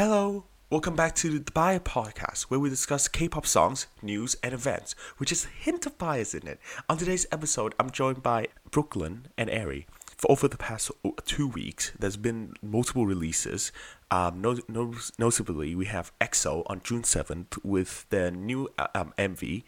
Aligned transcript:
Hello, 0.00 0.44
welcome 0.70 0.94
back 0.94 1.16
to 1.16 1.40
the 1.40 1.50
Bias 1.50 1.80
Podcast, 1.80 2.42
where 2.42 2.60
we 2.60 2.70
discuss 2.70 3.08
K-pop 3.08 3.44
songs, 3.44 3.88
news, 4.00 4.36
and 4.44 4.54
events, 4.54 4.94
which 5.16 5.32
is 5.32 5.44
a 5.46 5.48
hint 5.48 5.86
of 5.86 5.98
bias 5.98 6.34
in 6.34 6.46
it. 6.46 6.60
On 6.88 6.96
today's 6.96 7.26
episode, 7.32 7.74
I'm 7.80 7.90
joined 7.90 8.22
by 8.22 8.46
Brooklyn 8.70 9.26
and 9.36 9.50
Ari. 9.50 9.88
For 10.16 10.30
over 10.30 10.46
the 10.46 10.56
past 10.56 10.92
two 11.24 11.48
weeks, 11.48 11.90
there's 11.98 12.16
been 12.16 12.54
multiple 12.62 13.06
releases. 13.06 13.72
Um, 14.08 14.40
no, 14.40 14.58
no, 14.68 14.94
notably, 15.18 15.74
we 15.74 15.86
have 15.86 16.12
EXO 16.20 16.62
on 16.66 16.80
June 16.84 17.02
7th 17.02 17.58
with 17.64 18.08
their 18.10 18.30
new 18.30 18.68
uh, 18.78 18.86
um, 18.94 19.12
MV, 19.18 19.64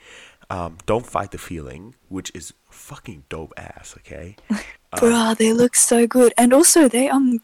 um, 0.48 0.78
"Don't 0.86 1.06
Fight 1.06 1.32
the 1.32 1.38
Feeling," 1.38 1.96
which 2.08 2.30
is 2.36 2.52
fucking 2.70 3.24
dope 3.28 3.52
ass. 3.56 3.96
Okay, 3.98 4.36
Bruh, 4.94 5.36
they 5.36 5.52
look 5.52 5.74
so 5.74 6.06
good. 6.06 6.32
And 6.38 6.52
also 6.52 6.88
they 6.88 7.08
um 7.08 7.40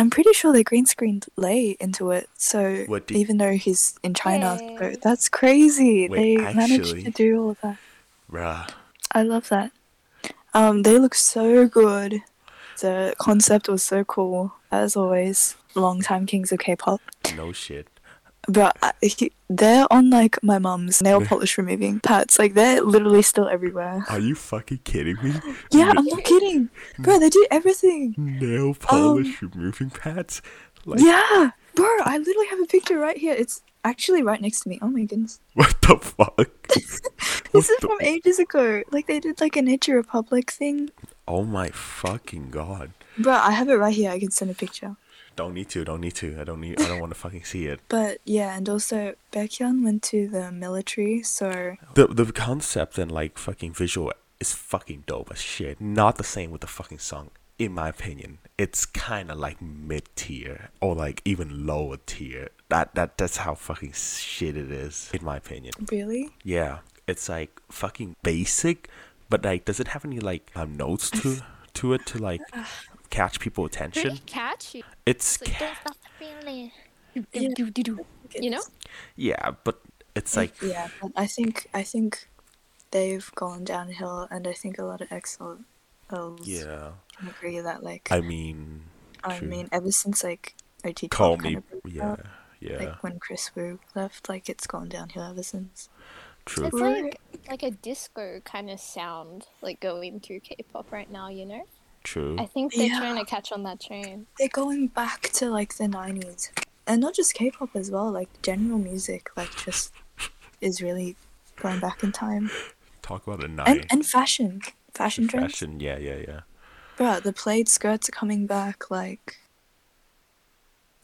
I'm 0.00 0.08
pretty 0.10 0.32
sure 0.32 0.50
they 0.52 0.64
green 0.64 0.86
screened 0.86 1.26
Lay 1.36 1.76
into 1.78 2.10
it. 2.10 2.28
So 2.36 2.84
What 2.86 3.06
did- 3.06 3.16
even 3.18 3.36
though 3.36 3.52
he's 3.52 3.94
in 4.02 4.14
China, 4.14 4.58
so 4.78 4.92
that's 5.02 5.28
crazy. 5.28 6.08
Wait, 6.08 6.18
they 6.18 6.36
managed 6.54 7.04
to 7.04 7.10
do 7.10 7.28
all 7.42 7.50
of 7.50 7.60
that. 7.60 7.76
bruh. 8.32 8.70
I 9.12 9.22
love 9.22 9.48
that. 9.50 9.70
Um 10.54 10.82
they 10.82 10.98
look 10.98 11.14
so 11.14 11.68
good. 11.68 12.22
The 12.80 13.14
concept 13.18 13.68
was 13.68 13.82
so 13.82 14.04
cool, 14.04 14.54
as 14.72 14.96
always. 14.96 15.56
Longtime 15.74 16.24
kings 16.26 16.50
of 16.50 16.58
K-pop. 16.60 17.00
No 17.36 17.52
shit. 17.52 17.86
But 18.48 18.76
I, 18.82 18.92
he, 19.02 19.32
they're 19.48 19.86
on 19.92 20.10
like 20.10 20.42
my 20.42 20.58
mom's 20.58 21.02
nail 21.02 21.20
polish 21.26 21.58
removing 21.58 22.00
pads. 22.00 22.38
Like 22.38 22.54
they're 22.54 22.80
literally 22.82 23.22
still 23.22 23.48
everywhere. 23.48 24.04
Are 24.08 24.18
you 24.18 24.34
fucking 24.34 24.80
kidding 24.84 25.16
me? 25.22 25.34
Yeah, 25.70 25.92
I'm 25.96 26.04
not 26.04 26.24
kidding. 26.24 26.68
Bro, 26.98 27.18
they 27.20 27.28
do 27.28 27.46
everything. 27.50 28.14
nail 28.16 28.68
um, 28.68 28.74
polish 28.74 29.42
removing 29.42 29.90
pads. 29.90 30.42
Like, 30.86 31.00
Yeah, 31.00 31.50
bro, 31.74 31.86
I 32.04 32.16
literally 32.18 32.46
have 32.48 32.60
a 32.60 32.66
picture 32.66 32.98
right 32.98 33.16
here. 33.18 33.34
It's 33.34 33.62
actually 33.84 34.22
right 34.22 34.40
next 34.40 34.60
to 34.60 34.68
me. 34.70 34.78
Oh 34.82 34.88
my 34.88 35.04
goodness. 35.04 35.38
what 35.54 35.76
the 35.82 35.96
fuck? 35.98 36.68
This 36.68 37.00
What 37.52 37.60
is 37.60 37.66
the- 37.68 37.86
from 37.88 37.98
ages 38.00 38.38
ago. 38.38 38.82
Like 38.90 39.06
they 39.06 39.20
did 39.20 39.40
like 39.40 39.56
a 39.56 39.62
Nature 39.62 39.94
Republic 39.96 40.50
thing. 40.50 40.90
Oh 41.28 41.44
my 41.44 41.68
fucking 41.68 42.50
god! 42.50 42.90
Bro, 43.18 43.34
I 43.34 43.52
have 43.52 43.68
it 43.68 43.74
right 43.74 43.94
here. 43.94 44.10
I 44.10 44.18
can 44.18 44.30
send 44.32 44.50
a 44.50 44.54
picture. 44.54 44.96
Don't 45.40 45.54
need 45.54 45.70
to. 45.70 45.86
Don't 45.86 46.02
need 46.02 46.16
to. 46.16 46.38
I 46.38 46.44
don't 46.44 46.60
need. 46.60 46.78
I 46.78 46.86
don't 46.86 47.00
want 47.00 47.14
to 47.14 47.18
fucking 47.18 47.44
see 47.44 47.64
it. 47.64 47.80
But 47.88 48.18
yeah, 48.26 48.54
and 48.54 48.68
also 48.68 49.14
Baekhyun 49.32 49.82
went 49.82 50.02
to 50.12 50.28
the 50.28 50.52
military, 50.52 51.22
so 51.22 51.76
The 51.94 52.08
the 52.08 52.30
concept 52.30 52.98
and 52.98 53.10
like 53.10 53.38
fucking 53.38 53.72
visual 53.72 54.12
is 54.38 54.52
fucking 54.52 55.04
dope 55.06 55.30
as 55.32 55.40
shit. 55.40 55.80
Not 55.80 56.16
the 56.16 56.24
same 56.24 56.50
with 56.50 56.60
the 56.60 56.66
fucking 56.66 56.98
song. 56.98 57.30
In 57.58 57.72
my 57.72 57.88
opinion, 57.88 58.36
it's 58.58 58.84
kind 58.84 59.30
of 59.30 59.38
like 59.38 59.62
mid 59.62 60.04
tier 60.14 60.68
or 60.82 60.94
like 60.94 61.22
even 61.24 61.66
lower 61.66 61.96
tier. 62.04 62.50
That 62.68 62.94
that 62.94 63.16
that's 63.16 63.38
how 63.38 63.54
fucking 63.54 63.92
shit 63.94 64.58
it 64.58 64.70
is. 64.70 65.08
In 65.14 65.24
my 65.24 65.38
opinion. 65.38 65.72
really? 65.90 66.28
Yeah, 66.44 66.80
it's 67.06 67.30
like 67.30 67.62
fucking 67.70 68.16
basic, 68.22 68.90
but 69.30 69.42
like, 69.42 69.64
does 69.64 69.80
it 69.80 69.88
have 69.88 70.04
any 70.04 70.20
like 70.20 70.50
um, 70.54 70.76
notes 70.76 71.08
to 71.22 71.38
to 71.80 71.94
it 71.94 72.04
to 72.06 72.18
like 72.18 72.42
catch 73.10 73.40
people 73.40 73.64
attention? 73.64 74.02
Pretty 74.02 74.22
catchy. 74.26 74.84
It's 75.06 75.38
It's 75.42 75.50
like, 75.50 75.58
ca- 75.58 75.74
do. 77.82 78.04
You 78.40 78.50
know? 78.50 78.62
yeah, 79.16 79.50
but 79.64 79.80
it's 80.14 80.36
like 80.36 80.54
yeah, 80.62 80.88
but 81.00 81.12
I 81.16 81.26
think 81.26 81.68
I 81.74 81.82
think 81.82 82.28
they've 82.90 83.30
gone 83.34 83.64
downhill, 83.64 84.28
and 84.30 84.46
I 84.46 84.52
think 84.52 84.78
a 84.78 84.84
lot 84.84 85.00
of 85.00 85.08
EXO 85.08 85.58
yeah. 86.44 86.90
can 87.16 87.28
agree 87.28 87.60
that 87.60 87.82
like 87.82 88.08
I 88.10 88.20
mean, 88.20 88.82
I 89.24 89.38
true. 89.38 89.48
mean 89.48 89.68
ever 89.72 89.90
since 89.92 90.24
like 90.24 90.54
OT 90.84 91.08
call 91.08 91.36
kind 91.36 91.42
me. 91.42 91.56
of 91.56 91.68
broke 91.70 91.82
Yeah, 91.86 92.10
out, 92.12 92.26
yeah, 92.60 92.76
like 92.78 93.02
when 93.02 93.18
Kris 93.18 93.50
Wu 93.54 93.78
left, 93.94 94.28
like 94.28 94.48
it's 94.48 94.66
gone 94.66 94.88
downhill 94.88 95.24
ever 95.24 95.42
since. 95.42 95.88
true. 96.44 96.66
It's 96.66 96.74
like 96.74 97.20
like 97.48 97.62
a 97.62 97.70
disco 97.70 98.40
kind 98.44 98.70
of 98.70 98.80
sound, 98.80 99.46
like 99.62 99.80
going 99.80 100.20
through 100.20 100.40
K-pop 100.40 100.92
right 100.92 101.10
now. 101.10 101.28
You 101.28 101.46
know? 101.46 101.64
True. 102.02 102.36
I 102.38 102.46
think 102.46 102.72
they're 102.74 102.86
Yeah. 102.88 102.98
trying 102.98 103.16
to 103.16 103.24
catch 103.24 103.52
on 103.52 103.62
that 103.64 103.80
train. 103.80 104.26
they're 104.38 104.48
going 104.48 104.88
back 104.88 105.22
to 105.38 105.50
like 105.50 105.74
the 105.76 105.86
90s 105.88 106.50
and 106.86 107.00
not 107.00 107.14
just 107.14 107.34
k-pop 107.34 107.70
as 107.76 107.90
well 107.90 108.10
like 108.10 108.30
general 108.42 108.78
music 108.78 109.30
like 109.36 109.54
just 109.64 109.92
is 110.60 110.80
really 110.82 111.16
going 111.58 111.78
back 111.78 112.02
in 112.02 112.10
time 112.12 112.50
Talk 113.02 113.26
about 113.26 113.44
a 113.44 113.48
and 113.66 113.84
and 113.90 114.06
fashion 114.06 114.60
fashion 114.94 115.28
trends 115.28 115.52
Fashion. 115.52 115.78
Yeah, 115.80 115.98
yeah, 115.98 116.16
yeah. 116.28 116.40
Bruh, 116.96 117.22
the 117.22 117.32
plaid 117.32 117.68
skirts 117.68 118.08
are 118.08 118.12
coming 118.12 118.46
back 118.46 118.90
like 118.90 119.36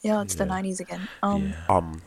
yeah 0.02 0.22
it's 0.22 0.34
the 0.34 0.44
90s 0.46 0.80
again 0.80 1.08
um 1.22 1.52
yeah. 1.52 1.76
Um, 1.76 2.02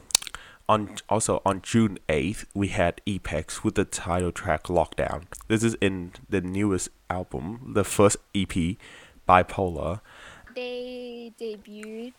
on 0.69 0.95
also 1.09 1.41
on 1.45 1.61
June 1.61 1.97
eighth, 2.07 2.45
we 2.53 2.67
had 2.69 3.01
Epex 3.05 3.63
with 3.63 3.75
the 3.75 3.83
title 3.85 4.31
track 4.31 4.63
"Lockdown." 4.65 5.23
This 5.49 5.63
is 5.63 5.73
in 5.81 6.13
the 6.29 6.39
newest 6.41 6.89
album, 7.09 7.71
the 7.75 7.83
first 7.83 8.17
EP, 8.35 8.77
Bipolar. 9.27 9.99
They 10.55 11.33
debuted, 11.39 12.13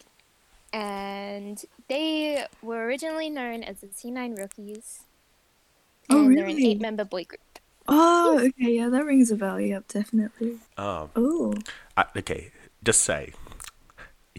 and 0.72 1.64
they 1.88 2.44
were 2.62 2.84
originally 2.84 3.30
known 3.30 3.62
as 3.62 3.80
the 3.80 3.86
C9 3.88 4.36
Rookies. 4.36 5.00
Oh, 6.10 6.24
And 6.26 6.36
they're 6.36 6.46
an 6.46 6.58
eight-member 6.60 7.04
boy 7.04 7.24
group. 7.24 7.40
oh 7.88 8.38
okay 8.38 8.72
yeah 8.76 8.88
that 8.88 9.04
rings 9.04 9.30
a 9.30 9.36
bell 9.36 9.60
yep 9.60 9.86
definitely 9.88 10.58
Um, 10.76 11.10
oh 11.16 11.54
okay, 12.16 12.50
just 12.84 13.02
say, 13.02 13.32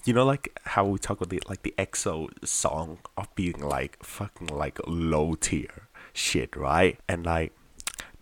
you 0.06 0.14
know, 0.14 0.26
like 0.26 0.58
how 0.64 0.86
we 0.86 1.00
talk 1.00 1.18
about 1.22 1.30
the 1.30 1.42
like 1.48 1.64
the 1.64 1.74
EXO 1.78 2.30
song 2.46 3.00
of 3.18 3.34
being 3.36 3.60
like 3.60 4.04
fucking 4.04 4.48
like 4.48 4.80
low 4.88 5.36
tier 5.36 5.88
shit, 6.14 6.56
right? 6.56 6.98
And 7.08 7.26
like 7.26 7.54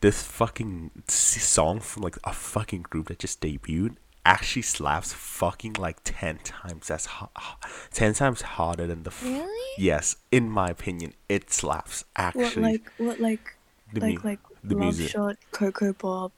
this 0.02 0.24
fucking 0.24 0.92
song 1.08 1.80
from 1.80 2.04
like 2.04 2.18
a 2.24 2.34
fucking 2.34 2.84
group 2.84 3.08
that 3.08 3.20
just 3.20 3.42
debuted 3.42 3.96
actually 4.26 4.62
slaps 4.62 5.14
fucking 5.14 5.74
like 5.74 5.98
ten 6.04 6.38
times 6.44 6.92
as 6.92 7.06
ho- 7.06 7.30
ho- 7.36 7.58
ten 7.92 8.14
times 8.14 8.42
harder 8.42 8.86
than 8.88 9.04
the. 9.04 9.10
F- 9.12 9.24
Really? 9.24 9.70
Yes, 9.78 10.18
in 10.32 10.50
my 10.50 10.70
opinion, 10.70 11.14
it 11.30 11.52
slaps 11.52 12.04
actually 12.16 12.44
what 12.62 12.72
like 12.72 12.92
what 12.98 13.20
like 13.20 13.56
the 13.94 14.02
like 14.02 14.24
mu- 14.24 14.30
like 14.30 14.40
the 14.64 14.76
love 14.76 14.84
music. 14.98 15.10
shot 15.12 15.38
cocoa 15.52 15.94
bob 15.94 16.32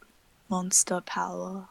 monster 0.49 1.01
power 1.01 1.67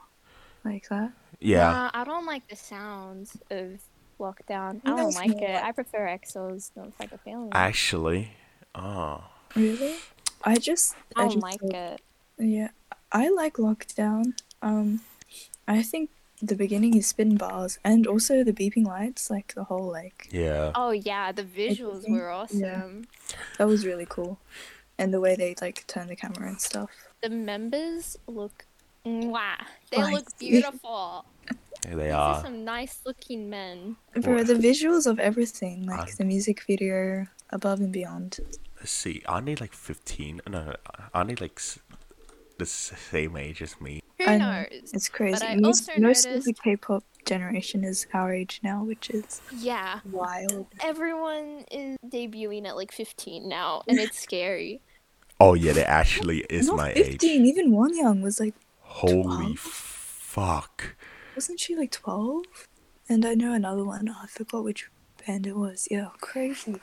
like 0.64 0.88
that 0.88 1.12
yeah. 1.40 1.70
Nah, 1.70 1.90
I 1.94 2.04
don't 2.04 2.26
like 2.26 2.46
the 2.48 2.56
sounds 2.56 3.36
of 3.50 3.80
Lockdown. 4.18 4.80
I 4.84 4.90
don't 4.96 5.08
it's 5.08 5.16
like 5.16 5.40
it. 5.40 5.62
I 5.62 5.72
prefer 5.72 6.06
EXO's 6.06 6.70
Don't 6.74 6.94
Fight 6.94 7.10
the 7.10 7.18
Feeling. 7.18 7.50
Actually, 7.52 8.32
oh. 8.74 9.24
really 9.56 9.96
i 10.44 10.54
just 10.56 10.94
I 11.16 11.22
don't 11.22 11.30
just 11.32 11.42
like 11.42 11.60
thought- 11.60 11.74
it. 11.74 12.00
Yeah, 12.38 12.68
I 13.12 13.28
like 13.28 13.54
Lockdown. 13.54 14.34
Um, 14.62 15.00
I 15.68 15.82
think 15.82 16.10
the 16.42 16.54
beginning 16.54 16.96
is 16.96 17.06
spin 17.06 17.36
bars 17.36 17.78
and 17.84 18.06
also 18.06 18.42
the 18.44 18.52
beeping 18.52 18.86
lights, 18.86 19.30
like 19.30 19.54
the 19.54 19.64
whole 19.64 19.90
like 19.90 20.28
Yeah. 20.30 20.72
Oh 20.74 20.90
yeah, 20.90 21.32
the 21.32 21.44
visuals 21.44 22.02
think- 22.02 22.16
were 22.16 22.30
awesome. 22.30 22.60
Yeah. 22.60 23.36
that 23.58 23.66
was 23.66 23.84
really 23.86 24.06
cool, 24.08 24.38
and 24.98 25.12
the 25.12 25.20
way 25.20 25.34
they 25.36 25.54
like 25.60 25.86
turn 25.86 26.06
the 26.08 26.16
camera 26.16 26.48
and 26.48 26.60
stuff. 26.60 26.90
The 27.22 27.28
members 27.30 28.16
look 28.26 28.64
mwah. 29.06 29.56
They 29.90 29.98
Like, 29.98 30.14
look 30.14 30.38
beautiful. 30.38 31.24
Here 31.86 31.96
they 31.96 32.04
These 32.06 32.12
are. 32.14 32.34
are 32.36 32.42
some 32.44 32.64
nice 32.64 33.00
looking 33.06 33.48
men. 33.48 33.96
Bro, 34.14 34.34
What? 34.36 34.46
the 34.46 34.54
visuals 34.54 35.06
of 35.06 35.18
everything, 35.18 35.86
like 35.86 36.00
Uh, 36.00 36.06
the 36.18 36.24
music 36.24 36.62
video, 36.66 37.26
above 37.50 37.80
and 37.80 37.92
beyond. 37.92 38.38
Let's 38.78 38.92
see. 38.92 39.22
Aren't 39.26 39.46
they 39.46 39.56
like 39.56 39.72
15? 39.72 40.40
No, 40.48 40.64
no, 40.64 40.74
aren't 41.14 41.28
they 41.28 41.36
like 41.36 41.60
the 42.58 42.66
same 42.66 43.36
age 43.36 43.62
as 43.62 43.80
me? 43.80 44.02
Who 44.18 44.24
I 44.26 44.36
know, 44.36 44.66
knows? 44.70 44.90
It's 44.92 45.08
crazy. 45.08 45.42
I 45.44 45.56
most 45.56 45.88
also 45.88 46.00
most 46.00 46.26
of 46.26 46.44
the 46.44 46.52
K-pop 46.52 47.02
generation 47.24 47.84
is 47.84 48.06
our 48.12 48.32
age 48.34 48.60
now, 48.62 48.84
which 48.84 49.08
is 49.10 49.40
Yeah. 49.56 50.00
wild. 50.10 50.66
Everyone 50.82 51.64
is 51.70 51.96
debuting 52.06 52.66
at 52.66 52.76
like 52.76 52.92
15 52.92 53.48
now, 53.48 53.82
and 53.88 53.98
it's 53.98 54.18
scary. 54.20 54.82
Oh 55.40 55.54
yeah, 55.54 55.72
they 55.72 55.84
actually 55.84 56.40
is 56.50 56.66
Not 56.66 56.76
my 56.76 56.92
fifteen. 56.92 57.42
age. 57.42 57.48
Even 57.48 57.72
Won 57.72 57.96
Young 57.96 58.20
was 58.20 58.38
like, 58.38 58.54
Holy 58.90 59.22
12? 59.54 59.58
fuck. 59.58 60.96
wasn't 61.34 61.60
she 61.60 61.76
like 61.76 61.90
twelve? 61.90 62.44
And 63.08 63.24
I 63.24 63.34
know 63.34 63.52
another 63.54 63.84
one. 63.84 64.08
Oh, 64.08 64.16
I 64.22 64.26
forgot 64.26 64.62
which 64.64 64.88
band 65.26 65.46
it 65.46 65.56
was. 65.56 65.88
Yeah, 65.90 66.08
crazy. 66.20 66.76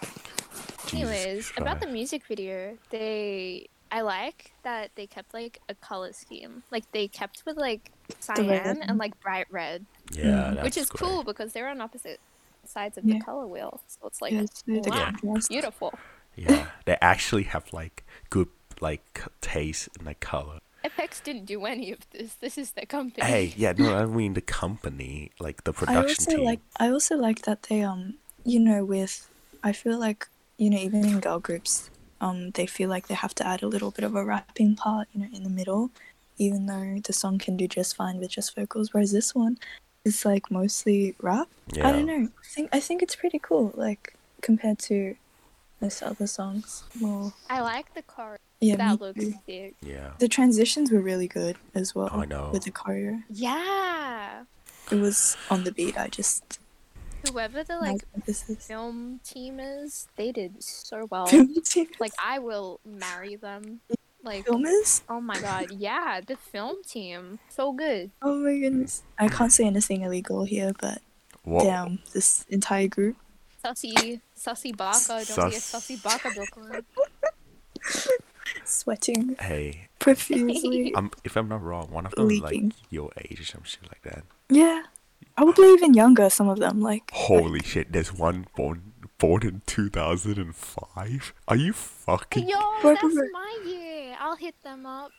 Jesus 0.88 0.94
Anyways, 0.94 1.54
about 1.57 1.80
the 1.80 1.88
music 1.88 2.25
video, 2.25 2.77
they 2.89 3.68
I 3.92 4.01
like 4.01 4.51
that 4.63 4.92
they 4.95 5.06
kept 5.07 5.33
like 5.33 5.59
a 5.69 5.75
color 5.75 6.12
scheme. 6.13 6.63
Like 6.71 6.89
they 6.92 7.07
kept 7.07 7.44
with 7.45 7.57
like 7.57 7.92
cyan 8.19 8.81
and 8.81 8.98
like 8.98 9.19
bright 9.21 9.48
red, 9.51 9.86
Yeah, 10.12 10.24
mm. 10.24 10.54
that's 10.56 10.63
which 10.63 10.77
is 10.77 10.89
great. 10.89 11.00
cool 11.09 11.24
because 11.24 11.54
they're 11.54 11.69
on 11.69 11.80
opposite 11.81 12.19
sides 12.65 12.98
of 12.98 13.06
Yeah. 13.06 13.15
the 13.19 13.24
color 13.24 13.48
wheel. 13.48 13.80
So 13.88 14.07
it's 14.07 14.21
like 14.21 14.33
yeah, 14.33 14.42
it's 14.42 14.62
the 14.63 14.80
wow, 14.88 15.12
contrast. 15.12 15.50
beautiful. 15.50 15.94
Yeah, 16.36 16.68
they 16.86 16.98
actually 17.01 17.44
have 17.44 17.71
like 17.74 18.04
good 18.30 18.50
like 18.81 19.24
taste 19.42 19.88
in 20.00 20.06
the 20.06 20.15
color. 20.15 20.59
Epex 20.88 21.24
didn't 21.24 21.45
do 21.45 21.66
any 21.66 21.92
of 21.92 22.00
this. 22.12 22.36
This 22.36 22.57
is 22.57 22.72
the 22.72 22.86
company. 22.86 23.25
Hey, 23.25 23.54
yeah, 23.57 23.74
no, 23.78 23.95
I 23.95 24.06
mean 24.06 24.34
the 24.34 24.42
company, 24.42 25.31
like 25.39 25.63
the 25.63 25.74
production 25.74 25.98
I 25.98 26.01
production 26.01 26.25
also 26.25 26.38
team. 26.38 26.45
like 26.45 26.60
I 26.80 26.89
also 26.89 27.16
like 27.18 27.42
that 27.44 27.63
they 27.63 27.81
um 27.81 28.16
you 28.44 28.60
know 28.60 28.86
with 28.86 29.28
I 29.63 29.72
feel 29.74 30.00
like 30.00 30.28
you 30.57 30.69
know 30.69 30.78
even 30.78 31.06
in 31.06 31.19
girl 31.19 31.39
groups, 31.39 31.89
um, 32.22 32.51
they 32.51 32.66
feel 32.66 32.89
like 32.89 33.07
they 33.07 33.16
have 33.16 33.36
to 33.36 33.48
add 33.48 33.63
a 33.63 33.68
little 33.68 33.92
bit 33.92 34.06
of 34.06 34.16
a 34.16 34.24
rapping 34.24 34.75
part, 34.75 35.07
you 35.13 35.22
know, 35.22 35.30
in 35.34 35.44
the 35.44 35.50
middle, 35.50 35.92
even 36.38 36.66
though 36.66 37.00
the 37.06 37.13
song 37.13 37.38
can 37.38 37.57
do 37.57 37.68
just 37.68 37.95
fine 37.95 38.18
with 38.18 38.31
just 38.31 38.56
vocals. 38.56 38.94
Whereas 38.94 39.12
this 39.12 39.36
one 39.36 39.57
is 40.06 40.25
like 40.25 40.50
mostly 40.50 41.16
rap. 41.22 41.48
Yeah. 41.74 41.88
I 41.88 41.92
don't 41.92 42.06
know. 42.06 42.30
I 42.44 42.48
think 42.48 42.69
I 42.74 42.80
think 42.80 43.04
it's 43.04 43.16
pretty 43.16 43.40
cool, 43.40 43.74
like 43.75 44.16
compared 44.42 44.80
to 44.80 45.16
most 45.81 46.01
other 46.03 46.27
songs. 46.27 46.83
More, 47.00 47.33
I 47.50 47.62
like 47.62 47.94
the 47.94 48.01
car. 48.01 48.38
yeah, 48.62 48.75
that 48.77 49.00
looks 49.01 49.19
too. 49.19 49.33
sick. 49.45 49.75
Yeah. 49.81 50.12
The 50.19 50.27
transitions 50.27 50.91
were 50.91 51.01
really 51.01 51.27
good 51.27 51.57
as 51.75 51.94
well. 51.95 52.09
I 52.12 52.25
know. 52.25 52.50
With 52.51 52.63
the 52.63 52.71
choreo, 52.71 53.24
Yeah. 53.29 54.44
it 54.91 54.95
was 54.95 55.38
on 55.50 55.63
the 55.63 55.71
beat. 55.71 55.97
I 55.97 56.07
just 56.07 56.59
Whoever 57.31 57.63
the 57.63 57.77
like 57.77 58.03
like 58.15 58.35
film 58.59 59.19
team 59.24 59.59
is, 59.59 60.07
they 60.15 60.31
did 60.31 60.63
so 60.63 61.07
well. 61.12 61.25
Film 61.31 61.53
team. 61.63 61.88
like 62.00 62.13
I 62.23 62.39
will 62.39 62.80
marry 62.85 63.35
them. 63.35 63.81
Like 64.23 64.45
filmers. 64.45 65.01
oh 65.09 65.19
my 65.21 65.39
god, 65.39 65.71
yeah, 65.71 66.21
the 66.25 66.35
film 66.38 66.83
team. 66.83 67.39
So 67.50 67.71
good. 67.73 68.12
Oh 68.21 68.35
my 68.38 68.57
goodness. 68.57 69.03
I 69.19 69.27
can't 69.30 69.51
say 69.51 69.65
anything 69.65 70.01
illegal 70.01 70.44
here, 70.45 70.71
but 70.80 71.01
What? 71.44 71.63
damn, 71.63 72.00
this 72.13 72.45
entire 72.50 72.88
group. 72.88 73.15
Sussy 73.68 74.22
Sussy 74.38 74.75
Baka, 74.75 75.25
don't 75.25 75.50
be 75.50 75.56
a 75.56 75.60
Sussy 75.60 76.02
Baka 76.02 76.31
Brooklyn. 76.31 76.86
Sweating 78.66 79.36
Hey, 79.40 79.88
profusely. 80.00 80.94
I'm, 80.96 81.12
if 81.24 81.36
I'm 81.36 81.48
not 81.48 81.62
wrong, 81.64 81.90
one 81.92 82.06
of 82.06 82.14
them 82.16 82.31
is 82.31 82.40
like 82.40 82.52
Leaking. 82.52 82.74
your 82.90 83.12
age 83.18 83.40
or 83.40 83.46
some 83.46 83.64
shit 83.64 83.84
like 83.84 84.02
that. 84.04 84.24
yeah. 84.50 84.84
I 85.40 85.44
would 85.44 85.54
Probably 85.56 85.74
even 85.74 85.94
younger, 85.94 86.30
some 86.31 86.50
of 86.50 86.58
them. 86.58 86.81
Like, 86.81 87.12
Holy 87.14 87.60
shit! 87.62 87.92
There's 87.92 88.12
one 88.12 88.48
born 88.56 88.94
born 89.19 89.44
in 89.46 89.62
2005. 89.68 91.34
Are 91.48 91.56
you 91.56 91.74
fucking? 91.74 92.50
Yo, 92.50 92.58
that's 92.81 93.04
wait, 93.04 93.14
wait. 93.16 93.31
my 93.31 93.60
year. 93.64 94.16
I'll 94.19 94.36
hit 94.36 94.56
them 94.64 94.88
up. 94.88 95.12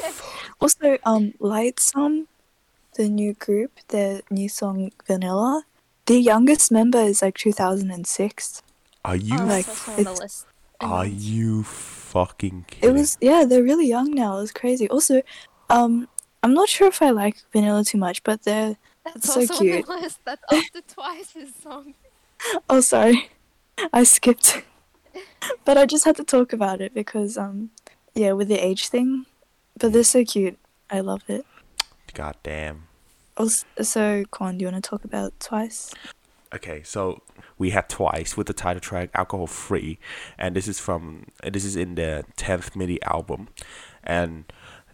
also, 0.60 0.98
um, 1.04 1.32
Lightsum, 1.40 2.26
the 2.94 3.08
new 3.08 3.34
group, 3.34 3.72
their 3.88 4.20
new 4.30 4.48
song 4.48 4.92
Vanilla, 5.08 5.64
the 6.08 6.18
youngest 6.18 6.72
member 6.72 6.98
is 6.98 7.22
like 7.22 7.36
2006. 7.36 8.62
Are 9.04 9.14
you? 9.14 9.36
oh, 9.38 9.44
like, 9.44 9.66
that's 9.66 9.88
on 9.88 10.04
the 10.04 10.12
list. 10.12 10.46
are 10.80 11.06
you 11.06 11.62
fucking 11.62 12.64
It 12.80 12.90
was, 12.90 13.18
yeah, 13.20 13.44
they're 13.46 13.62
really 13.62 13.86
young 13.86 14.12
now. 14.12 14.38
It's 14.38 14.50
crazy. 14.50 14.88
Also, 14.88 15.22
um, 15.68 16.08
I'm 16.42 16.54
not 16.54 16.68
sure 16.68 16.88
if 16.88 17.02
I 17.02 17.10
like 17.10 17.36
Vanilla 17.52 17.84
too 17.84 17.98
much, 17.98 18.22
but 18.24 18.42
they're, 18.42 18.76
That's 19.04 19.32
so 19.32 19.40
also 19.40 19.58
cute. 19.58 19.88
on 19.88 19.96
the 19.96 20.00
list. 20.02 20.20
That's 20.24 20.42
after 20.52 20.80
Twice's 20.80 21.54
song. 21.62 21.94
oh, 22.70 22.80
sorry, 22.80 23.30
I 23.92 24.04
skipped. 24.04 24.62
but 25.66 25.76
I 25.76 25.84
just 25.84 26.06
had 26.06 26.16
to 26.16 26.24
talk 26.24 26.54
about 26.54 26.80
it 26.80 26.94
because, 26.94 27.36
um, 27.36 27.70
yeah, 28.14 28.32
with 28.32 28.48
the 28.48 28.58
age 28.58 28.88
thing. 28.88 29.26
But 29.78 29.92
they're 29.92 30.04
so 30.04 30.24
cute. 30.24 30.58
I 30.90 31.00
love 31.00 31.22
it. 31.28 31.44
God 32.14 32.36
damn. 32.42 32.87
Also, 33.38 33.64
so, 33.80 34.24
Quan, 34.30 34.58
do 34.58 34.64
you 34.64 34.70
want 34.70 34.82
to 34.82 34.90
talk 34.90 35.04
about 35.04 35.38
Twice? 35.38 35.94
Okay, 36.52 36.82
so 36.82 37.22
we 37.58 37.70
had 37.70 37.88
twice 37.88 38.36
with 38.36 38.46
the 38.46 38.52
title 38.54 38.80
track 38.80 39.10
"Alcohol 39.14 39.46
Free," 39.46 39.98
and 40.38 40.56
this 40.56 40.66
is 40.66 40.80
from 40.80 41.26
this 41.42 41.64
is 41.64 41.76
in 41.76 41.94
the 41.94 42.24
tenth 42.36 42.74
mini 42.74 43.00
album, 43.02 43.48
and 44.02 44.44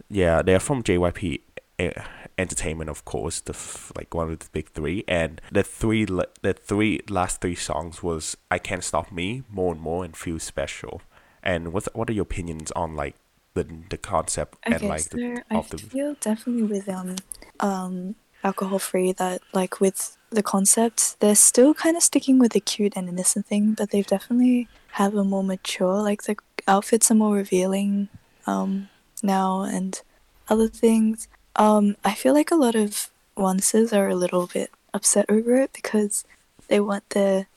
yeah, 0.09 0.41
they're 0.41 0.59
from 0.59 0.83
JYP 0.83 1.41
eh, 1.79 1.91
Entertainment, 2.37 2.89
of 2.89 3.05
course, 3.05 3.39
the 3.39 3.53
f- 3.53 3.93
like 3.95 4.13
one 4.13 4.29
of 4.29 4.39
the 4.39 4.49
big 4.51 4.69
three, 4.69 5.05
and 5.07 5.39
the 5.49 5.63
three 5.63 6.03
the 6.03 6.55
three 6.61 6.99
last 7.09 7.39
three 7.39 7.55
songs 7.55 8.03
was 8.03 8.35
"I 8.51 8.59
Can't 8.59 8.83
Stop 8.83 9.11
Me," 9.11 9.43
"More 9.49 9.71
and 9.71 9.81
More," 9.81 10.03
and 10.03 10.15
"Feel 10.15 10.39
Special." 10.39 11.01
And 11.41 11.71
what 11.71 11.87
what 11.95 12.09
are 12.09 12.13
your 12.13 12.23
opinions 12.23 12.71
on 12.71 12.95
like 12.95 13.15
the 13.53 13.65
the 13.89 13.97
concept 13.97 14.57
and 14.63 14.81
like 14.83 15.01
so 15.01 15.15
the, 15.15 15.41
I 15.49 15.55
of 15.55 15.69
the 15.69 15.77
feel 15.77 16.15
definitely 16.19 16.63
with 16.63 16.89
um 16.89 17.15
um 17.61 18.15
alcohol 18.45 18.79
free 18.79 19.11
that 19.11 19.41
like 19.53 19.81
with 19.81 20.17
the 20.29 20.43
concept 20.43 21.19
they're 21.19 21.35
still 21.35 21.73
kind 21.73 21.97
of 21.97 22.03
sticking 22.03 22.37
with 22.37 22.53
the 22.53 22.59
cute 22.59 22.93
and 22.95 23.09
innocent 23.09 23.45
thing, 23.47 23.73
but 23.73 23.89
they've 23.89 24.07
definitely 24.15 24.67
have 24.91 25.15
a 25.15 25.23
more 25.23 25.43
mature 25.43 26.01
like 26.01 26.23
the 26.23 26.35
outfits 26.67 27.09
are 27.11 27.15
more 27.15 27.35
revealing 27.35 28.07
um 28.45 28.87
now 29.23 29.63
and 29.63 30.01
other 30.47 30.67
things. 30.67 31.27
Um 31.55 31.97
I 32.05 32.13
feel 32.13 32.33
like 32.33 32.51
a 32.51 32.61
lot 32.65 32.75
of 32.75 33.09
onces 33.35 33.91
are 33.97 34.09
a 34.09 34.15
little 34.23 34.47
bit 34.47 34.69
upset 34.93 35.25
over 35.27 35.55
it 35.55 35.71
because 35.73 36.23
they 36.69 36.79
want 36.79 37.09
their 37.09 37.47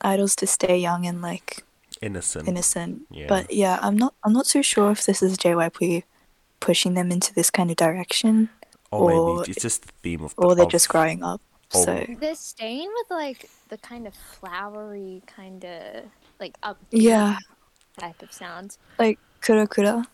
idols 0.00 0.34
to 0.36 0.46
stay 0.46 0.76
young 0.78 1.06
and 1.06 1.20
like 1.22 1.62
innocent? 2.00 2.48
innocent. 2.48 3.02
Yeah. 3.10 3.26
But 3.28 3.52
yeah, 3.52 3.78
I'm 3.82 3.96
not 3.96 4.14
I'm 4.24 4.32
not 4.32 4.46
too 4.46 4.62
sure 4.62 4.90
if 4.90 5.04
this 5.04 5.22
is 5.22 5.36
JYP 5.36 6.04
pushing 6.60 6.94
them 6.94 7.10
into 7.10 7.34
this 7.34 7.50
kind 7.50 7.70
of 7.70 7.76
direction 7.76 8.48
or 8.92 9.36
maybe 9.36 9.50
it's 9.50 9.62
just 9.62 9.82
the 9.86 9.92
theme 10.02 10.22
of 10.24 10.34
or 10.36 10.54
they're 10.54 10.64
of- 10.66 10.70
just 10.70 10.88
growing 10.88 11.22
up. 11.22 11.40
Oh. 11.74 11.84
So 11.84 12.06
They're 12.20 12.34
staying 12.34 12.90
with 12.94 13.10
like 13.10 13.48
the 13.68 13.78
kind 13.78 14.06
of 14.06 14.14
flowery, 14.14 15.22
kind 15.26 15.64
of 15.64 16.04
like 16.38 16.60
upbeat 16.60 16.76
yeah, 16.92 17.38
type 17.98 18.20
of 18.22 18.32
sound. 18.32 18.76
like 18.98 19.18
Kura 19.40 19.66
Kura. 19.66 20.04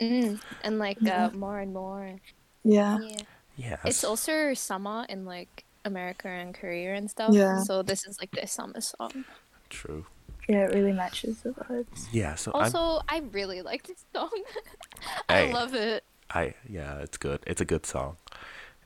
Mm. 0.00 0.40
And 0.64 0.78
like 0.78 0.98
Yeah. 1.00 1.26
uh, 1.26 1.30
more 1.36 1.58
and 1.58 1.72
more. 1.74 2.20
Yeah. 2.64 2.98
Yeah. 3.00 3.16
Yeah, 3.56 3.76
It's 3.84 4.02
also 4.02 4.52
summer 4.54 5.06
in 5.08 5.24
like 5.26 5.64
America 5.84 6.26
and 6.26 6.52
Korea 6.54 6.94
and 6.94 7.08
stuff. 7.10 7.32
Yeah. 7.34 7.60
So 7.62 7.82
this 7.82 8.04
is 8.06 8.18
like 8.18 8.32
their 8.32 8.46
summer 8.48 8.80
song. 8.80 9.24
true. 9.68 10.06
Yeah, 10.48 10.64
it 10.64 10.74
really 10.74 10.92
matches 10.92 11.40
the 11.40 11.50
vibes. 11.50 12.06
Yeah, 12.12 12.34
so 12.34 12.50
I'm 12.54 12.64
Also, 12.64 13.00
I 13.08 13.22
really 13.32 13.62
like 13.62 13.86
this 13.86 14.04
song. 14.14 14.30
Hey. 15.28 15.50
I 15.50 15.52
love 15.52 15.74
it. 15.74 16.02
I 16.30 16.54
yeah, 16.68 16.98
it's 16.98 17.16
good. 17.16 17.40
It's 17.46 17.60
a 17.60 17.64
good 17.64 17.86
song. 17.86 18.16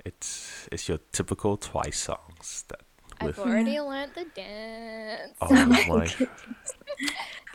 It's 0.05 0.69
it's 0.73 0.89
your 0.89 0.99
typical 1.13 1.57
Twice 1.57 1.99
songs 1.99 2.65
that 2.69 2.81
with 3.23 3.39
I've 3.39 3.47
already 3.47 3.81
learned 3.81 4.13
the 4.15 4.25
dance. 4.35 5.33
oh 5.41 5.67
my 5.67 5.81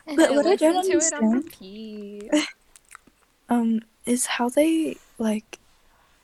and 0.07 0.17
But 0.17 0.31
I 0.31 0.35
what 0.35 0.45
I 0.45 0.55
don't 0.55 0.75
listen 0.75 0.99
to 0.99 1.17
it 1.17 1.23
on 1.23 1.35
understand- 1.35 2.47
Um, 3.49 3.81
is 4.05 4.25
how 4.25 4.49
they 4.49 4.97
like 5.19 5.59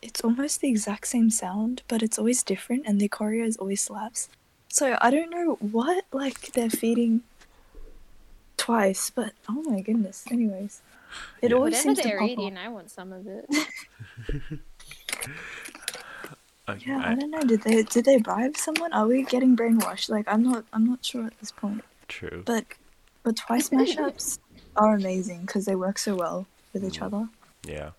it's 0.01 0.21
almost 0.21 0.61
the 0.61 0.69
exact 0.69 1.07
same 1.07 1.29
sound, 1.29 1.83
but 1.87 2.01
it's 2.01 2.17
always 2.17 2.41
different 2.43 2.83
and 2.87 2.99
the 2.99 3.09
choreo 3.09 3.45
is 3.45 3.57
always 3.57 3.81
slaps. 3.81 4.29
So 4.69 4.97
I 5.01 5.11
don't 5.11 5.29
know 5.29 5.55
what 5.59 6.05
like 6.11 6.53
they're 6.53 6.69
feeding 6.69 7.21
twice, 8.57 9.09
but 9.09 9.33
oh 9.49 9.61
my 9.63 9.81
goodness. 9.81 10.25
Anyways. 10.31 10.81
It 11.41 11.49
Yeah. 11.51 11.57
always 11.57 11.73
Whatever 11.73 11.81
seems 11.83 11.97
to 11.99 12.03
they're 12.07 12.19
pop 12.19 12.29
eating, 12.29 12.57
off. 12.57 12.65
I 12.65 12.69
want 12.69 12.89
some 12.91 13.11
of 13.13 13.27
it. 13.27 13.45
Okay, 16.67 16.91
Yeah, 16.91 16.99
I- 17.03 17.11
I 17.11 17.15
don't 17.15 17.31
know. 17.31 17.41
Did 17.41 17.63
they 17.63 17.81
did 17.83 18.05
they 18.05 18.17
bribe 18.17 18.55
someone? 18.55 18.93
Are 18.93 19.07
we 19.07 19.23
getting 19.23 19.55
brainwashed? 19.57 20.09
Like 20.09 20.25
I'm 20.27 20.43
not 20.43 20.65
I'm 20.71 20.85
not 20.85 21.03
sure 21.03 21.25
at 21.25 21.37
this 21.39 21.51
point. 21.51 21.83
true. 22.07 22.43
But 22.45 22.65
but 23.23 23.35
twice 23.35 23.69
mashups 23.69 24.37
are 24.75 24.93
amazing 24.95 25.41
because 25.41 25.65
they 25.65 25.75
work 25.75 25.97
so 25.97 26.15
well 26.15 26.45
with 26.73 26.83
each 26.83 26.99
Mm. 26.99 27.05
other. 27.07 27.29
Yeah. 27.67 27.91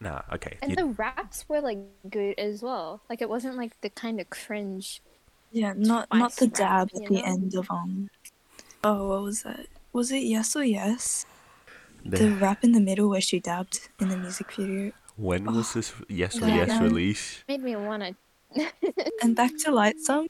Nah, 0.00 0.20
okay. 0.32 0.58
And 0.60 0.70
you- 0.72 0.76
the 0.76 0.86
raps 0.86 1.48
were 1.48 1.60
like 1.62 1.78
good 2.10 2.38
as 2.38 2.62
well. 2.62 3.00
Like 3.08 3.22
it 3.22 3.28
wasn't 3.30 3.56
like 3.56 3.80
the 3.80 3.88
kind 3.88 4.20
of 4.20 4.28
cringe. 4.28 5.00
Yeah, 5.50 5.72
not 5.76 6.12
not 6.12 6.32
the 6.36 6.48
Twice 6.48 6.60
rap, 6.60 6.88
dab 6.90 6.90
at 6.94 7.02
you 7.02 7.08
the 7.08 7.22
know? 7.22 7.32
end 7.32 7.54
of 7.54 7.70
um. 7.70 8.10
Oh, 8.82 9.08
what 9.08 9.22
was 9.22 9.44
that? 9.44 9.66
Was 9.94 10.12
it 10.12 10.24
yes 10.24 10.54
or 10.56 10.64
yes? 10.64 11.24
The- 12.04 12.18
The 12.18 12.30
rap 12.32 12.62
in 12.64 12.72
the 12.72 12.80
middle 12.80 13.08
where 13.08 13.20
she 13.20 13.40
dabbed 13.40 13.88
in 14.00 14.08
the 14.08 14.16
music 14.16 14.52
video. 14.52 14.92
when 15.16 15.44
was 15.44 15.72
this 15.74 15.92
yes 16.08 16.36
or 16.42 16.48
Yeah, 16.48 16.66
yes 16.66 16.80
release? 16.82 17.44
Made 17.48 17.62
me 17.62 17.76
wanna. 17.76 18.14
And 19.22 19.34
back 19.36 19.52
to 19.64 19.70
Lightsum, 19.70 20.26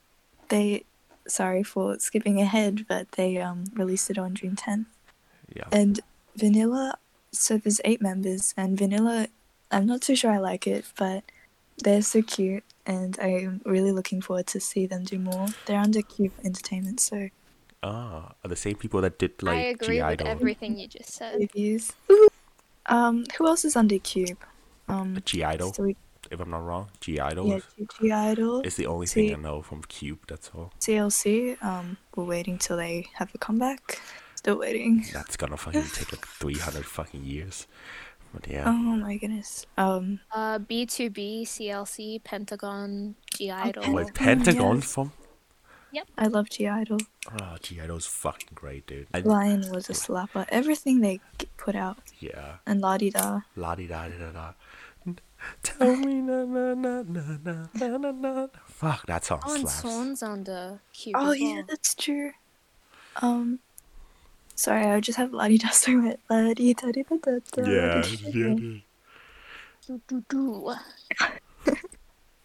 they 0.48 0.84
sorry 1.26 1.62
for 1.62 1.98
skipping 1.98 2.40
ahead, 2.40 2.86
but 2.88 3.12
they 3.12 3.38
um 3.38 3.64
released 3.74 4.10
it 4.10 4.18
on 4.18 4.34
June 4.34 4.56
10th. 4.56 4.86
Yeah. 5.54 5.68
And 5.72 6.00
Vanilla, 6.36 6.98
so 7.32 7.56
there's 7.58 7.80
eight 7.84 8.02
members, 8.02 8.52
and 8.56 8.76
Vanilla, 8.78 9.28
I'm 9.70 9.86
not 9.86 10.00
too 10.02 10.16
sure 10.16 10.30
I 10.32 10.38
like 10.38 10.66
it, 10.66 10.84
but 10.98 11.22
they're 11.82 12.02
so 12.02 12.20
cute, 12.22 12.64
and 12.86 13.18
I'm 13.20 13.60
really 13.64 13.92
looking 13.92 14.20
forward 14.20 14.46
to 14.48 14.60
see 14.60 14.84
them 14.86 15.04
do 15.04 15.18
more. 15.18 15.46
They're 15.66 15.80
under 15.88 16.02
Cube 16.02 16.32
Entertainment, 16.44 17.00
so 17.00 17.28
Ah, 17.84 18.32
are 18.42 18.48
the 18.48 18.56
same 18.56 18.76
people 18.76 19.00
that 19.02 19.18
did 19.18 19.42
like 19.42 19.58
I 19.58 19.60
agree 19.76 19.96
G 19.98 20.02
with 20.02 20.12
Idol. 20.20 20.26
everything 20.26 20.78
you 20.78 20.88
just 20.88 21.10
said. 21.12 21.38
reviews. 21.38 21.92
Um, 22.86 23.24
who 23.36 23.46
else 23.46 23.64
is 23.64 23.76
under 23.76 23.98
Cube? 23.98 24.38
Um, 24.88 25.18
(G)I-DLE, 25.24 25.72
so 25.74 25.82
we, 25.84 25.96
if 26.30 26.40
I'm 26.40 26.50
not 26.50 26.64
wrong. 26.64 26.88
(G)I-DLE 27.00 27.46
yeah, 27.46 27.58
(G)I-DLE, 28.00 28.62
is 28.66 28.76
the 28.76 28.86
only 28.86 29.06
thing 29.06 29.32
I 29.34 29.36
know 29.38 29.62
from 29.62 29.82
Cube. 29.84 30.20
That's 30.28 30.50
all. 30.54 30.72
CLC. 30.80 31.62
Um, 31.62 31.96
we're 32.16 32.24
waiting 32.24 32.56
till 32.58 32.76
they 32.76 33.06
have 33.14 33.30
a 33.34 33.38
comeback. 33.38 34.00
Still 34.34 34.58
waiting. 34.58 35.04
That's 35.12 35.36
gonna 35.36 35.56
fucking 35.56 35.84
take 35.94 36.12
like 36.12 36.26
300 36.40 36.84
fucking 36.84 37.24
years. 37.24 37.66
But 38.34 38.46
yeah. 38.48 38.64
Oh 38.66 38.72
my 38.72 39.16
goodness. 39.16 39.64
Um, 39.78 40.20
Uh, 40.32 40.58
BTOB, 40.58 41.42
CLC, 41.46 42.22
Pentagon, 42.24 43.14
G 43.34 43.50
Idol. 43.50 43.84
Oh, 43.86 43.92
wait, 43.92 44.06
Oh, 44.08 44.10
Pentagon 44.14 44.76
yes. 44.76 44.92
from 44.92 45.12
Yep. 45.94 46.08
I 46.18 46.26
love 46.26 46.50
(G)I-DLE. 46.50 46.98
Oh, 47.40 47.56
(G)I-DLE's 47.62 48.06
fucking 48.06 48.48
great, 48.54 48.84
dude. 48.86 49.06
I, 49.14 49.20
Lion 49.20 49.70
was 49.70 49.88
a 49.88 49.92
slapper. 49.92 50.44
Everything 50.48 51.00
they 51.00 51.20
put 51.56 51.76
out 51.76 51.98
yeah. 52.18 52.56
and 52.66 52.80
La 52.80 52.98
Di 52.98 53.10
Da. 53.10 53.42
La 53.54 53.74
di 53.76 53.86
da 53.86 54.08
di 54.08 54.18
da 54.18 54.30
da. 54.32 54.52
Tell 55.62 55.94
me 55.96 56.14
na 56.22 56.44
na 56.44 56.74
na 56.74 57.02
na 57.02 57.36
na 57.44 57.68
na 57.74 57.96
na 57.98 58.10
na. 58.10 58.46
Fuck, 58.66 59.06
that 59.06 59.24
song 59.24 59.40
Oh, 59.46 59.54
and 59.54 59.68
slaps. 59.68 59.80
Swan's 59.82 60.22
under 60.22 60.80
cute. 60.92 61.14
Oh 61.18 61.30
as 61.32 61.40
yeah, 61.40 61.54
well. 61.56 61.64
that's 61.68 61.94
true. 61.94 62.32
Um, 63.22 63.60
sorry, 64.56 64.86
I 64.86 64.98
just 65.00 65.18
have 65.18 65.32
La 65.32 65.46
Di 65.48 65.58
Da 65.58 65.68
song 65.82 66.06
it. 66.08 66.18
La 66.28 66.54
Di 66.54 66.74
Da 66.74 66.90
Di 66.90 67.02
Da 67.04 67.16
Da 67.22 67.38
Da. 67.52 67.62
Yeah, 67.70 68.02
Di 68.02 68.16
Da 68.16 68.28
yeah, 68.30 68.54
Da. 68.54 68.62
yeah. 68.62 68.78
Do, 69.86 70.00
do, 70.08 70.24
do. 70.28 70.74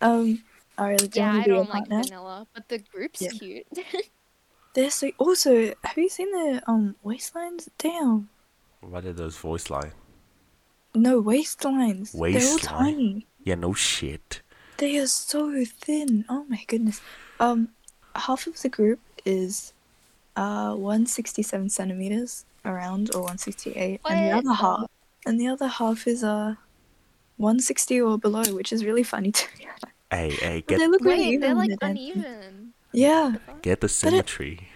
Um, 0.01 0.43
alright, 0.79 1.09
do 1.11 1.19
you 1.19 1.25
Yeah, 1.25 1.33
I 1.33 1.43
to 1.43 1.43
be 1.45 1.51
a 1.51 1.55
don't 1.55 1.69
like 1.69 1.87
partner? 1.89 2.03
vanilla, 2.03 2.47
but 2.53 2.69
the 2.69 2.79
group's 2.79 3.21
Yeah. 3.21 3.29
cute. 3.29 3.67
They're 4.73 4.89
so. 4.91 5.11
Also, 5.17 5.73
have 5.83 5.97
you 5.97 6.09
seen 6.09 6.31
the 6.31 6.61
um 6.67 6.95
waistlines? 7.03 7.67
Damn. 7.77 8.29
What 8.81 9.05
are 9.05 9.13
those 9.13 9.35
voice 9.37 9.69
lines? 9.69 9.93
No 10.95 11.21
waistlines. 11.21 12.11
They're 12.13 12.47
all 12.47 12.59
tiny. 12.59 13.27
Yeah, 13.43 13.55
no 13.55 13.73
shit. 13.73 14.41
They 14.77 14.97
are 14.97 15.07
so 15.07 15.65
thin. 15.65 16.25
Oh 16.29 16.45
my 16.47 16.63
goodness. 16.67 17.01
Um, 17.39 17.69
half 18.15 18.47
of 18.47 18.61
the 18.61 18.69
group 18.69 18.99
is 19.25 19.73
uh 20.35 20.73
167 20.75 21.69
centimeters 21.69 22.45
around 22.63 23.09
or 23.13 23.21
168, 23.21 24.01
and 24.07 24.19
the 24.19 24.31
other 24.37 24.53
half, 24.53 24.85
and 25.25 25.39
the 25.39 25.47
other 25.47 25.67
half 25.67 26.07
is 26.07 26.23
uh 26.23 26.55
160 27.37 28.01
or 28.01 28.17
below, 28.17 28.53
which 28.53 28.71
is 28.71 28.85
really 28.85 29.03
funny 29.03 29.31
to 29.39 29.47
me. 29.57 29.67
Hey, 30.11 30.31
hey, 30.31 30.63
But 30.67 30.77
they 30.79 30.87
look 30.87 31.01
really 31.03 31.19
Wait, 31.19 31.27
even 31.33 31.41
they're 31.41 31.55
like 31.55 31.71
uneven. 31.81 32.73
Yeah, 32.91 33.35
get 33.61 33.81
the 33.81 33.89
symmetry. 33.89 34.67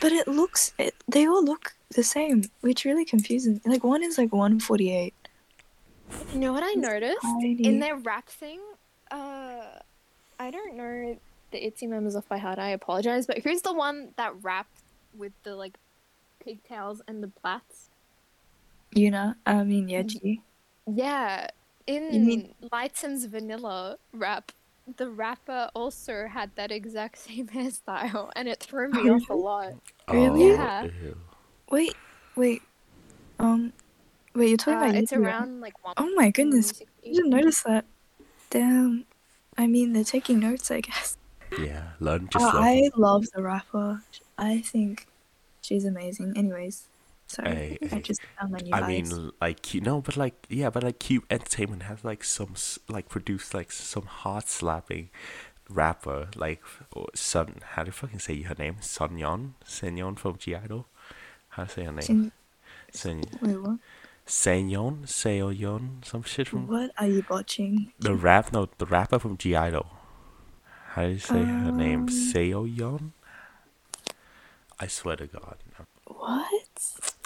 but 0.00 0.10
it 0.12 0.26
looks 0.26 0.72
it, 0.78 0.94
they 1.06 1.26
all 1.26 1.44
look 1.44 1.74
the 1.94 2.02
same, 2.02 2.44
which 2.62 2.84
really 2.84 3.04
confuses 3.04 3.54
me. 3.64 3.72
Like 3.72 3.84
one 3.84 4.02
is 4.02 4.18
like 4.18 4.32
148. 4.32 5.14
You 6.32 6.38
know 6.40 6.52
what 6.52 6.62
I 6.64 6.70
It's 6.70 6.76
noticed 6.78 7.22
tiny. 7.22 7.64
in 7.64 7.78
their 7.78 7.96
rap 7.96 8.28
thing? 8.28 8.60
Uh, 9.10 9.78
I 10.40 10.50
don't 10.50 10.76
know 10.76 11.16
the 11.52 11.66
Itzy 11.66 11.86
members 11.86 12.16
off 12.16 12.28
by 12.28 12.38
heart. 12.38 12.58
I 12.58 12.70
apologize, 12.70 13.26
but 13.26 13.38
who's 13.38 13.62
the 13.62 13.72
one 13.72 14.08
that 14.16 14.34
rapped 14.42 14.80
with 15.16 15.32
the 15.44 15.54
like 15.54 15.78
pigtails 16.44 17.00
and 17.06 17.22
the 17.22 17.28
plaits? 17.28 17.88
You 18.94 19.10
know, 19.12 19.34
I 19.46 19.62
mean. 19.62 19.88
Yeji. 19.88 20.40
Yeah, 20.92 21.46
in 21.86 22.12
You 22.12 22.20
mean- 22.20 22.54
Lightsum's 22.72 23.26
vanilla 23.26 23.96
rap, 24.12 24.50
the 24.96 25.08
rapper 25.10 25.70
also 25.74 26.26
had 26.26 26.50
that 26.56 26.70
exact 26.70 27.18
same 27.26 27.48
hairstyle, 27.48 28.30
and 28.36 28.48
it 28.48 28.60
threw 28.60 28.90
me 28.90 29.08
off 29.10 29.28
a 29.30 29.34
lot. 29.34 29.72
Really? 30.10 30.50
Oh, 30.50 30.54
Yeah. 30.54 30.84
ew. 30.84 31.16
Wait, 31.70 31.96
wait, 32.36 32.62
um, 33.38 33.72
wait, 34.34 34.48
you're 34.48 34.58
talking 34.58 34.74
Uh, 34.74 34.84
about 34.84 34.94
it's 34.96 35.12
Yeji, 35.12 35.18
right? 35.18 35.26
around 35.28 35.60
like 35.60 35.82
one. 35.84 35.94
Oh 35.96 36.12
my 36.14 36.30
goodness, 36.30 36.72
I 36.80 36.84
160. 36.84 37.12
didn't 37.14 37.30
notice 37.30 37.62
that. 37.62 37.84
Damn. 38.50 39.06
I 39.56 39.66
mean, 39.66 39.92
they're 39.92 40.04
taking 40.04 40.38
notes, 40.40 40.70
I 40.70 40.80
guess. 40.88 41.16
Yeah, 41.58 41.90
learn 42.00 42.28
just 42.30 42.44
Oh, 42.44 42.58
learn. 42.58 42.64
I 42.64 42.90
love 42.96 43.24
the 43.34 43.42
rapper. 43.42 44.02
I 44.38 44.60
think 44.60 45.06
she's 45.60 45.84
amazing. 45.84 46.32
Anyways, 46.36 46.88
sorry, 47.32 47.78
Hey, 47.80 47.88
I 47.92 47.98
just 48.00 48.20
found 48.38 48.56
I 48.72 48.86
mean, 48.86 49.30
like 49.40 49.62
Cube, 49.62 49.84
no, 49.84 50.00
but 50.00 50.16
like 50.16 50.46
yeah, 50.48 50.70
but 50.70 50.82
like 50.82 50.98
Cube 50.98 51.24
Entertainment 51.30 51.84
has 51.84 52.04
like 52.04 52.22
some 52.24 52.54
like 52.88 53.08
produced 53.08 53.54
like 53.54 53.70
some 53.72 54.04
heart 54.06 54.48
slapping 54.48 55.10
rapper 55.68 56.28
like 56.36 56.62
or 56.92 57.06
Sun. 57.14 57.60
How 57.72 57.82
do 57.84 57.88
you 57.88 57.92
fucking 57.92 58.18
say 58.18 58.42
her 58.42 58.54
name? 58.58 58.76
Sun 58.80 59.10
Yeon, 59.18 59.52
Sun 59.64 59.96
Yeon 59.96 60.18
from 60.18 60.36
(G)I-DLE. 60.36 60.84
How 61.50 61.64
to 61.64 61.70
say 61.70 61.84
her 61.84 61.92
name? 61.92 62.32
Sun 62.92 63.22
Wait, 63.40 63.56
what? 63.56 63.78
Seon, 64.26 65.02
Seoyeon, 65.06 66.04
some 66.04 66.22
shit 66.22 66.48
from 66.48 66.68
What 66.68 66.92
are 66.96 67.08
you 67.08 67.24
watching? 67.28 67.92
the 67.98 68.14
rap. 68.14 68.52
No, 68.52 68.68
the 68.78 68.86
rapper 68.86 69.18
from 69.18 69.36
(G)I-DLE. 69.36 69.86
How 70.94 71.02
do 71.06 71.08
you 71.12 71.18
say 71.18 71.42
her 71.42 71.72
name? 71.72 72.02
Um, 72.02 72.08
Seoyeon. 72.08 73.10
I 74.78 74.86
swear 74.86 75.16
to 75.16 75.26
God. 75.26 75.56
No. 75.78 75.86
What? 76.06 76.71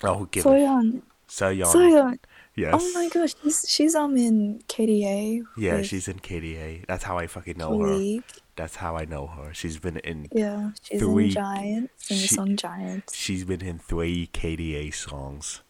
Oh, 0.03 0.25
give 0.27 0.45
it. 0.45 0.49
Soyeon. 0.49 1.03
Seoyeon. 1.29 1.73
Soyeon. 1.73 2.19
Yes. 2.55 2.75
Oh 2.75 2.91
my 2.95 3.09
gosh, 3.11 3.35
she's 3.43 3.67
she's 3.69 3.95
um 3.95 4.17
in 4.17 4.63
KDA. 4.69 5.43
Yeah, 5.59 5.83
she's 5.83 6.09
in 6.09 6.21
KDA. 6.21 6.87
That's 6.87 7.05
how 7.05 7.19
I 7.19 7.27
fucking 7.27 7.59
know 7.59 7.79
her. 7.81 8.23
That's 8.57 8.77
how 8.77 8.97
I 8.97 9.05
know 9.05 9.27
her. 9.27 9.53
She's 9.53 9.79
been 9.79 9.99
in 9.99 10.29
Yeah, 10.33 10.71
she's 10.83 11.01
Three- 11.01 11.25
in 11.27 11.31
Giants 11.31 12.11
in 12.11 12.17
the 12.17 12.23
she- 12.23 12.35
song 12.35 12.57
Giants. 12.57 13.15
she's 13.15 13.45
been 13.45 13.61
in 13.61 13.79
three 13.79 14.29
KDA 14.33 14.95
songs 14.95 15.61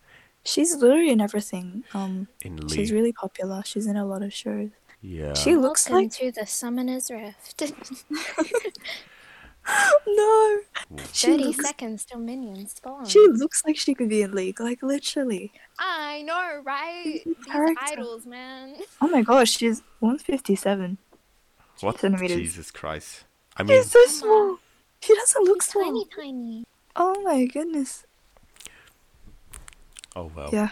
She's 0.45 0.77
literally 0.77 1.11
in 1.11 1.21
everything. 1.21 1.83
Um, 1.93 2.29
in 2.45 2.69
she's 2.69 2.93
really 2.93 3.13
popular. 3.13 3.63
She's 3.65 3.87
in 3.89 3.97
a 3.97 4.07
lot 4.07 4.23
of 4.23 4.33
shows. 4.33 4.71
yeah. 5.03 5.35
She 5.35 5.57
looks 5.57 5.89
Welcome 5.91 6.05
like 6.05 6.13
to 6.19 6.31
the 6.31 6.47
Summoner's 6.47 7.11
Rift. 7.11 7.63
no. 10.07 10.59
She 11.13 11.27
Thirty 11.29 11.45
looks, 11.45 11.65
seconds 11.65 12.05
till 12.05 12.21
minions 12.21 12.73
spawn. 12.73 13.05
she 13.07 13.19
looks 13.29 13.65
like 13.65 13.77
she 13.77 13.95
could 13.95 14.09
be 14.09 14.23
in 14.23 14.33
League. 14.33 14.61
Like 14.61 14.83
literally. 14.83 15.53
I 15.79 16.23
know, 16.23 16.63
right? 16.65 17.03
She's 17.05 17.25
These 17.25 17.45
character. 17.47 17.85
idols, 17.85 18.27
man. 18.27 18.77
Oh 19.01 19.09
my 19.09 19.23
gosh, 19.23 19.51
she's 19.51 19.83
157. 20.01 20.99
what? 21.81 21.99
centimeters. 21.99 22.37
Jesus 22.37 22.71
Christ. 22.71 23.25
I 23.57 23.63
mean, 23.65 23.77
She's 23.83 23.91
so 23.91 24.05
small. 24.07 24.59
She 25.03 25.15
doesn't 25.15 25.45
look 25.45 25.63
She's 25.63 25.73
small. 25.73 25.85
tiny, 25.85 26.05
tiny. 26.15 26.65
Oh 26.95 27.21
my 27.23 27.45
goodness. 27.47 28.05
oh 30.15 30.31
well. 30.35 30.51
Yeah, 30.53 30.71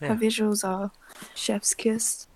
Yeah. 0.00 0.08
her 0.08 0.14
visuals 0.14 0.66
are 0.66 0.90
chef's 1.34 1.74
kiss. 1.74 2.26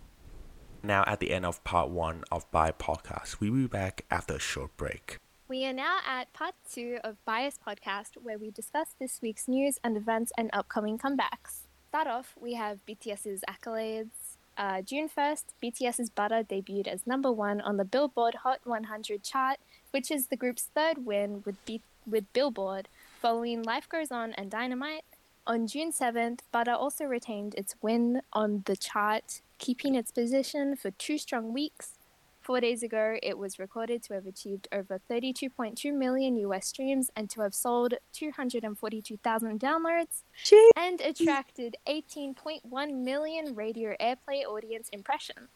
Now 0.82 1.04
at 1.06 1.20
the 1.20 1.30
end 1.30 1.44
of 1.46 1.62
part 1.64 1.90
one 1.90 2.24
of 2.32 2.50
By 2.50 2.72
Podcast, 2.72 3.40
we 3.40 3.50
will 3.50 3.58
be 3.60 3.66
back 3.66 4.04
after 4.10 4.34
a 4.34 4.38
short 4.38 4.76
break. 4.76 5.18
We 5.50 5.66
are 5.66 5.72
now 5.72 5.98
at 6.06 6.32
part 6.32 6.54
two 6.72 6.98
of 7.02 7.16
Bias 7.24 7.58
Podcast, 7.58 8.10
where 8.22 8.38
we 8.38 8.52
discuss 8.52 8.94
this 9.00 9.18
week's 9.20 9.48
news 9.48 9.80
and 9.82 9.96
events 9.96 10.30
and 10.38 10.48
upcoming 10.52 10.96
comebacks. 10.96 11.62
Start 11.88 12.06
off, 12.06 12.36
we 12.40 12.54
have 12.54 12.78
BTS's 12.86 13.42
accolades. 13.50 14.36
Uh, 14.56 14.80
June 14.80 15.08
1st, 15.08 15.46
BTS's 15.60 16.08
Butter 16.08 16.44
debuted 16.44 16.86
as 16.86 17.04
number 17.04 17.32
one 17.32 17.60
on 17.60 17.78
the 17.78 17.84
Billboard 17.84 18.36
Hot 18.44 18.60
100 18.62 19.24
chart, 19.24 19.58
which 19.90 20.12
is 20.12 20.28
the 20.28 20.36
group's 20.36 20.70
third 20.72 21.04
win 21.04 21.42
with, 21.44 21.56
B- 21.64 21.82
with 22.06 22.32
Billboard, 22.32 22.88
following 23.20 23.64
Life 23.64 23.88
Goes 23.88 24.12
On 24.12 24.32
and 24.34 24.52
Dynamite. 24.52 25.02
On 25.48 25.66
June 25.66 25.90
7th, 25.90 26.42
Butter 26.52 26.74
also 26.74 27.06
retained 27.06 27.56
its 27.56 27.74
win 27.82 28.22
on 28.32 28.62
the 28.66 28.76
chart, 28.76 29.40
keeping 29.58 29.96
its 29.96 30.12
position 30.12 30.76
for 30.76 30.92
two 30.92 31.18
strong 31.18 31.52
weeks. 31.52 31.94
Four 32.40 32.60
days 32.60 32.82
ago, 32.82 33.16
it 33.22 33.36
was 33.36 33.58
recorded 33.58 34.02
to 34.04 34.14
have 34.14 34.26
achieved 34.26 34.66
over 34.72 34.98
32.2 35.10 35.92
million 35.94 36.36
US 36.38 36.68
streams 36.68 37.10
and 37.14 37.28
to 37.30 37.42
have 37.42 37.54
sold 37.54 37.94
242,000 38.12 39.60
downloads 39.60 40.22
She 40.42 40.70
and 40.74 41.00
attracted 41.02 41.76
18.1 41.86 42.94
million 42.94 43.54
radio 43.54 43.94
airplay 44.00 44.44
audience 44.44 44.88
impressions. 44.90 45.48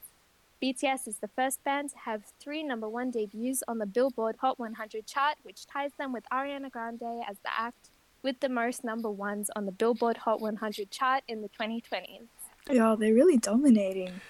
BTS 0.62 1.09
is 1.09 1.17
the 1.17 1.29
first 1.29 1.64
band 1.64 1.91
to 1.91 1.99
have 1.99 2.23
three 2.38 2.62
number 2.62 2.88
one 2.88 3.11
debuts 3.11 3.62
on 3.67 3.79
the 3.79 3.87
Billboard 3.87 4.37
Hot 4.41 4.59
100 4.59 5.07
chart, 5.07 5.37
which 5.43 5.67
ties 5.67 5.91
them 5.99 6.12
with 6.12 6.25
Ariana 6.33 6.71
Grande 6.71 7.25
as 7.29 7.37
the 7.43 7.50
act 7.59 7.91
with 8.23 8.41
the 8.41 8.49
most 8.49 8.85
number 8.85 9.11
ones 9.11 9.50
on 9.57 9.67
the 9.67 9.73
Billboard 9.73 10.19
Hot 10.19 10.41
100 10.41 10.91
chart 10.91 11.23
in 11.29 11.43
the 11.43 11.49
2020s. 11.49 12.29
Yeah, 12.71 12.95
they're 12.99 13.14
really 13.14 13.37
dominating. 13.37 14.21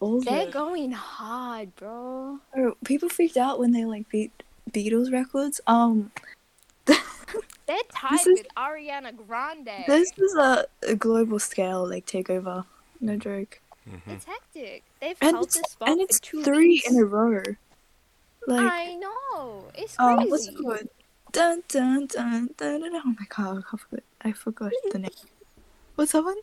All 0.00 0.20
They're 0.20 0.50
going 0.50 0.92
hard, 0.92 1.76
bro. 1.76 2.38
Oh, 2.56 2.74
people 2.84 3.08
freaked 3.10 3.36
out 3.36 3.58
when 3.58 3.72
they 3.72 3.84
like 3.84 4.08
beat 4.08 4.32
Beatles 4.70 5.12
records. 5.12 5.60
Um, 5.66 6.10
They're 6.86 6.96
tied 7.94 8.12
This 8.12 8.26
is- 8.26 8.38
with 8.38 8.46
Ariana 8.56 9.14
Grande. 9.14 9.84
this 9.86 10.10
is 10.18 10.34
a, 10.36 10.64
a 10.88 10.94
global 10.96 11.38
scale 11.38 11.86
like 11.88 12.06
takeover. 12.06 12.64
No 13.00 13.16
joke. 13.16 13.60
It's 14.06 14.24
hectic. 14.24 14.82
They've 15.00 15.16
And 15.20 15.32
held 15.32 15.46
it's 15.46 15.56
this 15.56 15.72
spot 15.72 15.88
and 15.88 16.00
it's 16.00 16.20
two 16.20 16.42
three 16.42 16.68
weeks. 16.68 16.90
in 16.90 16.96
a 16.98 17.04
row. 17.04 17.42
Like 18.46 18.72
I 18.72 18.94
know. 18.94 19.64
It's 19.74 19.98
um, 19.98 20.28
what's 20.30 20.48
it 20.48 20.56
called? 20.56 20.88
Dun 21.32 21.62
dun 21.68 22.06
dun 22.06 22.48
dun 22.56 22.80
dun. 22.80 22.80
dun. 22.80 23.02
Oh 23.04 23.14
my 23.18 23.26
god, 23.28 23.64
I 23.72 23.76
forgot. 23.76 24.02
I 24.22 24.32
forgot 24.32 24.72
the 24.92 24.98
name. 25.00 25.10
What's 25.96 26.12
that 26.12 26.22
one? 26.24 26.36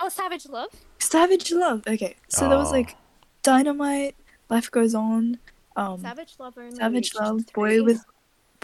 Oh, 0.00 0.08
Savage 0.08 0.46
Love. 0.48 0.70
Savage 0.98 1.52
Love. 1.52 1.82
Okay, 1.86 2.16
so 2.28 2.48
there 2.48 2.58
was 2.58 2.68
Oh. 2.68 2.72
like 2.72 2.96
Dynamite, 3.42 4.16
Life 4.48 4.70
Goes 4.70 4.94
On, 4.94 5.38
um, 5.76 6.00
Savage 6.00 6.34
Love 6.38 6.56
only 6.58 6.76
Savage 6.76 6.94
reached 6.94 7.16
Love, 7.20 7.40
three. 7.46 7.78
Boy 7.80 7.84
with 7.84 8.04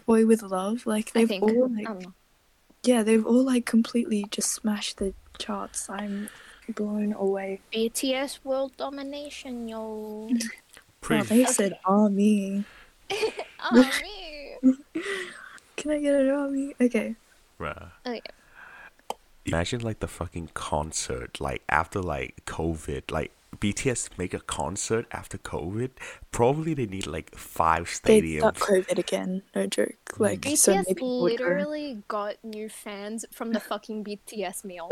Boy 0.06 0.26
with 0.26 0.42
Love. 0.42 0.86
Like 0.86 1.12
they've 1.12 1.28
think. 1.28 1.42
all 1.42 1.68
like 1.68 1.86
don't 1.86 2.14
yeah, 2.84 3.02
they've 3.02 3.24
all 3.26 3.42
like 3.42 3.66
completely 3.66 4.26
just 4.30 4.52
smashed 4.52 4.98
the 4.98 5.12
charts. 5.38 5.90
I'm 5.90 6.28
blown 6.74 7.12
away. 7.12 7.60
BTS 7.72 8.38
world 8.44 8.76
domination, 8.76 9.68
yo. 9.68 10.28
Well, 11.08 11.22
Pretty, 11.22 11.44
they 11.44 11.44
said, 11.44 11.78
"Ah, 11.86 12.08
me." 12.08 12.64
oh 13.12 13.90
me. 14.02 14.74
Can 15.76 15.90
I 15.92 16.00
get 16.00 16.14
an 16.20 16.30
army? 16.30 16.74
Okay. 16.80 17.14
Bruh. 17.60 17.90
Okay. 18.04 18.20
Imagine 19.48 19.80
like 19.80 20.00
the 20.00 20.08
fucking 20.08 20.50
concert, 20.54 21.40
like 21.40 21.62
after 21.68 22.00
like 22.00 22.42
COVID, 22.46 23.10
like 23.10 23.32
BTS 23.56 24.10
make 24.18 24.34
a 24.34 24.40
concert 24.40 25.06
after 25.12 25.38
COVID. 25.38 25.90
Probably 26.30 26.74
they 26.74 26.86
need 26.86 27.06
like 27.06 27.34
five 27.36 27.84
stadiums. 27.84 28.02
They 28.04 28.20
stadiums. 28.20 28.40
got 28.40 28.54
COVID 28.56 28.98
again. 28.98 29.42
No 29.54 29.66
joke. 29.66 29.94
Mm. 30.10 30.20
Like 30.20 30.44
so 30.56 30.72
many 30.72 30.84
BTS 30.84 30.88
people 30.88 31.22
would 31.22 31.32
literally 31.32 32.02
got 32.08 32.34
new 32.44 32.68
fans 32.68 33.24
from 33.32 33.52
the 33.52 33.60
fucking 33.60 34.04
BTS 34.04 34.64
meal. 34.64 34.90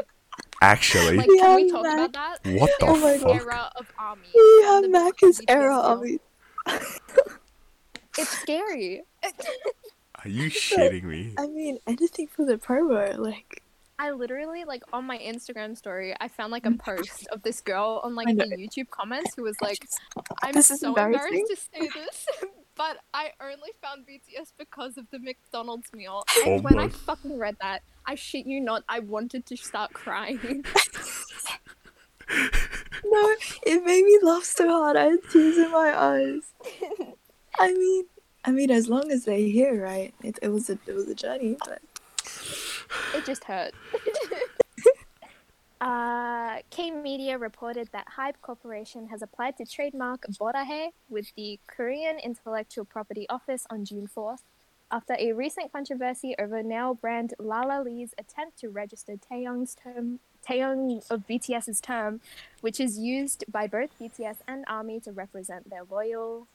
Actually, 0.60 1.16
Like, 1.18 1.28
We 1.28 1.38
can 1.38 1.56
we 1.56 1.62
have 1.62 1.70
talk 1.72 1.82
Mac. 1.84 2.08
about 2.08 2.12
that? 2.42 2.52
what 2.60 2.70
the 2.80 2.86
Oh 2.86 2.96
my 2.96 3.16
God. 3.18 3.30
an 3.30 3.38
fuck? 3.38 3.42
era 3.46 3.72
of 3.76 3.92
army. 3.98 4.22
We 4.34 4.62
from 4.62 4.72
have 4.72 4.82
the 4.82 4.88
Macca's 4.88 5.40
BTS 5.40 5.44
era 5.48 5.70
meal. 5.70 5.80
of 5.80 6.04
it. 6.04 6.20
It's 8.16 8.30
scary. 8.38 9.02
Are 10.24 10.28
you 10.28 10.48
shitting 10.50 11.02
me? 11.02 11.34
I 11.36 11.48
mean, 11.48 11.78
anything 11.86 12.28
for 12.28 12.44
the 12.46 12.56
promo. 12.56 13.18
Like, 13.18 13.60
I 13.98 14.10
literally 14.10 14.64
like 14.64 14.82
on 14.92 15.04
my 15.04 15.18
Instagram 15.18 15.76
story, 15.76 16.14
I 16.20 16.28
found 16.28 16.50
like 16.50 16.66
a 16.66 16.70
mm. 16.70 16.78
post 16.78 17.28
of 17.30 17.42
this 17.42 17.60
girl 17.60 18.00
on 18.02 18.14
like 18.14 18.26
the. 18.28 18.44
YouTube 18.54 18.88
comments 18.90 19.32
who 19.36 19.42
was 19.42 19.56
like, 19.60 19.78
"I'm 20.42 20.60
so 20.62 20.88
embarrassed 20.88 21.44
to 21.48 21.56
say 21.56 21.88
this, 21.94 22.26
but 22.76 22.98
I 23.12 23.30
only 23.40 23.70
found 23.82 24.06
BTS 24.06 24.52
because 24.58 24.96
of 24.96 25.06
the 25.10 25.18
McDonald's 25.18 25.92
meal." 25.92 26.24
Oh 26.36 26.54
And 26.54 26.64
when 26.64 26.76
my- 26.76 26.84
I 26.84 26.88
fucking 26.88 27.38
read 27.38 27.56
that, 27.60 27.82
I 28.06 28.16
shit 28.16 28.46
you 28.46 28.60
not, 28.60 28.82
I 28.88 29.00
wanted 29.00 29.46
to 29.46 29.56
start 29.56 29.92
crying. 29.92 30.64
no, 33.04 33.34
it 33.66 33.84
made 33.84 34.04
me 34.04 34.18
laugh 34.22 34.44
so 34.44 34.68
hard. 34.68 34.96
I 34.96 35.04
had 35.04 35.18
tears 35.30 35.56
in 35.56 35.70
my 35.70 35.92
eyes. 35.96 36.52
I 37.58 37.72
mean, 37.72 38.04
I 38.44 38.50
mean, 38.50 38.70
as 38.70 38.88
long 38.88 39.10
as 39.10 39.24
they're 39.24 39.38
here, 39.38 39.82
right? 39.82 40.12
It, 40.22 40.38
it 40.42 40.48
was 40.48 40.68
a 40.68 40.78
it 40.86 40.94
was 40.94 41.08
a 41.08 41.14
journey, 41.14 41.56
but 41.64 41.80
It 43.14 43.24
just 43.24 43.44
hurt. 43.44 43.72
uh, 45.80 46.58
K 46.70 46.90
Media 46.90 47.38
reported 47.38 47.88
that 47.92 48.06
Hybe 48.18 48.34
Corporation 48.42 49.08
has 49.08 49.22
applied 49.22 49.56
to 49.58 49.64
trademark 49.64 50.26
Borahae 50.40 50.88
with 51.08 51.32
the 51.36 51.58
Korean 51.66 52.18
Intellectual 52.18 52.84
Property 52.84 53.26
Office 53.28 53.66
on 53.70 53.84
June 53.84 54.08
4th 54.14 54.40
after 54.90 55.16
a 55.18 55.32
recent 55.32 55.72
controversy 55.72 56.34
over 56.38 56.62
now 56.62 56.94
brand 56.94 57.34
Lala 57.38 57.82
Lee's 57.82 58.14
attempt 58.18 58.58
to 58.60 58.68
register 58.68 59.14
Taehyung's 59.16 59.74
term 59.74 60.20
Taehyung 60.46 61.02
of 61.10 61.26
BTS's 61.26 61.80
term, 61.80 62.20
which 62.60 62.78
is 62.78 62.98
used 62.98 63.44
by 63.50 63.66
both 63.66 63.90
BTS 63.98 64.36
and 64.46 64.64
ARMY 64.68 65.00
to 65.00 65.12
represent 65.12 65.70
their 65.70 65.84
loyal 65.90 66.46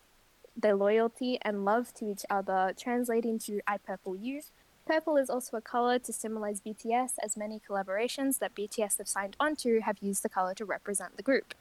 their 0.55 0.75
loyalty 0.75 1.37
and 1.41 1.63
love 1.63 1.93
to 1.93 2.11
each 2.11 2.25
other, 2.29 2.73
translating 2.77 3.39
to 3.39 3.61
I 3.65 3.77
Purple 3.77 4.15
You. 4.15 4.41
Purple 4.89 5.17
is 5.17 5.29
also 5.29 5.55
a 5.55 5.61
color 5.61 5.99
to 5.99 6.11
symbolize 6.11 6.61
BTS, 6.61 7.11
as 7.21 7.37
many 7.37 7.61
collaborations 7.69 8.39
that 8.39 8.55
BTS 8.55 8.97
have 8.97 9.07
signed 9.07 9.35
onto 9.39 9.81
have 9.81 9.99
used 10.01 10.23
the 10.23 10.29
color 10.29 10.55
to 10.55 10.65
represent 10.65 11.15
the 11.15 11.21
group. 11.21 11.53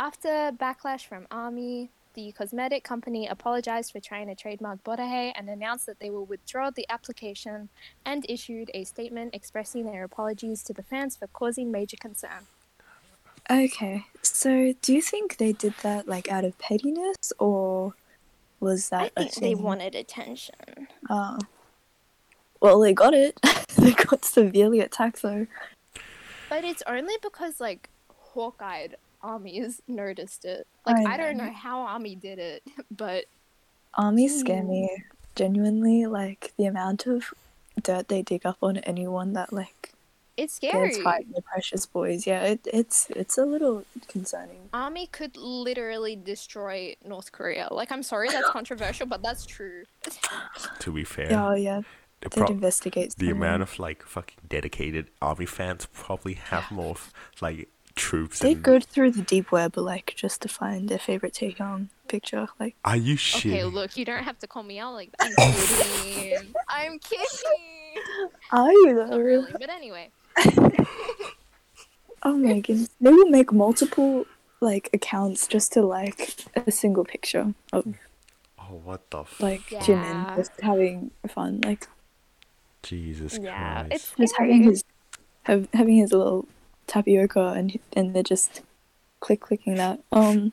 After 0.00 0.50
backlash 0.50 1.06
from 1.06 1.28
ARMY, 1.30 1.90
the 2.14 2.32
cosmetic 2.32 2.82
company 2.82 3.28
apologized 3.28 3.92
for 3.92 4.00
trying 4.00 4.26
to 4.26 4.34
trademark 4.34 4.82
Borahae 4.82 5.32
and 5.36 5.48
announced 5.48 5.86
that 5.86 6.00
they 6.00 6.10
will 6.10 6.24
withdraw 6.24 6.70
the 6.70 6.84
application 6.90 7.68
and 8.04 8.26
issued 8.28 8.72
a 8.74 8.82
statement 8.82 9.32
expressing 9.32 9.84
their 9.84 10.02
apologies 10.02 10.64
to 10.64 10.72
the 10.72 10.82
fans 10.82 11.14
for 11.16 11.28
causing 11.28 11.70
major 11.70 11.96
concern. 11.96 12.48
okay. 13.48 14.06
So, 14.22 14.74
do 14.82 14.92
you 14.92 15.02
think 15.02 15.36
they 15.36 15.52
did 15.52 15.74
that 15.84 16.08
like 16.08 16.28
out 16.32 16.44
of 16.44 16.58
pettiness, 16.58 17.32
or 17.38 17.94
was 18.58 18.88
that 18.88 19.12
a 19.16 19.28
thing? 19.28 19.50
They 19.50 19.54
wanted 19.54 19.94
attention. 19.94 20.88
Oh. 21.08 21.38
Well, 22.66 22.80
they 22.80 22.94
got 22.94 23.14
it. 23.14 23.38
they 23.78 23.92
got 23.92 24.24
severely 24.24 24.80
attacked 24.80 25.22
though. 25.22 25.46
But 26.48 26.64
it's 26.64 26.82
only 26.88 27.14
because 27.22 27.60
like 27.60 27.88
hawk-eyed 28.12 28.96
armies 29.22 29.82
noticed 29.86 30.44
it. 30.44 30.66
Like 30.84 30.96
I 31.06 31.14
I, 31.14 31.16
don't 31.16 31.36
know. 31.36 31.44
know 31.44 31.52
how 31.52 31.82
army 31.82 32.16
did 32.16 32.40
it, 32.40 32.64
but 32.90 33.26
Armies 33.94 34.32
hmm. 34.32 34.40
scare 34.40 34.62
me 34.64 35.04
genuinely. 35.36 36.06
Like 36.06 36.54
the 36.58 36.66
amount 36.66 37.06
of 37.06 37.32
dirt 37.80 38.08
they 38.08 38.22
dig 38.22 38.44
up 38.44 38.58
on 38.60 38.78
anyone 38.78 39.32
that 39.34 39.52
like 39.52 39.92
it's 40.36 40.54
scary. 40.54 40.88
gets 40.88 41.02
fighting 41.02 41.32
the 41.36 41.42
precious 41.42 41.86
boys. 41.86 42.26
Yeah, 42.26 42.42
it, 42.42 42.66
it's 42.66 43.10
it's 43.10 43.38
a 43.38 43.44
little 43.44 43.84
concerning. 44.08 44.68
Army 44.74 45.06
could 45.06 45.36
literally 45.36 46.16
destroy 46.16 46.96
North 47.06 47.30
Korea. 47.30 47.68
Like 47.70 47.92
I'm 47.92 48.02
sorry 48.02 48.28
that's 48.28 48.48
controversial, 48.50 49.06
but 49.06 49.22
that's 49.22 49.46
true. 49.46 49.84
To 50.80 50.90
be 50.90 51.04
fair, 51.04 51.28
oh, 51.32 51.54
yeah. 51.54 51.82
The, 52.30 52.40
They'd 52.40 52.46
pro- 52.46 52.54
investigate. 52.54 53.14
the 53.16 53.28
someone. 53.28 53.48
amount 53.48 53.62
of 53.62 53.78
like 53.78 54.02
fucking 54.02 54.38
dedicated 54.48 55.10
army 55.22 55.46
fans 55.46 55.86
probably 55.92 56.34
have 56.34 56.70
more 56.70 56.90
of, 56.90 57.12
like 57.40 57.68
troops. 57.94 58.40
They 58.40 58.52
and- 58.52 58.62
go 58.62 58.78
through 58.80 59.12
the 59.12 59.22
deep 59.22 59.50
web, 59.52 59.76
like 59.76 60.14
just 60.16 60.42
to 60.42 60.48
find 60.48 60.88
their 60.88 60.98
favorite 60.98 61.32
Taeyong 61.34 61.88
picture. 62.08 62.46
Like, 62.60 62.76
Are 62.84 62.96
you 62.96 63.14
Okay, 63.36 63.64
look, 63.64 63.96
you 63.96 64.04
don't 64.04 64.22
have 64.24 64.38
to 64.40 64.46
call 64.46 64.62
me 64.62 64.78
out 64.78 64.92
like 64.94 65.10
that. 65.18 65.28
I'm 65.28 65.34
oh. 65.38 66.12
kidding. 66.12 66.54
I'm 66.68 66.98
kidding. 66.98 68.30
are 68.52 68.70
you 68.72 68.94
Not 68.94 69.10
though? 69.10 69.18
really, 69.18 69.50
but 69.52 69.70
anyway. 69.70 70.10
Oh 72.22 72.36
my 72.36 72.58
goodness. 72.60 72.88
They 73.00 73.12
will 73.12 73.28
make 73.28 73.52
multiple 73.52 74.26
like 74.60 74.90
accounts 74.92 75.46
just 75.46 75.72
to 75.74 75.82
like 75.82 76.34
a 76.66 76.70
single 76.72 77.04
picture 77.04 77.54
of 77.72 77.86
Oh, 78.58 78.80
what 78.82 79.08
the 79.10 79.20
f- 79.20 79.40
like 79.40 79.70
Yeah. 79.70 79.80
Jimin 79.80 80.36
just 80.36 80.50
having 80.60 81.12
fun, 81.28 81.60
like 81.64 81.86
Jesus 82.86 83.38
Yeah, 83.40 83.84
Christ! 83.86 83.94
it's 83.94 84.14
just 84.18 84.36
having 84.38 84.62
his 84.62 84.84
have, 85.44 85.68
having 85.72 85.96
his 85.96 86.12
little 86.12 86.46
tapioca 86.86 87.54
and 87.56 87.78
and 87.92 88.14
they're 88.14 88.22
just 88.22 88.62
click 89.20 89.40
clicking 89.40 89.74
that. 89.76 90.00
Um, 90.12 90.52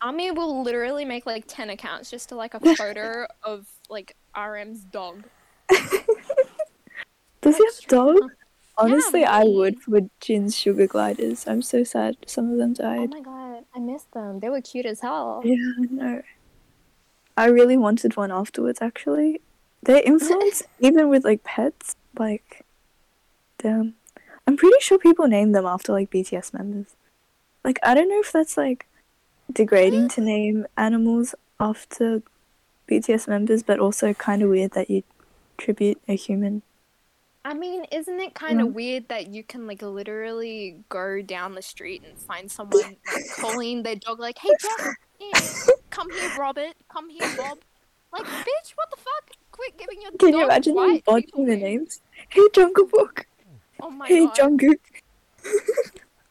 Army 0.00 0.30
will 0.30 0.62
literally 0.62 1.04
make 1.04 1.26
like 1.26 1.44
ten 1.46 1.70
accounts 1.70 2.10
just 2.10 2.28
to 2.30 2.34
like 2.34 2.54
a 2.54 2.60
photo 2.76 3.26
of 3.42 3.66
like 3.88 4.16
RM's 4.34 4.80
dog. 4.80 5.24
does 5.68 7.56
he 7.56 7.64
have 7.64 7.78
a 7.84 7.88
dog? 7.88 8.16
Yeah, 8.20 8.28
Honestly, 8.80 9.24
I 9.24 9.42
would 9.42 9.80
for 9.80 10.00
Jin's 10.20 10.56
sugar 10.56 10.86
gliders. 10.86 11.48
I'm 11.48 11.62
so 11.62 11.82
sad. 11.82 12.16
Some 12.26 12.52
of 12.52 12.58
them 12.58 12.74
died. 12.74 13.08
Oh 13.12 13.16
my 13.16 13.20
god, 13.20 13.64
I 13.74 13.80
missed 13.80 14.12
them. 14.12 14.38
They 14.38 14.48
were 14.48 14.60
cute 14.60 14.86
as 14.86 15.00
hell. 15.00 15.42
Yeah, 15.44 15.54
I 15.54 15.86
know. 15.90 16.22
I 17.36 17.46
really 17.46 17.76
wanted 17.76 18.16
one 18.16 18.30
afterwards, 18.30 18.80
actually. 18.80 19.40
Their 19.82 20.02
influence, 20.02 20.62
even 20.80 21.08
with 21.08 21.24
like 21.24 21.44
pets, 21.44 21.96
like, 22.18 22.64
damn. 23.58 23.94
I'm 24.46 24.56
pretty 24.56 24.78
sure 24.80 24.98
people 24.98 25.26
name 25.28 25.52
them 25.52 25.66
after 25.66 25.92
like 25.92 26.10
BTS 26.10 26.54
members. 26.54 26.94
Like, 27.64 27.78
I 27.82 27.94
don't 27.94 28.08
know 28.08 28.20
if 28.20 28.32
that's 28.32 28.56
like 28.56 28.86
degrading 29.52 30.08
to 30.10 30.20
name 30.20 30.66
animals 30.76 31.34
after 31.60 32.22
BTS 32.88 33.28
members, 33.28 33.62
but 33.62 33.78
also 33.78 34.14
kind 34.14 34.42
of 34.42 34.48
weird 34.50 34.72
that 34.72 34.88
you 34.88 35.02
tribute 35.58 36.00
a 36.08 36.16
human. 36.16 36.62
I 37.44 37.54
mean, 37.54 37.84
isn't 37.92 38.20
it 38.20 38.34
kind 38.34 38.60
of 38.60 38.68
Yeah. 38.68 38.72
weird 38.72 39.08
that 39.08 39.28
you 39.28 39.42
can 39.42 39.66
like 39.66 39.82
literally 39.82 40.82
go 40.88 41.22
down 41.22 41.54
the 41.54 41.62
street 41.62 42.02
and 42.06 42.18
find 42.18 42.50
someone 42.58 42.96
like, 43.06 43.26
calling 43.36 43.82
their 43.82 43.96
dog 43.96 44.18
like, 44.18 44.38
"Hey, 44.38 44.50
Jack, 44.60 44.96
come 45.90 46.10
here, 46.10 46.30
Robert, 46.38 46.74
come 46.90 47.10
here, 47.10 47.28
Bob." 47.36 47.58
Like, 48.12 48.24
bitch, 48.24 48.72
what 48.74 48.90
the 48.90 48.96
fuck? 48.96 49.30
Quit 49.58 49.76
giving 49.78 50.02
your 50.02 50.12
Can 50.12 50.30
dog 50.30 50.38
you 50.40 50.44
imagine 50.44 50.74
them 50.74 50.84
white 50.90 51.04
botching 51.04 51.26
people 51.26 51.44
the 51.46 51.56
names. 51.56 51.62
names? 51.62 52.00
Hey, 52.28 52.42
Jungle 52.54 52.86
Book. 52.86 53.26
Oh 53.80 53.90
my 53.90 54.06
Hey, 54.06 54.26
god, 54.26 54.36
Jungkook. 54.36 54.78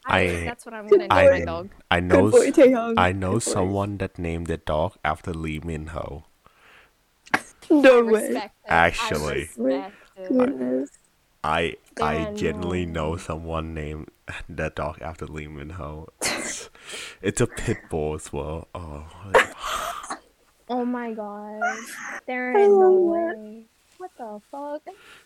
I, 0.05 0.19
I- 0.19 0.27
think 0.29 0.45
that's 0.45 0.65
what 0.65 0.73
I'm 0.73 0.87
gonna 0.87 1.07
name 1.09 1.11
I 1.11 1.29
my 1.29 1.39
dog. 1.45 1.69
I 1.91 1.99
know 1.99 2.31
boy. 2.31 2.51
I 2.97 3.11
know 3.11 3.33
Good 3.33 3.45
boy. 3.45 3.51
someone 3.51 3.97
that 3.97 4.17
named 4.17 4.47
their 4.47 4.57
dog 4.57 4.95
after 5.03 5.33
Lee 5.33 5.59
Min 5.63 5.87
Ho. 5.87 6.23
No 7.69 7.99
I 7.99 8.01
way. 8.01 8.27
it. 8.29 8.51
Actually. 8.67 9.49
I 9.59 9.61
respect 9.63 9.95
it. 10.15 10.29
Goodness. 10.29 10.89
I 11.43 11.75
I 12.01 12.31
genuinely 12.35 12.85
know 12.85 13.17
someone 13.17 13.73
named 13.73 14.09
their 14.49 14.69
dog 14.69 15.01
after 15.01 15.25
Lee 15.25 15.47
Min 15.47 15.71
Ho. 15.71 16.07
It's, 16.21 16.69
it's 17.21 17.41
a 17.41 17.47
pit 17.47 17.77
bull 17.89 18.15
as 18.15 18.31
well. 18.31 18.67
Oh, 18.73 19.05
Oh 20.69 20.85
my 20.85 21.13
god, 21.13 21.61
there 22.25 22.55
I 22.55 22.61
ain't 22.63 22.77
no 22.79 22.91
love 22.91 23.13
that. 23.13 23.37
way. 23.37 23.63
What 23.97 24.11
the 24.17 24.39
fuck? 24.51 24.81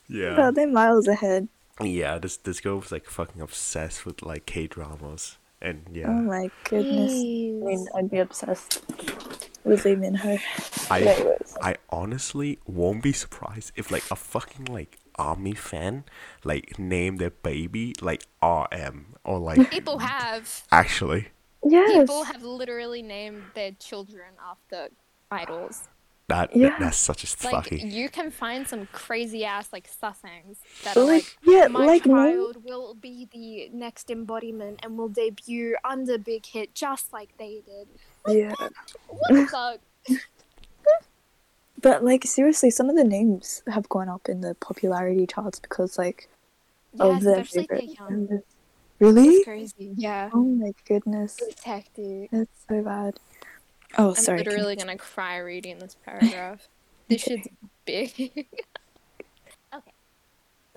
yeah. 0.07 0.35
Oh, 0.37 0.51
they're 0.51 0.67
miles 0.67 1.07
ahead. 1.07 1.47
Yeah, 1.81 2.19
this 2.19 2.37
this 2.37 2.59
girl 2.61 2.77
was 2.77 2.91
like 2.91 3.05
fucking 3.09 3.41
obsessed 3.41 4.05
with 4.05 4.21
like 4.21 4.45
K 4.45 4.67
dramas, 4.67 5.37
and 5.61 5.83
yeah, 5.91 6.09
Oh 6.09 6.21
my 6.21 6.49
goodness. 6.65 7.11
I 7.11 7.65
mean, 7.65 7.87
I'd 7.95 8.09
be 8.11 8.19
obsessed 8.19 8.81
with 9.63 9.83
Lee 9.85 9.95
Min 9.95 10.15
Ho. 10.15 10.37
I 10.91 11.35
I 11.61 11.75
honestly 11.89 12.59
won't 12.65 13.01
be 13.01 13.13
surprised 13.13 13.71
if 13.75 13.89
like 13.91 14.03
a 14.11 14.15
fucking 14.15 14.65
like 14.65 14.97
army 15.17 15.53
fan 15.53 16.03
like 16.45 16.79
name 16.79 17.17
their 17.17 17.29
baby 17.31 17.93
like 18.01 18.25
RM 18.41 19.13
or 19.25 19.39
like 19.39 19.69
People 19.69 19.99
have. 19.99 20.63
actually 20.71 21.27
Yes. 21.63 21.99
People 21.99 22.23
have 22.23 22.41
literally 22.43 23.01
named 23.03 23.43
their 23.53 23.71
children 23.73 24.31
after 24.43 24.87
idols. 25.31 25.87
That 26.27 26.55
Yeah. 26.55 26.77
that's 26.79 26.97
such 26.97 27.23
a 27.25 27.27
Like 27.45 27.65
fucking. 27.65 27.91
you 27.91 28.07
can 28.09 28.31
find 28.31 28.65
some 28.65 28.87
crazy 28.93 29.43
ass 29.43 29.67
like 29.73 29.89
sasaengs 29.89 30.57
that 30.83 30.95
are 30.95 31.03
Like, 31.03 31.23
like 31.23 31.37
yeah, 31.43 31.67
my 31.67 31.85
like 31.85 32.05
no- 32.05 32.15
child 32.15 32.63
will 32.63 32.93
be 32.93 33.27
the 33.31 33.69
next 33.73 34.09
embodiment 34.09 34.79
and 34.83 34.97
will 34.97 35.09
debut 35.09 35.75
under 35.83 36.17
Big 36.17 36.45
Hit 36.45 36.73
just 36.73 37.11
like 37.11 37.37
they 37.37 37.61
did. 37.65 37.87
Yeah. 38.27 38.53
What 39.09 39.79
the? 40.07 40.17
But 41.81 42.03
like 42.03 42.25
seriously, 42.25 42.69
some 42.69 42.89
of 42.89 42.95
the 42.95 43.03
names 43.03 43.63
have 43.67 43.89
gone 43.89 44.07
up 44.07 44.29
in 44.29 44.41
the 44.41 44.53
popularity 44.55 45.25
charts 45.25 45.59
because 45.59 45.97
like 45.97 46.29
Yeah, 46.93 47.05
of 47.05 47.21
their 47.23 47.39
especially 47.39 47.67
favorite. 47.67 47.97
Taehyung. 47.97 48.09
members. 48.09 48.43
Really? 48.99 49.27
It's 49.29 49.45
crazy. 49.45 49.93
Yeah. 49.97 50.29
Oh 50.31 50.43
my 50.43 50.73
goodness, 50.87 51.39
It's 51.41 51.63
hectic. 51.63 52.29
that's 52.31 52.51
so 52.69 52.83
bad. 52.83 53.19
Oh, 53.97 54.13
sorry. 54.13 54.39
I'm 54.39 54.45
literally 54.45 54.75
gonna 54.75 54.97
cry 54.97 55.37
reading 55.37 55.79
this 55.79 55.95
paragraph. 56.05 56.67
this 57.07 57.23
Okay. 57.27 57.35
shit's 57.37 57.47
big. 57.85 58.47
okay. 59.75 59.91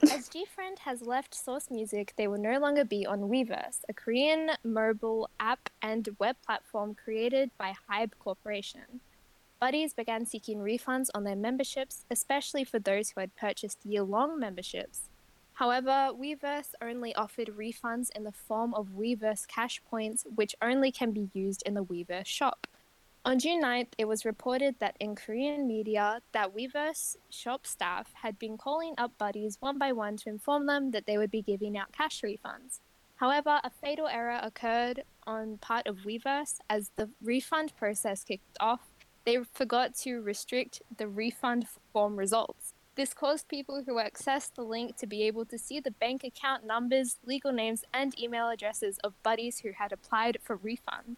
As 0.02 0.28
GFriend 0.28 0.80
has 0.80 1.02
left 1.02 1.34
Source 1.34 1.70
Music, 1.70 2.12
they 2.16 2.26
will 2.28 2.38
no 2.40 2.58
longer 2.58 2.84
be 2.84 3.06
on 3.06 3.22
Weverse, 3.22 3.80
a 3.88 3.92
Korean 3.94 4.50
mobile 4.64 5.30
app 5.40 5.70
and 5.80 6.08
web 6.18 6.36
platform 6.44 6.94
created 6.94 7.50
by 7.58 7.74
Hybe 7.90 8.12
Corporation. 8.18 9.00
Buddies 9.60 9.94
began 9.94 10.26
seeking 10.26 10.58
refunds 10.58 11.08
on 11.14 11.24
their 11.24 11.36
memberships, 11.36 12.04
especially 12.10 12.64
for 12.64 12.78
those 12.78 13.10
who 13.10 13.20
had 13.20 13.34
purchased 13.36 13.78
year 13.86 14.02
long 14.02 14.38
memberships. 14.38 15.08
However, 15.54 16.10
Weverse 16.12 16.74
only 16.82 17.14
offered 17.14 17.52
refunds 17.56 18.10
in 18.14 18.24
the 18.24 18.32
form 18.32 18.74
of 18.74 18.88
Weverse 18.98 19.46
cash 19.46 19.80
points, 19.88 20.26
which 20.34 20.56
only 20.60 20.90
can 20.90 21.12
be 21.12 21.30
used 21.32 21.62
in 21.64 21.74
the 21.74 21.84
Weverse 21.84 22.26
shop. 22.26 22.66
On 23.26 23.38
June 23.38 23.62
9th, 23.62 23.88
it 23.96 24.04
was 24.04 24.26
reported 24.26 24.74
that 24.80 24.96
in 25.00 25.14
Korean 25.14 25.66
media 25.66 26.20
that 26.32 26.54
Weverse 26.54 27.16
shop 27.30 27.66
staff 27.66 28.12
had 28.12 28.38
been 28.38 28.58
calling 28.58 28.92
up 28.98 29.16
buddies 29.16 29.56
one 29.60 29.78
by 29.78 29.92
one 29.92 30.18
to 30.18 30.28
inform 30.28 30.66
them 30.66 30.90
that 30.90 31.06
they 31.06 31.16
would 31.16 31.30
be 31.30 31.40
giving 31.40 31.74
out 31.74 31.90
cash 31.90 32.20
refunds. 32.20 32.80
However, 33.16 33.60
a 33.64 33.70
fatal 33.70 34.08
error 34.08 34.38
occurred 34.42 35.04
on 35.26 35.56
part 35.56 35.86
of 35.86 36.04
Weverse 36.04 36.58
as 36.68 36.90
the 36.96 37.08
refund 37.22 37.74
process 37.78 38.24
kicked 38.24 38.58
off. 38.60 38.90
They 39.24 39.38
forgot 39.54 39.94
to 40.02 40.20
restrict 40.20 40.82
the 40.94 41.08
refund 41.08 41.66
form 41.94 42.16
results. 42.16 42.74
This 42.94 43.14
caused 43.14 43.48
people 43.48 43.84
who 43.86 43.94
accessed 43.94 44.54
the 44.54 44.64
link 44.64 44.98
to 44.98 45.06
be 45.06 45.22
able 45.22 45.46
to 45.46 45.56
see 45.56 45.80
the 45.80 45.92
bank 45.92 46.24
account 46.24 46.66
numbers, 46.66 47.16
legal 47.24 47.52
names, 47.52 47.84
and 47.94 48.16
email 48.20 48.50
addresses 48.50 48.98
of 48.98 49.20
buddies 49.22 49.60
who 49.60 49.72
had 49.72 49.92
applied 49.92 50.36
for 50.42 50.58
refunds. 50.58 51.16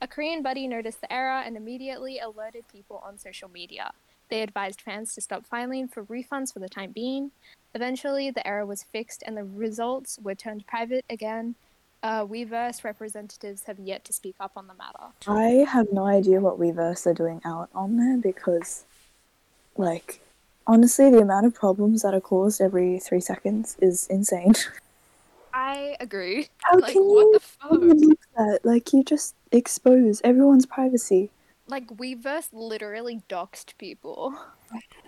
A 0.00 0.06
Korean 0.06 0.42
buddy 0.42 0.68
noticed 0.68 1.00
the 1.00 1.12
error 1.12 1.42
and 1.44 1.56
immediately 1.56 2.18
alerted 2.18 2.64
people 2.68 3.02
on 3.04 3.18
social 3.18 3.48
media. 3.48 3.92
They 4.28 4.42
advised 4.42 4.80
fans 4.80 5.14
to 5.14 5.20
stop 5.20 5.46
filing 5.46 5.88
for 5.88 6.04
refunds 6.04 6.52
for 6.52 6.58
the 6.58 6.68
time 6.68 6.92
being. 6.92 7.30
Eventually, 7.74 8.30
the 8.30 8.46
error 8.46 8.66
was 8.66 8.82
fixed 8.82 9.22
and 9.26 9.36
the 9.36 9.44
results 9.44 10.18
were 10.22 10.34
turned 10.34 10.66
private 10.66 11.04
again. 11.10 11.54
Uh, 12.02 12.24
Weverse 12.24 12.84
representatives 12.84 13.62
have 13.64 13.78
yet 13.78 14.04
to 14.04 14.12
speak 14.12 14.34
up 14.38 14.52
on 14.56 14.66
the 14.66 14.74
matter. 14.74 15.12
I 15.26 15.64
have 15.70 15.90
no 15.90 16.04
idea 16.04 16.40
what 16.40 16.58
Weverse 16.58 17.06
are 17.06 17.14
doing 17.14 17.40
out 17.44 17.70
on 17.74 17.96
there 17.96 18.18
because, 18.18 18.84
like, 19.76 20.20
honestly, 20.66 21.10
the 21.10 21.20
amount 21.20 21.46
of 21.46 21.54
problems 21.54 22.02
that 22.02 22.12
are 22.12 22.20
caused 22.20 22.60
every 22.60 22.98
three 22.98 23.20
seconds 23.20 23.76
is 23.80 24.06
insane. 24.08 24.54
I 25.54 25.96
agree. 26.00 26.48
How 26.58 26.78
like, 26.78 26.92
can 26.92 27.02
what 27.04 27.20
you 27.26 27.32
the 27.34 27.40
fuck? 27.40 27.70
do 27.80 28.14
that? 28.36 28.60
Like, 28.64 28.92
you 28.92 29.04
just 29.04 29.36
expose 29.52 30.20
everyone's 30.24 30.66
privacy. 30.66 31.30
Like, 31.68 31.86
Weverse 31.96 32.48
literally 32.52 33.22
doxed 33.28 33.78
people. 33.78 34.34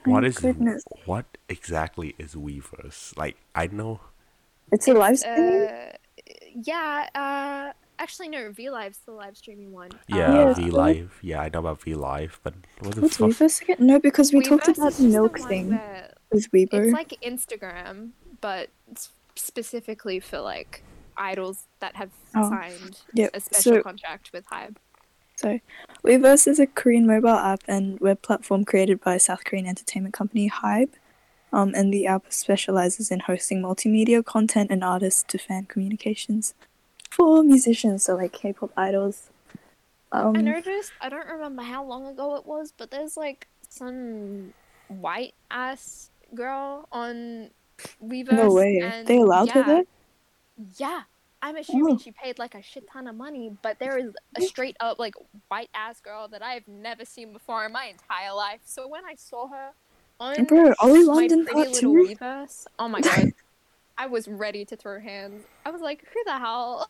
What 0.05 0.23
My 0.23 0.29
is 0.29 0.39
goodness. 0.39 0.85
what 1.07 1.27
exactly 1.49 2.15
is 2.19 2.35
Weverse? 2.37 3.17
Like 3.19 3.37
I 3.55 3.67
know. 3.67 4.01
It's 4.71 4.87
a 4.87 4.95
live 4.95 5.19
stream. 5.19 5.67
Uh, 5.69 5.93
yeah, 6.55 7.09
uh, 7.15 7.73
actually, 7.99 8.29
no, 8.29 8.53
V 8.53 8.71
Live's 8.71 8.99
the 9.05 9.13
live 9.13 9.37
streaming 9.37 9.73
one. 9.73 9.91
Yeah, 10.07 10.33
Yeah, 10.33 10.55
V 10.55 10.71
so- 10.71 10.77
Live. 10.77 11.19
Yeah, 11.23 11.41
I 11.41 11.49
know 11.49 11.59
about 11.61 11.83
V 11.83 11.95
Live, 11.95 12.39
but 12.45 12.55
what 12.81 12.95
the 12.95 13.01
What's 13.03 13.17
fuck? 13.17 13.31
Weverse 13.31 13.63
again? 13.63 13.77
No, 13.81 13.99
because 13.99 14.33
we 14.33 14.41
talked 14.41 14.69
about 14.69 14.93
the 14.95 15.05
milk 15.09 15.39
one 15.41 15.49
thing 15.49 15.71
where 15.71 16.15
with 16.31 16.51
Weibo. 16.53 16.75
It's 16.75 16.93
like 16.93 17.11
Instagram, 17.23 18.11
but 18.41 18.71
it's 18.91 19.11
specifically 19.39 20.21
for 20.21 20.41
like 20.41 20.83
idols 21.17 21.65
that 21.81 21.97
have 21.97 22.11
Oh, 22.35 22.49
signed 22.49 23.01
yep, 23.15 23.31
a 23.35 23.41
special 23.41 23.75
so- 23.77 23.83
contract 23.83 24.33
with 24.33 24.47
Hybe. 24.47 24.77
So, 25.37 25.61
Weverse 26.03 26.49
is 26.49 26.59
a 26.59 26.67
Korean 26.67 27.07
mobile 27.07 27.29
app 27.29 27.61
and 27.69 28.01
web 28.01 28.23
platform 28.23 28.65
created 28.65 29.03
by 29.03 29.19
South 29.19 29.45
Korean 29.45 29.67
entertainment 29.67 30.15
company 30.15 30.49
Hybe. 30.51 30.91
Um, 31.53 31.75
and 31.75 31.93
the 31.93 32.07
app 32.07 32.33
specializes 32.33 33.11
in 33.11 33.21
hosting 33.21 33.63
multimedia 33.63 34.25
content 34.25 34.71
and 34.71 34.83
artists 34.83 35.23
to 35.29 35.39
fan 35.39 35.67
communications 35.67 36.55
for 37.11 37.43
musicians, 37.43 38.03
so 38.05 38.17
like 38.17 38.33
K-pop 38.33 38.71
idols. 38.77 39.29
Um, 40.13 40.37
I 40.37 40.41
noticed. 40.41 40.93
I 41.01 41.09
don't 41.09 41.27
remember 41.29 41.63
how 41.63 41.85
long 41.85 42.07
ago 42.07 42.35
it 42.37 42.47
was, 42.47 42.73
but 42.77 42.91
there's 42.91 43.17
like 43.17 43.47
some 43.69 44.53
white 44.89 45.35
ass 45.51 46.11
girl 46.35 46.89
on 46.93 47.51
Weverse. 48.05 48.33
no 48.33 48.53
way. 48.53 48.79
And 48.79 49.07
They 49.07 49.19
allowed 49.19 49.51
her 49.51 49.61
yeah, 49.61 49.67
there? 49.67 49.83
Yeah. 50.79 51.03
I'm 51.43 51.57
assuming 51.57 51.95
Oh. 51.95 51.99
she 51.99 52.11
paid 52.11 52.39
like 52.39 52.55
a 52.55 52.63
shit 52.63 52.89
ton 52.91 53.07
of 53.07 53.15
money, 53.15 53.57
but 53.63 53.79
there 53.79 53.99
is 53.99 54.15
a 54.37 54.43
straight 54.43 54.77
up 54.81 54.99
like 54.99 55.15
white 55.49 55.71
ass 55.75 56.01
girl 56.01 56.27
that 56.29 56.43
I've 56.43 56.67
never 56.67 57.05
seen 57.05 57.33
before 57.33 57.65
in 57.67 57.73
my 57.73 57.85
entire 57.87 58.33
life. 58.35 58.61
So 58.65 58.89
when 58.89 59.05
I 59.05 59.15
saw 59.17 59.47
her 59.49 59.71
on 60.19 60.45
Bro, 60.45 60.73
Ollie 60.81 61.05
my 61.05 61.13
London 61.13 61.45
pretty 61.45 61.53
part 61.55 61.69
little 61.83 61.95
two? 61.95 62.15
Weverse, 62.15 62.67
oh 62.79 62.89
my 62.89 63.01
god, 63.03 63.33
I 63.99 64.07
was 64.07 64.27
ready 64.27 64.65
to 64.65 64.77
throw 64.77 64.99
hands. 64.99 65.45
I 65.65 65.71
was 65.71 65.83
like, 65.83 66.05
who 66.13 66.21
the 66.25 66.39
hell? 66.39 66.89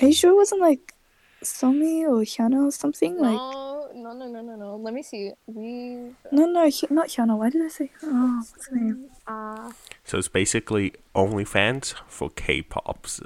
Are 0.00 0.06
you 0.06 0.12
sure 0.12 0.30
it 0.30 0.36
wasn't 0.36 0.60
like 0.60 0.94
Somi 1.42 2.02
or 2.02 2.22
Hyuna 2.24 2.66
or 2.68 2.70
something? 2.70 3.16
Like, 3.18 3.32
No, 3.34 3.88
no, 3.94 4.12
no, 4.12 4.26
no, 4.28 4.40
no, 4.42 4.56
no. 4.56 4.76
Let 4.76 4.92
me 4.94 5.02
see. 5.02 5.32
We 5.46 6.12
no, 6.32 6.46
no, 6.46 6.64
Hy- 6.70 6.88
not 6.90 7.08
Hyuna. 7.08 7.36
Why 7.38 7.50
did 7.50 7.62
I 7.62 7.68
say? 7.68 7.90
Oh, 8.02 8.42
what's 8.50 8.68
her 8.68 8.76
name? 8.76 9.08
uh 9.26 9.72
So 10.04 10.18
it's 10.18 10.28
basically 10.28 10.92
OnlyFans 11.14 11.94
for 12.08 12.30
K-pop's 12.30 13.20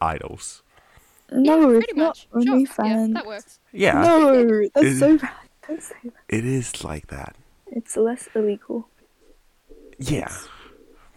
idols. 0.00 0.62
No, 1.30 1.60
yeah, 1.70 1.76
it's 1.76 1.84
pretty 1.86 2.00
not 2.00 2.06
much. 2.08 2.28
Sure. 2.32 2.52
only 2.52 2.62
Yeah, 2.64 2.72
fans. 2.72 3.14
that 3.14 3.26
works. 3.26 3.58
Yeah, 3.72 4.02
No, 4.02 4.68
that's 4.74 4.86
Is- 4.86 4.98
so 5.00 5.18
bad. 5.18 5.30
Don't 5.68 5.82
say 5.82 5.94
that. 6.04 6.12
it 6.28 6.44
is 6.46 6.82
like 6.82 7.08
that. 7.08 7.36
It's 7.66 7.94
less 7.98 8.28
illegal. 8.34 8.88
Yeah, 9.98 10.28
but 10.28 10.48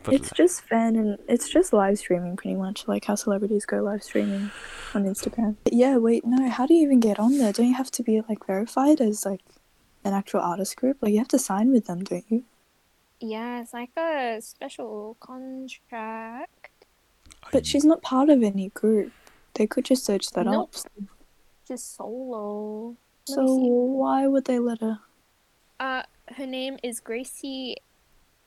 It's 0.08 0.32
just 0.32 0.62
fan 0.62 0.96
and 0.96 1.18
it's 1.28 1.50
just 1.50 1.74
live 1.74 1.98
streaming 2.00 2.36
pretty 2.36 2.56
much, 2.56 2.88
like 2.88 3.06
how 3.06 3.16
celebrities 3.16 3.66
go 3.66 3.82
live 3.82 4.04
streaming 4.04 4.52
on 4.96 5.06
Instagram. 5.06 5.56
Yeah, 5.72 5.98
wait, 5.98 6.26
no, 6.26 6.50
how 6.50 6.66
do 6.66 6.74
you 6.74 6.84
even 6.84 7.00
get 7.00 7.20
on 7.20 7.38
there? 7.38 7.54
Don't 7.54 7.68
you 7.68 7.76
have 7.76 7.92
to 7.92 8.04
be 8.04 8.22
like 8.28 8.46
verified 8.46 9.00
as 9.02 9.26
like 9.26 9.42
an 10.04 10.14
actual 10.14 10.40
artist 10.42 10.76
group? 10.76 10.98
Like 11.02 11.12
you 11.14 11.20
have 11.20 11.28
to 11.30 11.40
sign 11.40 11.72
with 11.72 11.86
them, 11.86 12.04
don't 12.04 12.26
you? 12.30 12.44
Yeah, 13.20 13.62
it's 13.62 13.74
like 13.74 13.92
a 13.98 14.40
special 14.42 15.16
contract. 15.20 16.70
But 17.52 17.66
she's 17.66 17.86
not 17.86 18.02
part 18.02 18.30
of 18.30 18.42
any 18.42 18.70
group. 18.70 19.12
They 19.54 19.68
could 19.68 19.86
just 19.86 20.06
search 20.06 20.32
that 20.32 20.46
Nope. 20.46 20.74
up. 20.76 20.92
Just 21.68 21.96
solo. 21.96 22.96
Let 23.28 23.36
So 23.36 23.56
why 23.56 24.26
would 24.28 24.46
they 24.46 24.60
let 24.60 24.82
her? 24.82 25.00
Uh, 25.80 26.04
her 26.36 26.46
name 26.48 26.78
is 26.84 27.00
Gracie 27.00 27.78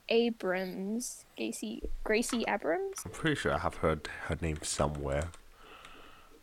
Abrams. 0.09 1.25
Gracie 1.37 1.83
Gracie 2.05 2.45
Abrams. 2.49 2.99
I'm 3.05 3.11
pretty 3.13 3.37
sure 3.37 3.53
I 3.53 3.59
have 3.59 3.77
heard 3.77 4.09
her 4.27 4.37
name 4.41 4.59
somewhere. 4.63 5.29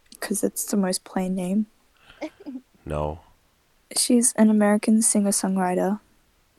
Because 0.09 0.43
it's 0.43 0.65
the 0.65 0.77
most 0.77 1.03
plain 1.03 1.35
name. 1.35 1.67
No, 2.83 3.19
She's 3.95 4.33
an 4.37 4.49
American 4.49 5.01
singer-songwriter. 5.01 5.99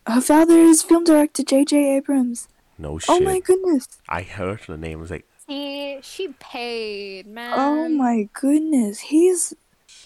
Her 0.06 0.20
father 0.20 0.56
is 0.58 0.82
film 0.82 1.02
director 1.04 1.42
J.J. 1.42 1.96
Abrams. 1.96 2.48
no 2.78 2.92
oh 2.92 2.98
shit. 2.98 3.10
Oh 3.10 3.20
my 3.20 3.40
goodness. 3.40 3.88
I 4.08 4.22
heard 4.22 4.60
the 4.66 4.76
name. 4.76 4.98
I 4.98 5.00
was 5.00 5.10
like, 5.10 5.26
See, 5.46 5.98
she 6.02 6.28
paid, 6.38 7.26
man. 7.26 7.52
Oh 7.56 7.88
my 7.88 8.28
goodness, 8.32 9.00
he's 9.00 9.54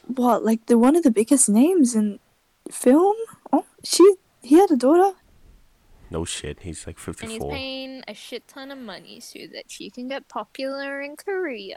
what 0.07 0.45
like 0.45 0.65
the 0.67 0.79
one 0.79 0.97
of 0.97 1.03
the 1.03 1.11
biggest 1.11 1.49
names 1.49 1.95
in 1.95 2.19
film. 2.71 3.17
Oh, 3.53 3.67
she 3.85 4.15
he 4.43 4.57
had 4.57 4.71
a 4.71 4.77
daughter. 4.77 5.17
No 6.11 6.25
shit. 6.25 6.61
He's 6.61 6.87
like 6.87 6.99
And 6.99 7.17
he's 7.31 7.39
54. 7.41 7.51
paying 7.53 8.03
a 8.09 8.15
shit 8.15 8.47
ton 8.49 8.71
of 8.71 8.79
money 8.79 9.21
so 9.21 9.41
that 9.53 9.71
she 9.71 9.91
can 9.91 10.09
get 10.09 10.29
popular 10.29 11.01
in 11.01 11.17
Korea. 11.17 11.77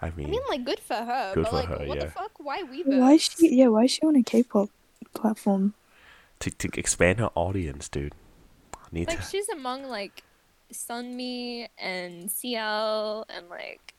I 0.00 0.06
mean, 0.10 0.12
I 0.12 0.16
mean, 0.16 0.30
mean, 0.30 0.40
like, 0.48 0.64
good 0.64 0.80
for 0.80 0.94
her. 0.94 1.32
Good 1.34 1.44
but 1.44 1.50
for 1.50 1.56
like, 1.56 1.68
her, 1.68 1.86
what 1.86 1.98
yeah. 1.98 2.04
the 2.04 2.10
fuck? 2.10 2.32
Why 2.38 2.62
Weverse? 2.62 2.98
Why 2.98 3.12
is 3.12 3.22
she? 3.22 3.54
Yeah, 3.56 3.68
why 3.68 3.84
is 3.84 3.90
she 3.90 4.02
on 4.02 4.16
a 4.16 4.22
K-pop 4.22 4.70
platform? 5.14 5.74
to, 6.40 6.50
to 6.50 6.68
expand 6.78 7.20
her 7.20 7.30
audience, 7.34 7.88
dude. 7.88 8.14
Need 8.92 9.08
Like, 9.08 9.20
to. 9.20 9.26
she's 9.26 9.48
among 9.50 9.84
like 9.84 10.24
Sunmi 10.72 11.68
and 11.78 12.30
CL 12.30 13.26
and 13.28 13.48
like 13.48 13.94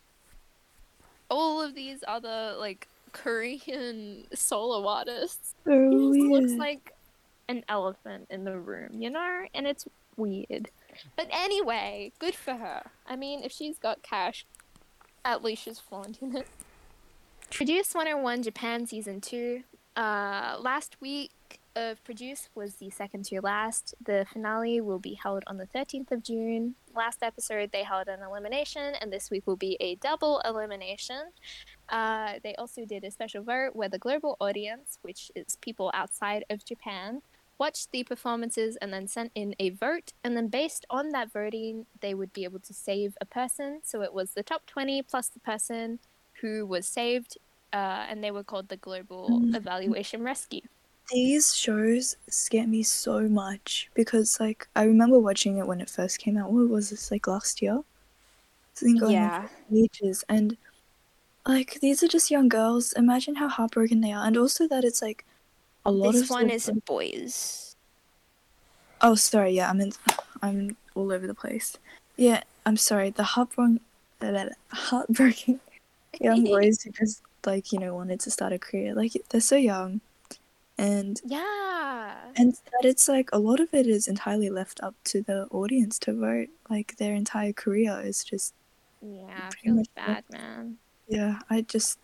all 1.30 1.62
of 1.62 1.76
these 1.76 2.04
other 2.08 2.56
like 2.60 2.88
Korean 3.14 4.26
solo 4.34 4.86
artists. 4.88 5.56
So 5.66 5.90
He 5.90 6.20
just 6.20 6.30
looks 6.32 6.54
like 6.54 6.94
an 7.58 7.64
elephant 7.68 8.28
in 8.30 8.44
the 8.44 8.58
room, 8.58 9.02
you 9.02 9.10
know? 9.10 9.46
And 9.54 9.68
it's 9.68 9.88
weird. 10.16 10.70
But 11.16 11.28
anyway, 11.32 12.12
good 12.20 12.36
for 12.36 12.56
her. 12.56 12.84
I 13.08 13.16
mean, 13.16 13.44
if 13.44 13.52
she's 13.52 13.78
got 13.78 14.02
cash, 14.02 14.46
at 15.24 15.44
least 15.44 15.64
she's 15.64 15.80
flaunting 15.80 16.36
it. 16.36 16.48
Produce 17.52 17.94
101 17.94 18.44
Japan 18.44 18.88
Season 18.88 19.20
2. 19.22 19.64
Uh, 19.96 20.58
last 20.60 20.96
week 21.02 21.32
of 21.76 22.04
Produce 22.04 22.50
was 22.56 22.76
the 22.76 22.90
second 22.90 23.26
to 23.26 23.42
last. 23.42 23.94
The 24.04 24.26
finale 24.32 24.82
will 24.82 25.00
be 25.00 25.14
held 25.14 25.44
on 25.48 25.58
the 25.58 25.68
13th 25.68 26.12
of 26.12 26.24
June. 26.24 26.76
Last 26.96 27.24
episode, 27.24 27.72
they 27.72 27.84
held 27.84 28.08
an 28.08 28.22
elimination, 28.22 28.94
and 29.00 29.12
this 29.12 29.30
week 29.30 29.48
will 29.48 29.56
be 29.56 29.78
a 29.80 29.96
double 29.96 30.42
elimination. 30.46 31.22
Uh, 31.90 32.34
they 32.44 32.56
also 32.56 32.86
did 32.86 33.04
a 33.04 33.12
special 33.12 33.44
vote 33.44 33.72
where 33.74 33.90
the 33.90 34.00
global 34.00 34.38
audience, 34.40 34.98
which 35.02 35.32
is 35.36 35.58
people 35.62 35.92
outside 35.94 36.44
of 36.50 36.66
Japan, 36.66 37.22
watched 37.64 37.92
the 37.92 38.04
performances 38.04 38.72
and 38.82 38.92
then 38.94 39.06
sent 39.08 39.32
in 39.36 39.50
a 39.60 39.70
vote. 39.70 40.08
And 40.24 40.36
then, 40.36 40.48
based 40.62 40.84
on 40.90 41.10
that 41.16 41.32
voting, 41.32 41.86
they 42.04 42.14
would 42.20 42.34
be 42.34 42.44
able 42.50 42.62
to 42.70 42.74
save 42.74 43.12
a 43.22 43.28
person. 43.40 43.70
So 43.84 44.02
it 44.08 44.14
was 44.20 44.28
the 44.32 44.42
top 44.52 44.66
20 44.66 45.04
plus 45.12 45.28
the 45.30 45.44
person 45.52 46.00
who 46.42 46.66
was 46.66 46.86
saved, 47.00 47.38
uh, 47.80 48.02
and 48.10 48.18
they 48.24 48.32
were 48.32 48.48
called 48.52 48.68
the 48.70 48.78
Global 48.88 49.24
Mm. 49.30 49.56
Evaluation 49.62 50.24
Rescue. 50.24 50.66
These 51.12 51.48
shows 51.64 52.16
scare 52.30 52.70
me 52.76 52.82
so 52.84 53.16
much 53.44 53.70
because, 53.94 54.30
like, 54.40 54.68
I 54.76 54.84
remember 54.94 55.20
watching 55.20 55.58
it 55.60 55.68
when 55.68 55.82
it 55.82 55.90
first 55.98 56.16
came 56.24 56.38
out. 56.38 56.52
What 56.52 56.70
was 56.70 56.90
this, 56.90 57.12
like, 57.12 57.28
last 57.28 57.62
year? 57.62 57.78
It's 58.72 58.82
been 58.82 58.98
going 58.98 59.18
on 59.18 59.50
ages. 59.84 60.24
And, 60.30 60.58
like, 61.46 61.80
these 61.82 62.02
are 62.04 62.08
just 62.18 62.32
young 62.32 62.50
girls. 62.50 62.94
Imagine 62.94 63.36
how 63.36 63.50
heartbroken 63.50 64.02
they 64.02 64.14
are. 64.18 64.26
And 64.26 64.38
also 64.38 64.68
that 64.70 64.84
it's, 64.90 65.02
like, 65.02 65.26
a 65.86 65.92
lot 65.92 66.12
this 66.14 66.24
of. 66.24 66.30
one 66.30 66.50
is 66.50 66.70
boys. 66.86 67.76
Oh, 69.02 69.16
sorry. 69.16 69.52
Yeah, 69.52 69.70
I'm 69.70 69.82
in. 69.82 69.94
I'm 70.42 70.76
all 70.96 71.12
over 71.12 71.28
the 71.28 71.34
place. 71.36 71.78
Yeah, 72.18 72.42
I'm 72.66 72.78
sorry. 72.78 73.10
The 73.10 73.24
heartbroken, 73.24 73.80
heartbroken 74.72 75.60
young 76.20 76.44
boys 76.46 76.82
who 76.84 76.92
just 76.92 77.22
like 77.46 77.72
you 77.72 77.80
know 77.80 77.96
wanted 77.96 78.20
to 78.22 78.32
start 78.32 78.54
a 78.54 78.60
career. 78.60 78.94
Like 78.94 79.14
they're 79.30 79.42
so 79.42 79.56
young, 79.56 80.02
and 80.78 81.20
Yeah. 81.26 82.16
and 82.36 82.54
that 82.54 82.86
it's 82.88 83.08
like 83.08 83.30
a 83.34 83.40
lot 83.40 83.60
of 83.60 83.74
it 83.74 83.88
is 83.88 84.08
entirely 84.08 84.50
left 84.50 84.80
up 84.84 84.96
to 85.06 85.22
the 85.22 85.48
audience 85.52 85.98
to 86.00 86.14
vote. 86.14 86.50
Like 86.70 86.98
their 86.98 87.14
entire 87.16 87.54
career 87.54 88.02
is 88.04 88.24
just 88.24 88.54
Yeah, 89.02 89.50
Pretty 89.50 89.90
bad, 89.96 90.24
man. 90.32 90.78
yeah. 91.08 91.40
I 91.50 91.62
just 91.62 91.98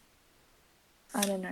I 1.14 1.22
don't 1.22 1.42
know. 1.42 1.52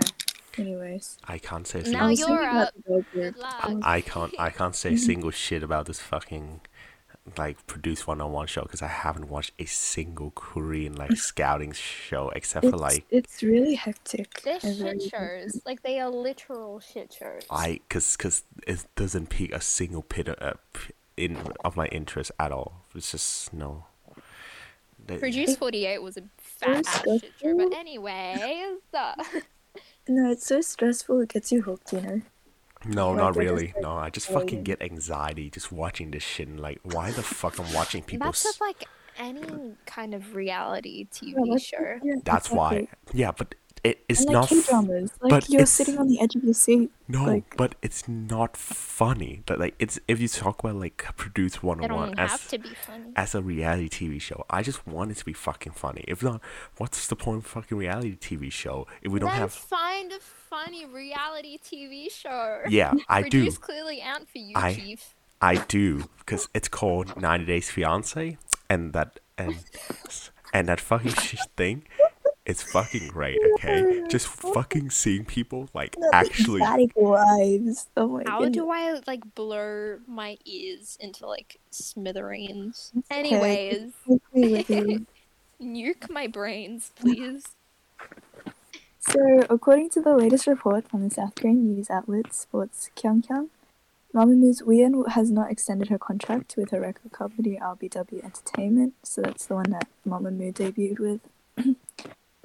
Anyways, 0.57 1.17
I 1.27 1.37
can't 1.37 1.67
say 1.67 1.81
Now 1.87 2.13
single. 2.13 2.29
you're 2.35 2.43
up. 2.43 2.73
Good 3.13 3.37
luck. 3.37 3.71
I 3.83 4.01
can't. 4.01 4.33
I 4.39 4.49
can't 4.59 4.75
say 4.75 4.95
single 4.95 5.31
shit 5.31 5.63
about 5.63 5.85
this 5.85 5.99
fucking 5.99 6.61
like 7.37 7.65
produce 7.65 8.05
one 8.05 8.21
on 8.21 8.31
one 8.31 8.45
show 8.45 8.61
because 8.61 8.83
I 8.83 8.87
haven't 8.87 9.29
watched 9.29 9.51
a 9.57 9.65
single 9.65 10.31
Korean 10.35 10.95
like 10.95 11.11
scouting 11.17 11.71
show 11.71 12.29
except 12.35 12.67
for 12.67 12.77
like 12.77 13.05
it's 13.09 13.41
really 13.41 13.73
hectic. 13.75 14.41
They're 14.43 14.59
shit 14.59 15.01
shows. 15.01 15.59
Like 15.65 15.81
they 15.81 15.99
are 15.99 16.09
literal 16.09 16.79
shit 16.79 17.13
shows. 17.13 17.41
I 17.49 17.79
because 17.87 18.15
because 18.15 18.43
it 18.67 18.85
doesn't 18.95 19.29
pique 19.29 19.53
a 19.53 19.61
single 19.61 20.05
bit 20.07 20.27
of, 20.29 20.37
uh, 20.39 20.53
in 21.17 21.37
of 21.63 21.75
my 21.75 21.87
interest 21.87 22.31
at 22.39 22.51
all. 22.51 22.83
It's 22.93 23.11
just 23.11 23.53
no. 23.53 23.85
They- 25.07 25.17
Produce 25.19 25.55
48 25.55 26.01
was 26.01 26.17
a 26.17 26.23
fat 26.37 26.77
ass 26.87 27.01
shit 27.03 27.31
show. 27.41 27.55
But 27.57 27.71
stressful. 27.71 29.41
anyways, 30.07 30.25
No, 30.25 30.31
it's 30.31 30.45
so 30.45 30.61
stressful. 30.61 31.21
It 31.21 31.29
gets 31.29 31.51
you 31.51 31.61
hooked, 31.63 31.93
you 31.93 32.01
know. 32.01 32.21
No, 32.87 33.09
Like, 33.11 33.17
not 33.17 33.33
they're 33.33 33.43
just, 33.43 33.53
really. 33.53 33.67
like, 33.73 33.81
No, 33.81 33.91
I 33.97 34.09
just 34.09 34.27
fucking 34.27 34.63
get 34.63 34.81
anxiety 34.81 35.49
just 35.49 35.71
watching 35.71 36.11
this 36.11 36.23
shit. 36.23 36.47
And 36.47 36.59
like, 36.59 36.79
why 36.83 37.11
the 37.11 37.23
fuck 37.23 37.57
I'm 37.59 37.71
watching 37.73 38.03
people? 38.03 38.25
that's 38.25 38.43
with 38.45 38.61
like 38.61 38.85
any 39.17 39.73
kind 39.85 40.13
of 40.13 40.35
reality 40.35 41.07
TV 41.11 41.33
Yeah, 41.35 41.51
like- 41.51 41.61
show. 41.61 41.99
yeah, 42.03 42.15
That's 42.23 42.51
why. 42.51 42.87
Yeah, 43.13 43.31
but 43.31 43.55
it, 43.85 44.03
it's 44.09 44.21
like 44.25 44.33
not. 44.33 44.49
K 44.49 44.57
f- 44.59 44.67
dramas, 44.67 45.11
like 45.21 45.29
but 45.29 45.49
you're 45.49 45.65
sitting 45.65 45.97
on 45.97 46.07
the 46.07 46.19
edge 46.19 46.35
of 46.35 46.43
your 46.43 46.53
seat. 46.53 46.89
No, 47.07 47.23
like- 47.25 47.55
but 47.55 47.75
it's 47.81 48.07
not 48.07 48.57
funny. 48.57 49.43
But 49.45 49.59
like, 49.59 49.75
it's 49.79 49.99
if 50.07 50.19
you 50.19 50.27
talk 50.27 50.59
about 50.63 50.75
like 50.75 51.05
produce 51.15 51.61
one 51.63 51.77
They 51.77 51.85
on 51.87 51.95
one 51.95 52.07
don't 52.09 52.19
as 52.19 52.31
have 52.31 52.47
to 52.49 52.57
be 52.57 52.69
funny. 52.87 53.11
as 53.15 53.35
a 53.35 53.41
reality 53.41 53.89
TV 53.89 54.19
show, 54.19 54.43
I 54.49 54.63
just 54.63 54.85
want 54.87 55.11
it 55.11 55.17
to 55.17 55.25
be 55.25 55.33
fucking 55.33 55.73
funny. 55.73 56.03
If 56.07 56.23
not, 56.23 56.41
what's 56.77 57.07
the 57.07 57.15
point 57.15 57.39
of 57.39 57.45
fucking 57.45 57.77
reality 57.77 58.15
TV 58.17 58.51
show 58.51 58.87
if 59.01 59.11
we 59.11 59.19
don't 59.19 59.29
then 59.29 59.39
have? 59.39 59.53
find 59.53 60.11
a 60.11 60.19
funny 60.19 60.85
reality 60.85 61.57
TV 61.59 62.11
show. 62.11 62.61
Yeah, 62.67 62.93
I 63.09 63.21
do. 63.21 63.29
Produce 63.39 63.57
clearly 63.57 64.01
aren't 64.01 64.27
for 64.29 64.39
you, 64.39 64.53
I- 64.55 64.73
Chief. 64.73 65.13
I 65.41 65.55
do 65.57 66.09
because 66.19 66.47
it's 66.55 66.69
called 66.69 67.21
90 67.21 67.45
Days 67.45 67.69
Fiance, 67.69 68.37
and 68.69 68.93
that 68.93 69.19
and 69.37 69.55
and 70.53 70.67
that 70.69 70.79
fucking 70.79 71.13
shit 71.27 71.41
thing, 71.57 71.83
it's 72.45 72.63
fucking 72.63 73.07
great. 73.07 73.39
Okay, 73.55 74.03
just 74.09 74.27
fucking 74.27 74.89
seeing 74.91 75.25
people 75.25 75.69
like 75.73 75.95
actually. 76.13 76.61
Static 76.63 76.91
wives. 76.95 77.87
Oh 77.97 78.07
my 78.07 78.23
How 78.25 78.39
goodness. 78.39 78.55
do 78.55 78.69
I 78.69 79.01
like 79.07 79.35
blur 79.35 79.99
my 80.07 80.37
ears 80.45 80.97
into 80.99 81.25
like 81.25 81.59
smithereens? 81.71 82.91
okay. 82.97 83.19
Anyways, 83.19 83.91
I 84.09 84.13
agree 84.37 84.51
with 84.53 84.69
you. 84.69 85.05
nuke 85.61 86.09
my 86.09 86.27
brains, 86.27 86.91
please. 86.95 87.43
So, 88.99 89.45
according 89.49 89.91
to 89.91 90.01
the 90.01 90.15
latest 90.15 90.47
report 90.47 90.87
from 90.87 91.03
the 91.07 91.13
South 91.13 91.35
Korean 91.35 91.67
news 91.75 91.89
outlet 91.91 92.33
Sports 92.33 92.89
Kyunghyang, 92.95 93.49
Mamamoo 94.15 94.61
Won 94.65 95.05
has 95.11 95.29
not 95.29 95.51
extended 95.51 95.89
her 95.89 95.99
contract 95.99 96.55
with 96.57 96.71
her 96.71 96.79
record 96.81 97.11
company 97.11 97.59
RBW 97.61 98.23
Entertainment, 98.23 98.93
so 99.03 99.21
that's 99.21 99.45
the 99.45 99.55
one 99.55 99.69
that 99.71 99.87
Mamamoo 100.07 100.51
debuted 100.53 100.99
with. 100.99 101.19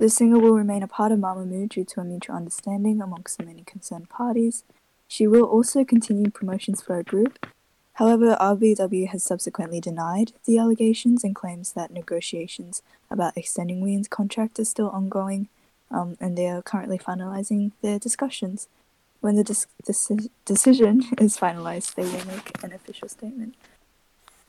The 0.00 0.08
singer 0.08 0.38
will 0.38 0.54
remain 0.54 0.82
a 0.82 0.88
part 0.88 1.12
of 1.12 1.18
Mamamoo 1.18 1.68
due 1.68 1.84
to 1.84 2.00
a 2.00 2.04
mutual 2.04 2.34
understanding 2.34 3.02
amongst 3.02 3.36
the 3.36 3.44
many 3.44 3.64
concerned 3.64 4.08
parties. 4.08 4.64
She 5.06 5.26
will 5.26 5.44
also 5.44 5.84
continue 5.84 6.30
promotions 6.30 6.80
for 6.80 6.94
her 6.94 7.02
group. 7.02 7.46
However, 7.94 8.34
RBW 8.40 9.08
has 9.08 9.22
subsequently 9.22 9.78
denied 9.78 10.32
the 10.46 10.56
allegations 10.56 11.22
and 11.22 11.34
claims 11.34 11.72
that 11.72 11.90
negotiations 11.90 12.80
about 13.10 13.36
extending 13.36 13.82
Wheein's 13.82 14.08
contract 14.08 14.58
are 14.58 14.64
still 14.64 14.88
ongoing 14.88 15.48
um, 15.90 16.16
and 16.18 16.38
they 16.38 16.46
are 16.48 16.62
currently 16.62 16.96
finalizing 16.98 17.72
their 17.82 17.98
discussions. 17.98 18.68
When 19.20 19.36
the 19.36 19.44
dis- 19.44 19.66
deci- 19.86 20.30
decision 20.46 21.02
is 21.20 21.36
finalized, 21.36 21.94
they 21.96 22.04
will 22.04 22.24
make 22.26 22.62
an 22.64 22.72
official 22.72 23.08
statement. 23.08 23.54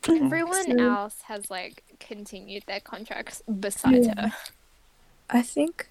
Everyone 0.08 0.78
So- 0.78 0.78
else 0.90 1.22
has 1.24 1.52
like 1.52 1.84
continued 2.00 2.64
their 2.68 2.80
contracts 2.80 3.44
besides 3.60 4.08
Yeah. 4.08 4.30
her. 4.30 4.34
I 5.32 5.42
think 5.42 5.88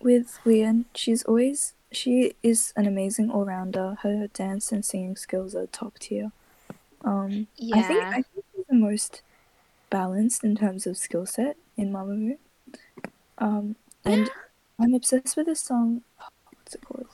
with 0.00 0.38
Leon, 0.44 0.84
she's 0.94 1.24
always 1.24 1.72
she 1.90 2.34
is 2.42 2.72
an 2.76 2.86
amazing 2.86 3.30
all 3.30 3.46
rounder. 3.46 3.96
Her 4.02 4.28
dance 4.28 4.72
and 4.72 4.84
singing 4.84 5.16
skills 5.16 5.54
are 5.54 5.66
top 5.66 5.98
tier. 5.98 6.32
Um, 7.02 7.46
I 7.72 7.82
think 7.82 8.04
I 8.04 8.12
think 8.12 8.44
she's 8.54 8.66
the 8.68 8.76
most 8.76 9.22
balanced 9.90 10.44
in 10.44 10.56
terms 10.56 10.86
of 10.86 10.96
skill 10.96 11.24
set 11.24 11.56
in 11.76 11.92
Mamamoo. 11.92 12.36
Um, 13.38 13.76
and 14.04 14.30
I'm 14.78 14.94
obsessed 14.94 15.36
with 15.36 15.46
this 15.46 15.60
song. 15.60 16.02
What's 16.50 16.74
it 16.74 16.82
called? 16.84 17.06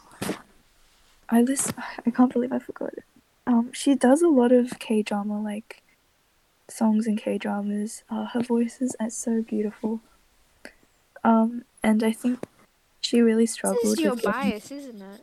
I 1.29 1.43
listen. 1.43 1.75
I 2.07 2.11
can't 2.11 2.33
believe 2.33 2.53
I 2.53 2.59
forgot 2.59 2.95
it. 2.95 3.05
Um, 3.47 3.73
she 3.73 3.95
does 3.95 4.23
a 4.23 4.29
lot 4.29 4.53
of 4.53 4.79
K 4.79 5.03
drama 5.03 5.41
like 5.41 5.83
songs 6.69 7.07
and 7.07 7.19
K 7.19 7.39
dramas. 7.39 8.03
Uh, 8.11 8.27
her 8.27 8.43
voice 8.43 8.81
is 8.81 8.97
uh, 8.99 9.09
so 9.09 9.43
beautiful. 9.43 10.01
Um, 11.25 11.65
and 11.83 12.03
I 12.03 12.13
think 12.13 12.41
she 13.01 13.21
really 13.21 13.47
struggled. 13.47 13.83
This 13.83 13.93
is 13.93 14.01
your 14.01 14.17
bias, 14.17 14.71
isn't 14.71 15.03
it? 15.03 15.21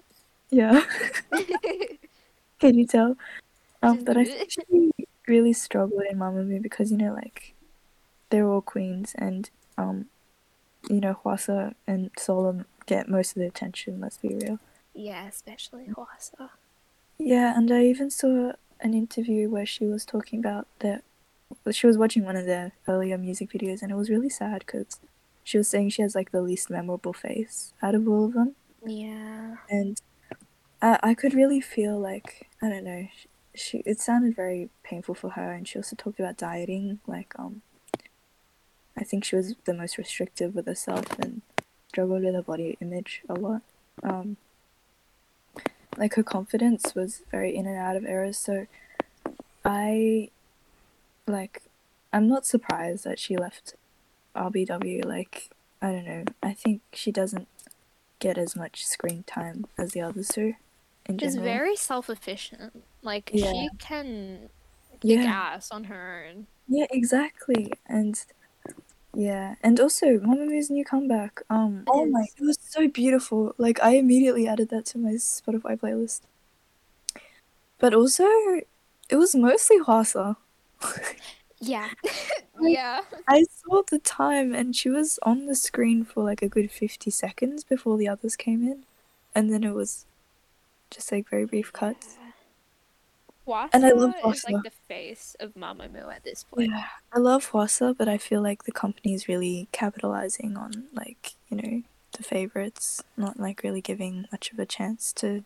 Yeah. 0.50 0.84
Can 2.60 2.78
you 2.78 2.88
tell? 2.88 3.16
Um, 3.84 4.04
but 4.04 4.18
I 4.18 4.26
think 4.26 4.52
she 4.52 4.92
really 5.28 5.54
struggled 5.54 6.04
in 6.10 6.18
Mamamoo 6.18 6.62
because 6.62 6.92
you 6.92 6.98
know, 6.98 7.14
like, 7.14 7.54
they're 8.30 8.48
all 8.48 8.62
queens, 8.62 9.14
and 9.18 9.50
um, 9.78 10.08
you 10.90 11.00
know, 11.00 11.20
Hwasa 11.24 11.76
and 11.86 12.10
Solar 12.18 12.66
get 12.86 13.10
most 13.10 13.32
of 13.32 13.42
the 13.42 13.48
attention. 13.48 14.00
Let's 14.00 14.18
be 14.18 14.30
real. 14.30 14.60
yeah, 14.94 15.28
especially 15.28 15.86
Hwasa. 15.86 16.50
Yeah, 17.18 17.56
and 17.56 17.72
I 17.72 17.84
even 17.86 18.10
saw 18.10 18.54
an 18.80 18.94
interview 18.94 19.50
where 19.50 19.66
she 19.66 19.86
was 19.86 20.06
talking 20.06 20.40
about 20.40 20.68
that. 20.80 21.04
She 21.72 21.88
was 21.88 21.98
watching 21.98 22.26
one 22.26 22.36
of 22.36 22.46
their 22.46 22.74
earlier 22.88 23.18
music 23.18 23.52
videos, 23.52 23.82
and 23.82 23.92
it 23.92 23.96
was 23.96 24.10
really 24.10 24.30
sad 24.30 24.64
because 24.66 25.00
she 25.48 25.58
was 25.58 25.70
saying 25.70 25.88
she 25.92 26.02
has 26.02 26.14
like 26.14 26.32
the 26.32 26.42
least 26.42 26.70
memorable 26.70 27.14
face 27.14 27.72
out 27.82 27.96
of 27.96 28.06
all 28.06 28.26
of 28.26 28.34
them. 28.34 28.54
Yeah. 28.86 29.56
and 29.70 30.02
I, 30.82 31.00
I 31.02 31.14
could 31.14 31.34
really 31.34 31.62
feel 31.62 31.98
like 31.98 32.50
I 32.62 32.68
don't 32.68 32.84
know. 32.84 33.08
She, 33.16 33.30
she 33.56 33.78
it 33.86 34.02
sounded 34.02 34.36
very 34.36 34.70
painful 34.84 35.16
for 35.16 35.30
her, 35.32 35.54
and 35.54 35.66
she 35.66 35.80
also 35.80 35.96
talked 35.96 36.20
about 36.20 36.36
dieting. 36.36 37.00
Like 37.08 37.34
um, 37.40 37.62
I 38.98 39.06
think 39.06 39.24
she 39.24 39.38
was 39.38 39.56
the 39.64 39.74
most 39.74 39.98
restrictive 39.98 40.54
with 40.54 40.66
herself 40.66 41.18
and 41.18 41.42
struggled 41.88 42.24
with 42.24 42.36
her 42.36 42.42
body 42.42 42.78
image 42.82 43.22
a 43.30 43.36
lot. 43.36 43.62
Um, 44.04 44.36
like 45.96 46.16
her 46.16 46.24
confidence 46.24 46.94
was 46.94 47.22
very 47.32 47.56
in 47.56 47.66
and 47.66 47.78
out 47.78 47.96
of 47.96 48.04
errors. 48.04 48.38
So 48.38 48.68
I 49.64 50.30
like 51.26 51.64
I'm 52.12 52.28
not 52.28 52.46
surprised 52.46 53.06
that 53.06 53.18
she 53.18 53.38
left 53.38 53.76
RBW. 54.38 55.06
Like 55.06 55.50
I 55.82 55.92
don't 55.92 56.06
know. 56.06 56.24
I 56.42 56.54
think 56.54 56.82
she 56.94 57.12
doesn't 57.12 57.48
get 58.20 58.38
as 58.38 58.56
much 58.56 58.86
screen 58.86 59.24
time 59.28 59.66
as 59.78 59.92
the 59.92 60.02
others 60.02 60.30
do. 60.30 60.54
In 61.06 61.18
She's 61.18 61.36
general. 61.36 61.52
very 61.54 61.76
self-efficient. 61.76 62.84
Like 63.02 63.30
Yeah. 63.34 63.52
she 63.52 63.70
can 63.80 64.50
kick 65.02 65.20
yeah. 65.20 65.52
ass 65.54 65.72
on 65.72 65.86
her 65.86 66.26
own. 66.30 66.48
Yeah, 66.68 66.88
exactly. 66.92 67.72
And 67.86 68.24
yeah, 69.14 69.56
and 69.64 69.80
also 69.80 70.20
Mamamoo 70.20 70.70
new 70.70 70.84
comeback. 70.86 71.42
Um, 71.50 71.84
It 71.88 71.90
oh 71.92 72.06
my, 72.06 72.26
it 72.38 72.44
was 72.44 72.58
so 72.62 72.88
beautiful. 72.88 73.56
Like 73.58 73.80
I 73.82 73.92
immediately 73.96 74.48
added 74.48 74.70
that 74.70 74.86
to 74.88 74.98
my 74.98 75.12
Spotify 75.14 75.80
playlist. 75.80 76.22
But 77.80 77.94
also, 77.94 78.26
it 79.10 79.16
was 79.16 79.36
mostly 79.36 79.80
Hwasa. 79.80 80.36
Yeah. 81.60 81.90
Yeah. 82.60 83.02
I 83.28 83.44
saw 83.44 83.84
the 83.90 84.00
time, 84.00 84.56
and 84.56 84.76
she 84.76 84.90
was 84.90 85.20
on 85.22 85.46
the 85.46 85.54
screen 85.56 86.04
for 86.04 86.24
like 86.24 86.42
a 86.42 86.50
good 86.50 86.72
fifty 86.72 87.12
seconds 87.12 87.64
before 87.64 87.98
the 88.00 88.08
others 88.08 88.36
came 88.36 88.64
in, 88.68 88.84
and 89.36 89.54
then 89.54 89.64
it 89.64 89.76
was 89.76 90.08
just 90.90 91.12
like 91.12 91.30
very 91.30 91.46
brief 91.46 91.72
cuts. 91.72 92.18
Hwasa 93.48 93.70
And 93.74 93.86
I 93.86 93.92
love 93.92 94.14
is 94.26 94.44
like 94.44 94.64
the 94.64 94.72
face 94.72 95.36
of 95.40 95.54
Mamamoo 95.54 96.12
at 96.14 96.24
this 96.24 96.44
point. 96.44 96.72
Yeah, 96.72 96.88
I 97.14 97.20
love 97.20 97.52
Hwasa, 97.52 97.96
but 97.98 98.08
I 98.10 98.18
feel 98.18 98.42
like 98.42 98.64
the 98.64 98.72
company's 98.72 99.28
really 99.28 99.68
capitalizing 99.72 100.58
on 100.58 100.88
like 100.94 101.34
you 101.50 101.58
know 101.58 101.84
the 102.14 102.24
favorites, 102.24 103.04
not 103.16 103.40
like 103.40 103.64
really 103.64 103.82
giving 103.82 104.26
much 104.32 104.52
of 104.52 104.60
a 104.60 104.66
chance 104.66 105.14
to 105.14 105.44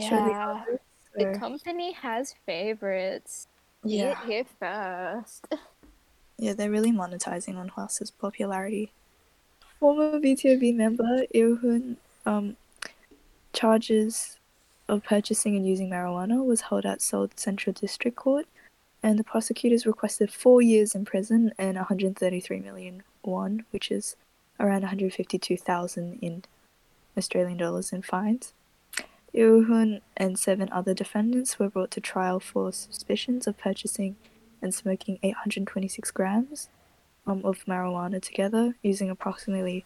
show 0.00 0.16
the 0.24 0.30
Yeah. 0.30 0.64
others. 0.64 0.80
The 1.14 1.38
company 1.38 1.92
has 1.92 2.34
favorites. 2.46 3.46
Get 3.84 3.92
yeah, 3.92 4.26
here 4.26 4.44
first. 4.58 5.46
yeah, 6.38 6.52
they're 6.52 6.70
really 6.70 6.92
monetizing 6.92 7.56
on 7.56 7.68
Hwasa's 7.68 8.10
popularity. 8.10 8.92
Former 9.78 10.20
BTOB 10.20 10.74
member 10.74 11.24
Ilhun 11.34 11.96
um 12.26 12.56
charges 13.52 14.36
of 14.88 15.02
purchasing 15.04 15.56
and 15.56 15.66
using 15.66 15.88
marijuana 15.88 16.44
was 16.44 16.62
held 16.62 16.84
at 16.84 17.00
Seoul 17.00 17.30
Central 17.36 17.72
District 17.72 18.16
Court, 18.16 18.46
and 19.02 19.18
the 19.18 19.24
prosecutors 19.24 19.86
requested 19.86 20.32
four 20.32 20.60
years 20.60 20.94
in 20.94 21.04
prison 21.04 21.52
and 21.58 21.76
133 21.76 22.60
million 22.60 23.02
won, 23.22 23.64
which 23.70 23.90
is 23.90 24.16
around 24.58 24.82
152,000 24.82 26.18
in 26.20 26.44
Australian 27.16 27.56
dollars 27.56 27.92
in 27.92 28.02
fines. 28.02 28.52
Ilhun 29.34 30.00
and 30.16 30.38
seven 30.38 30.68
other 30.72 30.94
defendants 30.94 31.58
were 31.58 31.70
brought 31.70 31.90
to 31.92 32.00
trial 32.00 32.40
for 32.40 32.72
suspicions 32.72 33.46
of 33.46 33.58
purchasing 33.58 34.16
and 34.60 34.74
smoking 34.74 35.18
826 35.22 36.10
grams 36.10 36.68
um, 37.26 37.42
of 37.44 37.64
marijuana 37.66 38.20
together, 38.20 38.74
using 38.82 39.08
approximately 39.08 39.84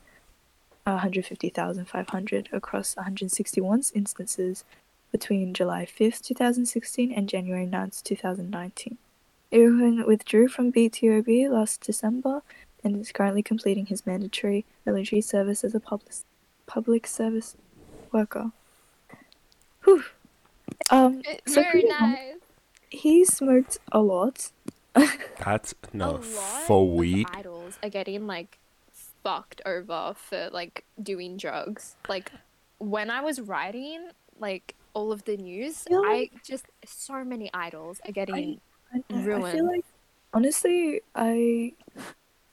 150,500 0.85 2.49
across 2.53 2.97
161 2.97 3.83
instances 3.95 4.65
between 5.13 5.55
July 5.55 5.87
5th, 5.87 6.23
2016 6.23 7.13
and 7.13 7.29
January 7.29 7.67
9th, 7.67 8.03
2019. 8.03 8.99
Ilhun 9.53 10.07
withdrew 10.07 10.49
from 10.49 10.73
BTOB 10.73 11.49
last 11.51 11.81
December 11.81 12.43
and 12.83 13.01
is 13.01 13.13
currently 13.13 13.43
completing 13.43 13.87
his 13.87 14.05
mandatory 14.07 14.65
military 14.85 15.21
service 15.21 15.63
as 15.65 15.75
a 15.75 15.81
public, 15.81 16.15
public 16.67 17.07
service 17.07 17.57
worker. 18.11 18.51
Whew. 19.85 20.05
Um, 20.91 21.23
so 21.47 21.55
Very 21.63 21.71
pretty 21.71 21.89
nice. 21.89 22.35
he 22.91 23.25
smoked 23.25 23.79
a 23.93 24.01
lot. 24.01 24.51
That's 25.45 25.75
a 25.93 25.97
no 25.97 26.19
for 26.19 26.89
weed. 26.89 27.27
idols 27.33 27.79
are 27.83 27.89
getting 27.89 28.27
like 28.27 28.59
fucked 29.23 29.61
over 29.67 30.15
for 30.17 30.51
like 30.53 30.85
doing 31.03 31.37
drugs. 31.37 31.97
Like 32.09 32.31
when 32.79 33.11
I 33.11 33.21
was 33.23 33.41
writing 33.41 34.09
like 34.39 34.75
all 34.93 35.11
of 35.11 35.25
the 35.25 35.37
news, 35.37 35.85
Really? 35.91 36.31
I 36.33 36.39
just 36.45 36.67
so 36.85 37.25
many 37.25 37.51
idols 37.53 38.01
are 38.07 38.13
getting 38.13 38.61
I, 38.93 38.97
know, 39.13 39.45
I 39.45 39.53
feel 39.53 39.67
like 39.67 39.85
honestly, 40.33 41.01
I 41.15 41.73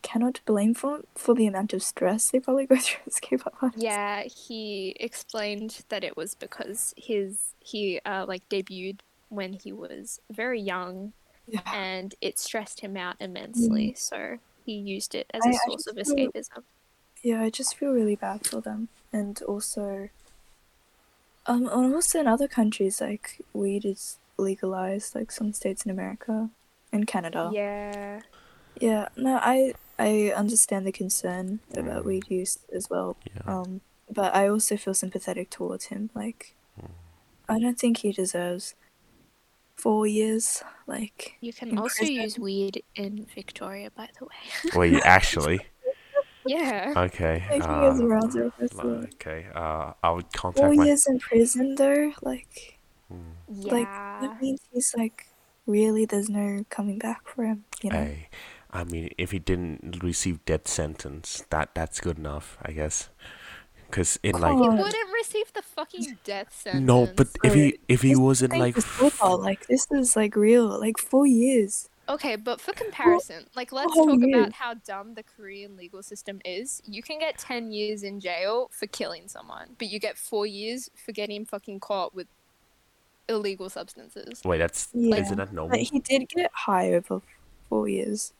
cannot 0.01 0.41
blame 0.45 0.73
for 0.73 1.01
for 1.15 1.33
the 1.35 1.47
amount 1.47 1.73
of 1.73 1.81
stress 1.83 2.29
they 2.31 2.39
probably 2.39 2.65
go 2.65 2.75
through 2.77 3.01
as 3.07 3.19
K-pop 3.19 3.55
artists. 3.61 3.83
Yeah, 3.83 4.23
he 4.23 4.95
explained 4.99 5.83
that 5.89 6.03
it 6.03 6.15
was 6.17 6.35
because 6.35 6.93
his 6.97 7.53
he 7.59 7.99
uh, 8.05 8.25
like 8.27 8.47
debuted 8.49 8.99
when 9.29 9.53
he 9.53 9.71
was 9.71 10.19
very 10.31 10.59
young 10.61 11.13
Yeah. 11.47 11.61
and 11.73 12.13
it 12.21 12.37
stressed 12.39 12.81
him 12.81 12.97
out 12.97 13.15
immensely. 13.19 13.93
So 13.95 14.37
he 14.65 14.73
used 14.73 15.15
it 15.15 15.27
as 15.33 15.41
I- 15.45 15.49
a 15.49 15.53
I 15.53 15.57
source 15.67 15.87
of 15.87 15.95
just 15.97 16.15
feel- 16.15 16.31
escapism. 16.31 16.63
Yeah, 17.23 17.41
I 17.41 17.49
just 17.51 17.75
feel 17.77 17.91
really 17.91 18.15
bad 18.15 18.47
for 18.47 18.61
them, 18.61 18.87
and 19.13 19.39
also, 19.43 20.09
um, 21.45 21.67
and 21.67 21.93
also 21.93 22.19
in 22.19 22.27
other 22.27 22.47
countries 22.47 22.99
like 22.99 23.39
weed 23.53 23.85
is 23.85 24.17
legalized, 24.37 25.13
like 25.15 25.31
some 25.31 25.53
states 25.53 25.85
in 25.85 25.91
America 25.91 26.49
and 26.91 27.05
Canada. 27.05 27.51
Yeah. 27.53 28.21
Yeah, 28.79 29.09
no, 29.15 29.39
I 29.41 29.73
I 30.07 30.33
understand 30.43 30.85
the 30.87 30.91
concern 30.91 31.59
about 31.77 32.01
Mm. 32.03 32.05
weed 32.07 32.23
use 32.29 32.57
as 32.73 32.89
well. 32.89 33.15
Yeah. 33.35 33.41
Um, 33.53 33.81
but 34.09 34.33
I 34.35 34.47
also 34.49 34.75
feel 34.77 34.93
sympathetic 34.93 35.49
towards 35.49 35.85
him. 35.91 36.09
Like, 36.15 36.55
I 37.47 37.59
don't 37.59 37.79
think 37.79 37.97
he 38.03 38.11
deserves 38.11 38.75
four 39.75 40.07
years. 40.07 40.63
Like, 40.87 41.37
You 41.41 41.53
can 41.53 41.77
also 41.77 42.03
prison. 42.05 42.15
use 42.23 42.39
weed 42.39 42.83
in 42.95 43.25
Victoria, 43.35 43.89
by 43.91 44.09
the 44.17 44.25
way. 44.25 44.41
Wait, 44.75 45.01
actually, 45.05 45.59
yeah. 46.45 46.93
okay. 47.07 47.45
making 47.49 47.61
Uh, 47.63 47.91
his 47.91 48.01
rounds 48.03 48.35
over 48.35 48.67
for 48.69 48.87
okay. 49.15 49.47
Uh, 49.53 49.93
I 50.03 50.09
would 50.11 50.25
four 50.33 50.51
contact 50.53 50.75
my. 50.77 50.85
years 50.85 51.05
in 51.07 51.19
prison, 51.19 51.75
though. 51.75 52.13
Like, 52.21 52.79
Hmm. 53.09 53.31
like 53.47 53.87
Yeah. 53.87 54.19
that 54.21 54.41
means 54.41 54.61
he's 54.71 54.93
like 54.97 55.27
really 55.67 56.05
there's 56.05 56.29
no 56.29 56.65
coming 56.69 56.97
back 56.97 57.27
for 57.27 57.43
him. 57.45 57.65
You 57.83 57.89
know? 57.91 58.03
Hey, 58.05 58.29
I 58.73 58.83
mean, 58.85 59.09
if 59.17 59.31
he 59.31 59.39
didn't 59.39 60.01
receive 60.03 60.43
death 60.45 60.67
sentence, 60.67 61.43
that 61.49 61.75
that's 61.75 61.99
good 61.99 62.17
enough, 62.17 62.57
I 62.61 62.71
guess. 62.71 63.09
Because 63.87 64.17
in 64.23 64.39
like 64.39 64.53
He 64.53 64.59
wouldn't 64.69 65.13
receive 65.13 65.51
the 65.53 65.61
fucking 65.61 66.17
death 66.23 66.55
sentence. 66.55 66.85
no, 66.85 67.07
but 67.13 67.27
if 67.43 67.53
he 67.53 67.77
if 67.89 68.01
he 68.01 68.15
wasn't 68.15 68.55
like 68.57 68.77
is 68.77 68.85
football. 68.85 69.37
Like 69.37 69.67
this 69.67 69.85
is 69.91 70.15
like 70.15 70.35
real. 70.35 70.67
Like 70.79 70.97
four 70.97 71.27
years. 71.27 71.89
Okay, 72.07 72.35
but 72.35 72.59
for 72.59 72.73
comparison, 72.73 73.45
like 73.55 73.71
let's 73.71 73.93
whole 73.93 74.07
talk 74.07 74.19
year. 74.21 74.39
about 74.39 74.53
how 74.53 74.73
dumb 74.73 75.13
the 75.13 75.23
Korean 75.23 75.75
legal 75.77 76.01
system 76.03 76.41
is. 76.43 76.81
You 76.85 77.01
can 77.03 77.19
get 77.19 77.37
10 77.37 77.71
years 77.71 78.03
in 78.03 78.19
jail 78.19 78.69
for 78.73 78.87
killing 78.87 79.27
someone, 79.27 79.75
but 79.77 79.87
you 79.89 79.99
get 79.99 80.17
4 80.17 80.45
years 80.45 80.89
for 80.95 81.11
getting 81.13 81.45
fucking 81.45 81.79
caught 81.79 82.13
with 82.15 82.27
illegal 83.29 83.69
substances. 83.69 84.41
wait, 84.43 84.57
that's 84.57 84.89
Yeah. 84.93 85.17
isn't 85.17 85.37
that 85.37 85.53
normal? 85.53 85.77
But 85.77 85.81
he 85.87 85.99
did 85.99 86.27
get 86.29 86.51
high 86.53 86.93
over 86.93 87.21
four 87.69 87.87
years. 87.87 88.33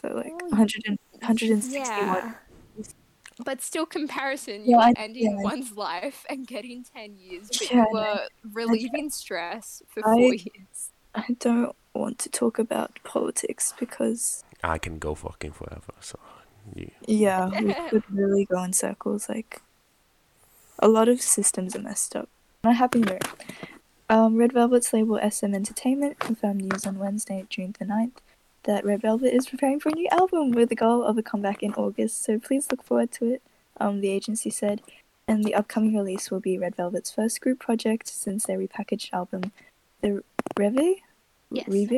So 0.00 0.08
like 0.14 0.32
Oh, 0.42 0.48
100 0.48 0.82
and, 0.86 0.98
161. 1.20 1.86
Yeah. 1.86 2.32
But 3.44 3.62
still 3.62 3.86
comparison, 3.86 4.62
Yeah, 4.64 4.70
you're 4.70 4.80
I- 4.80 4.94
ending 4.96 5.30
yeah. 5.38 5.42
one's 5.42 5.76
life 5.76 6.24
and 6.28 6.46
getting 6.46 6.84
10 6.84 7.16
years, 7.18 7.48
but 7.48 7.70
Yeah, 7.70 7.84
you 7.88 7.92
were 7.92 8.20
relieving 8.52 9.10
stress 9.10 9.82
for 9.88 10.00
I- 10.08 10.12
4 10.14 10.34
years. 10.34 10.90
I 11.14 11.36
don't 11.38 11.74
want 11.94 12.18
to 12.20 12.28
talk 12.28 12.58
about 12.58 12.98
politics 13.04 13.74
because 13.78 14.44
I 14.62 14.78
can 14.78 14.98
go 14.98 15.14
fucking 15.14 15.52
forever. 15.52 15.94
So, 16.00 16.18
you, 16.74 16.90
yeah, 17.06 17.48
we 17.60 17.74
could 17.90 18.04
really 18.10 18.44
go 18.44 18.62
in 18.62 18.72
circles. 18.72 19.28
Like 19.28 19.62
a 20.80 20.88
lot 20.88 21.08
of 21.08 21.20
systems 21.20 21.74
are 21.76 21.80
messed 21.82 22.14
up. 22.16 22.28
On 22.64 22.72
a 22.72 22.74
happy 22.74 23.00
note, 23.00 23.24
um, 24.10 24.36
Red 24.36 24.52
Velvet's 24.52 24.92
label 24.92 25.18
SM 25.30 25.54
Entertainment 25.54 26.18
confirmed 26.18 26.62
news 26.62 26.84
on 26.86 26.98
Wednesday, 26.98 27.46
June 27.48 27.74
the 27.78 27.84
9th, 27.84 28.18
that 28.68 28.84
Red 28.84 29.00
Velvet 29.02 29.34
is 29.34 29.48
preparing 29.48 29.80
for 29.80 29.88
a 29.88 29.92
new 29.94 30.06
album 30.12 30.50
with 30.52 30.68
the 30.68 30.74
goal 30.76 31.02
of 31.02 31.16
a 31.16 31.22
comeback 31.22 31.62
in 31.62 31.72
August. 31.74 32.22
So 32.22 32.38
please 32.38 32.68
look 32.70 32.82
forward 32.84 33.10
to 33.12 33.32
it. 33.32 33.42
Um, 33.80 34.00
the 34.02 34.10
agency 34.10 34.50
said, 34.50 34.82
and 35.26 35.42
the 35.42 35.54
upcoming 35.54 35.96
release 35.96 36.30
will 36.30 36.40
be 36.40 36.58
Red 36.58 36.76
Velvet's 36.76 37.10
first 37.10 37.40
group 37.40 37.58
project 37.60 38.08
since 38.08 38.44
their 38.44 38.58
repackaged 38.58 39.10
album, 39.12 39.52
the 40.02 40.22
Reve, 40.56 40.96
Yes. 41.50 41.66
Reve 41.66 41.90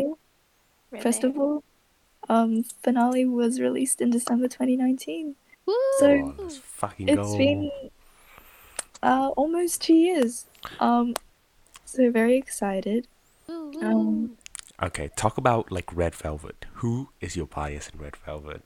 Really. 0.92 1.02
Festival 1.02 1.64
um, 2.28 2.62
finale 2.82 3.24
was 3.24 3.60
released 3.60 4.00
in 4.00 4.10
December 4.10 4.46
2019. 4.48 5.34
Woo! 5.66 5.74
So- 5.98 6.06
oh, 6.08 6.34
let's 6.38 6.60
It's 6.98 7.16
go. 7.32 7.36
been 7.38 7.70
uh, 9.02 9.28
almost 9.36 9.82
two 9.82 9.94
years. 9.94 10.46
Um, 10.78 11.14
so 11.84 12.10
very 12.12 12.36
excited. 12.36 13.06
Woo, 13.48 13.70
woo. 13.74 13.82
um, 13.82 14.36
Okay, 14.82 15.10
talk 15.14 15.36
about 15.36 15.70
like 15.70 15.94
Red 15.94 16.14
Velvet. 16.14 16.64
Who 16.74 17.10
is 17.20 17.36
your 17.36 17.46
bias 17.46 17.90
in 17.90 18.00
Red 18.00 18.16
Velvet? 18.16 18.62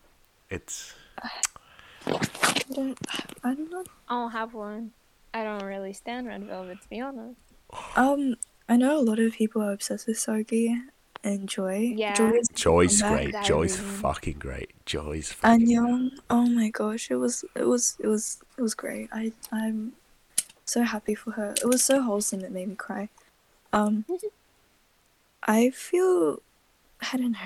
It's 0.49 0.95
I 1.23 2.63
don't. 2.73 2.99
I 3.43 3.55
don't 3.55 3.71
know. 3.71 3.85
I 4.09 4.15
don't 4.15 4.31
have 4.31 4.55
one. 4.55 4.93
I 5.33 5.43
don't 5.43 5.65
really 5.65 5.93
stand 5.93 6.29
Red 6.29 6.45
Velvet 6.45 6.81
to 6.83 6.89
be 6.89 7.01
honest. 7.01 7.41
Um, 7.97 8.37
I 8.69 8.77
know 8.77 8.99
a 8.99 9.03
lot 9.03 9.19
of 9.19 9.33
people 9.33 9.61
are 9.63 9.73
obsessed 9.73 10.07
with 10.07 10.17
Seulgi 10.17 10.81
and 11.25 11.49
Joy. 11.49 11.95
Yeah. 11.97 12.15
Joy 12.15 12.31
is 12.31 12.49
Joy's 12.55 13.03
great. 13.03 13.33
That 13.33 13.45
Joy's 13.45 13.81
reason. 13.81 13.97
fucking 13.97 14.39
great. 14.39 14.71
Joy's 14.87 15.33
fucking 15.33 15.67
Annyeong. 15.67 16.11
Oh 16.31 16.47
my 16.47 16.69
gosh, 16.69 17.11
it 17.11 17.17
was 17.17 17.45
it 17.57 17.67
was 17.67 17.97
it 17.99 18.07
was 18.07 18.41
it 18.57 18.63
was 18.63 18.75
great. 18.75 19.09
I 19.13 19.33
I'm 19.51 19.95
so 20.65 20.83
happy 20.83 21.17
for 21.17 21.33
her. 21.33 21.55
It 21.61 21.67
was 21.67 21.85
so 21.85 22.03
wholesome 22.03 22.45
it 22.45 22.53
made 22.53 22.69
me 22.69 22.77
cry. 22.77 23.09
Um 23.73 24.05
I 25.45 25.71
feel 25.71 26.41
I 27.13 27.17
don't 27.17 27.33
know. 27.33 27.39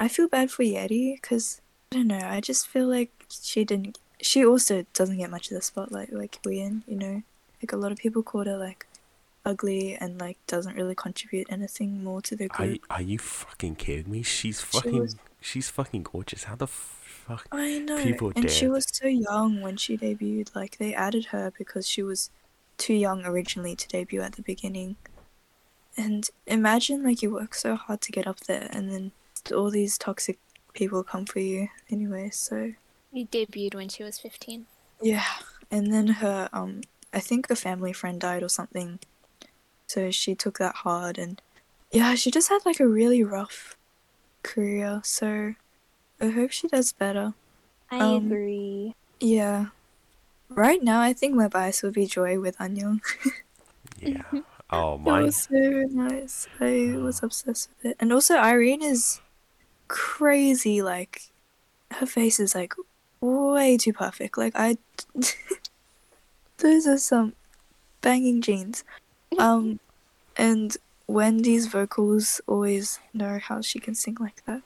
I 0.00 0.08
feel 0.08 0.28
bad 0.28 0.50
for 0.50 0.62
Yeri 0.62 1.18
cuz 1.22 1.60
I 1.92 1.96
don't 1.96 2.08
know. 2.08 2.18
I 2.22 2.40
just 2.40 2.66
feel 2.68 2.86
like 2.86 3.10
she 3.28 3.64
didn't 3.64 3.98
she 4.20 4.44
also 4.44 4.84
doesn't 4.94 5.18
get 5.18 5.30
much 5.30 5.50
of 5.50 5.54
the 5.54 5.62
spotlight 5.62 6.12
like 6.12 6.40
Wheein, 6.42 6.82
you 6.86 6.96
know. 6.96 7.22
Like 7.62 7.72
a 7.72 7.76
lot 7.76 7.92
of 7.92 7.98
people 7.98 8.22
called 8.22 8.46
her 8.46 8.56
like 8.58 8.86
ugly 9.44 9.94
and 9.94 10.18
like 10.20 10.38
doesn't 10.46 10.74
really 10.76 10.94
contribute 10.94 11.46
anything 11.50 12.02
more 12.02 12.22
to 12.22 12.34
the 12.36 12.44
Are 12.46 12.48
group. 12.48 12.70
you, 12.74 12.80
are 12.90 13.02
you 13.02 13.18
fucking 13.18 13.76
kidding 13.76 14.10
me? 14.10 14.22
She's 14.22 14.60
fucking. 14.60 14.98
was- 14.98 15.16
She's 15.40 15.68
fucking 15.68 16.04
gorgeous. 16.04 16.44
How 16.44 16.54
the 16.56 16.66
fuck? 16.66 17.46
I 17.52 17.78
know. 17.78 18.02
People 18.02 18.32
and 18.34 18.50
she 18.50 18.66
was 18.66 18.86
so 18.90 19.06
young 19.06 19.60
when 19.60 19.76
she 19.76 19.98
debuted. 19.98 20.54
Like 20.56 20.78
they 20.78 20.94
added 20.94 21.26
her 21.26 21.52
because 21.56 21.86
she 21.86 22.02
was 22.02 22.30
too 22.78 22.94
young 22.94 23.26
originally 23.26 23.76
to 23.76 23.86
debut 23.86 24.22
at 24.22 24.32
the 24.32 24.42
beginning. 24.42 24.96
And 25.96 26.28
imagine 26.46 27.02
like 27.04 27.22
you 27.22 27.30
work 27.32 27.54
so 27.54 27.76
hard 27.76 28.00
to 28.02 28.12
get 28.12 28.26
up 28.26 28.40
there 28.40 28.68
and 28.72 28.90
then 28.90 29.12
all 29.54 29.70
these 29.70 29.96
toxic 29.98 30.38
people 30.72 31.02
come 31.04 31.24
for 31.26 31.38
you 31.38 31.68
anyway. 31.90 32.30
So 32.30 32.72
You 33.12 33.26
debuted 33.26 33.74
when 33.74 33.88
she 33.88 34.02
was 34.02 34.18
15. 34.18 34.66
yeah. 35.00 35.24
And 35.70 35.92
then 35.92 36.08
her 36.22 36.48
um 36.52 36.80
I 37.12 37.20
think 37.20 37.48
a 37.48 37.56
family 37.56 37.92
friend 37.92 38.20
died 38.20 38.42
or 38.42 38.48
something. 38.48 38.98
So 39.86 40.10
she 40.10 40.34
took 40.34 40.58
that 40.58 40.76
hard 40.76 41.18
and 41.18 41.40
yeah, 41.92 42.14
she 42.16 42.30
just 42.32 42.48
had 42.48 42.66
like 42.66 42.80
a 42.80 42.88
really 42.88 43.22
rough 43.22 43.76
career. 44.42 45.00
So 45.04 45.54
I 46.20 46.28
hope 46.28 46.50
she 46.50 46.66
does 46.66 46.92
better. 46.92 47.34
I 47.90 47.98
Um, 48.00 48.26
agree. 48.26 48.94
Yeah. 49.20 49.66
Right 50.48 50.82
now, 50.82 51.00
I 51.00 51.12
think 51.12 51.34
my 51.34 51.48
bias 51.48 51.82
would 51.82 51.94
be 51.94 52.06
Joy 52.06 52.40
with 52.40 52.56
Annyeong. 52.58 53.00
Yeah. 54.00 54.22
Oh 54.74 54.94
It 54.94 55.00
my. 55.00 55.22
was 55.22 55.36
so 55.36 55.58
nice. 55.90 56.48
I 56.60 56.96
was 56.96 57.22
obsessed 57.22 57.70
with 57.76 57.92
it. 57.92 57.96
And 58.00 58.12
also, 58.12 58.34
Irene 58.36 58.82
is 58.82 59.20
crazy. 59.88 60.82
Like, 60.82 61.30
her 61.92 62.06
face 62.06 62.40
is 62.40 62.54
like 62.54 62.74
way 63.20 63.76
too 63.76 63.92
perfect. 63.92 64.36
Like, 64.38 64.52
I. 64.56 64.78
Those 66.58 66.86
are 66.86 66.98
some 66.98 67.34
banging 68.00 68.40
jeans. 68.40 68.84
Um, 69.38 69.80
and 70.36 70.76
Wendy's 71.06 71.66
vocals 71.66 72.40
always 72.46 73.00
know 73.12 73.38
how 73.38 73.60
she 73.60 73.78
can 73.78 73.94
sing 73.94 74.16
like 74.20 74.44
that. 74.46 74.62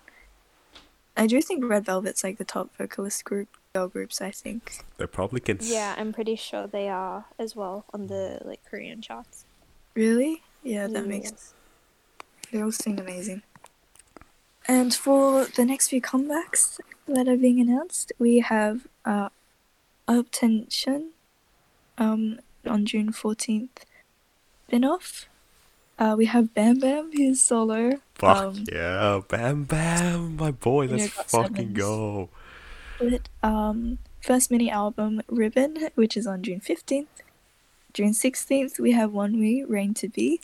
I 1.16 1.26
do 1.26 1.40
think 1.42 1.64
Red 1.64 1.84
Velvet's 1.84 2.22
like 2.22 2.38
the 2.38 2.44
top 2.44 2.76
vocalist 2.76 3.24
group, 3.24 3.48
girl 3.72 3.88
groups, 3.88 4.20
I 4.20 4.30
think. 4.30 4.84
They 4.98 5.06
probably 5.06 5.40
can. 5.40 5.58
Yeah, 5.60 5.94
I'm 5.98 6.12
pretty 6.12 6.36
sure 6.36 6.66
they 6.66 6.88
are 6.88 7.24
as 7.38 7.56
well 7.56 7.84
on 7.92 8.06
the 8.06 8.40
like 8.44 8.60
Korean 8.70 9.00
charts. 9.02 9.44
Really? 9.98 10.42
Yeah, 10.62 10.86
that 10.86 11.08
makes 11.08 11.32
Yes. 11.32 11.54
They 12.52 12.62
all 12.62 12.70
sing 12.70 13.00
amazing. 13.00 13.42
And 14.68 14.94
for 14.94 15.46
the 15.46 15.64
next 15.64 15.88
few 15.88 16.00
comebacks 16.00 16.78
that 17.08 17.26
are 17.26 17.36
being 17.36 17.58
announced, 17.58 18.12
we 18.16 18.38
have 18.38 18.86
uh, 19.04 19.30
UP10TION 20.06 21.08
um, 21.98 22.38
on 22.64 22.86
June 22.86 23.12
14th. 23.12 23.70
Spin-off. 24.68 25.28
Uh, 25.98 26.14
we 26.16 26.26
have 26.26 26.54
Bam 26.54 26.78
Bam, 26.78 27.10
who's 27.12 27.42
solo. 27.42 27.98
Fuck 28.14 28.36
um, 28.36 28.64
yeah, 28.70 29.20
Bam 29.26 29.64
Bam, 29.64 30.36
my 30.36 30.52
boy. 30.52 30.86
Let's 30.86 31.12
got 31.12 31.28
fucking 31.28 31.56
sevens. 31.56 31.76
go. 31.76 32.28
With, 33.00 33.28
um, 33.42 33.98
first 34.20 34.48
mini 34.48 34.70
album 34.70 35.22
Ribbon, 35.26 35.88
which 35.96 36.16
is 36.16 36.24
on 36.24 36.44
June 36.44 36.60
15th. 36.60 37.06
June 37.94 38.12
16th, 38.12 38.78
we 38.78 38.92
have 38.92 39.10
ONEWE, 39.12 39.64
Rain 39.68 39.94
to 39.94 40.08
Be. 40.08 40.40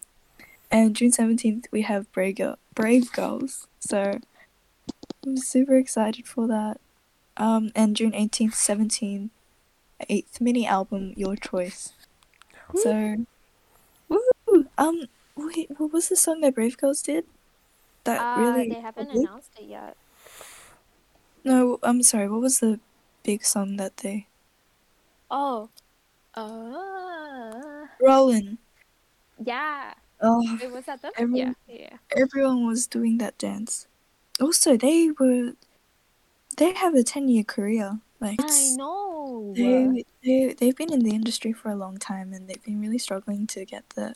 And 0.71 0.97
June 0.97 1.13
17th, 1.13 1.67
we 1.71 1.83
have 1.83 2.11
Brave, 2.13 2.37
Girl- 2.37 2.59
Brave 2.75 3.13
Girls. 3.13 3.67
So 3.81 4.19
I'm 5.25 5.37
super 5.37 5.77
excited 5.77 6.27
for 6.27 6.47
that. 6.49 6.81
Um, 7.37 7.71
and 7.75 7.97
June 7.97 8.13
18th, 8.13 8.55
17th, 8.55 9.31
eighth 10.09 10.41
mini 10.41 10.67
album, 10.67 11.13
Your 11.17 11.37
Choice. 11.37 11.93
So, 12.77 13.25
woo! 14.09 14.67
Um, 14.79 15.03
wait, 15.37 15.71
what 15.79 15.93
was 15.93 16.09
the 16.09 16.17
song 16.17 16.41
that 16.41 16.55
Brave 16.55 16.77
Girls 16.79 17.03
did? 17.03 17.25
That 18.05 18.21
Uh, 18.21 18.41
really. 18.41 18.69
they 18.71 18.81
haven't 18.81 19.13
big? 19.13 19.17
announced 19.23 19.51
it 19.59 19.67
yet. 19.67 19.97
No, 21.45 21.79
I'm 21.83 22.03
sorry. 22.03 22.29
What 22.29 22.41
was 22.41 22.61
the 22.61 22.81
big 23.23 23.45
song 23.45 23.77
that 23.77 23.99
they? 23.99 24.27
Oh. 25.31 25.69
Uh, 26.37 27.87
Rollin'. 28.01 28.59
yeah. 29.45 29.95
Oh, 30.21 30.59
It 30.63 30.71
was 30.73 30.85
that 30.87 31.03
them? 31.03 31.13
Everyone- 31.17 31.57
Yeah, 31.69 31.75
yeah. 31.77 31.97
everyone 32.17 32.67
was 32.67 32.87
doing 32.87 33.19
that 33.19 33.37
dance. 33.39 33.87
Also, 34.41 34.77
they 34.77 35.11
were. 35.11 35.53
They 36.57 36.73
have 36.73 36.95
a 36.95 37.03
ten-year 37.03 37.45
career. 37.45 37.99
Like 38.21 38.39
I 38.41 38.75
know. 38.77 39.53
they 39.57 40.05
they 40.25 40.55
they've 40.55 40.77
been 40.77 40.93
in 40.93 41.01
the 41.01 41.11
industry 41.15 41.53
for 41.53 41.69
a 41.71 41.77
long 41.77 41.99
time, 41.99 42.33
and 42.33 42.49
they've 42.49 42.63
been 42.63 42.81
really 42.81 42.99
struggling 42.99 43.47
to 43.49 43.65
get 43.65 43.85
the 43.91 44.15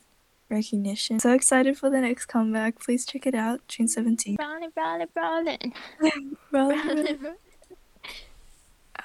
recognition. 0.48 1.18
So 1.20 1.32
excited 1.34 1.76
for 1.76 1.90
the 1.90 2.00
next 2.00 2.26
comeback. 2.26 2.78
Please 2.80 3.04
check 3.04 3.26
it 3.26 3.34
out, 3.34 3.60
June 3.68 3.86
seventeenth. 3.88 4.38
Rolling, 4.40 4.70
rolling, 4.76 5.08
rolling. 6.52 7.18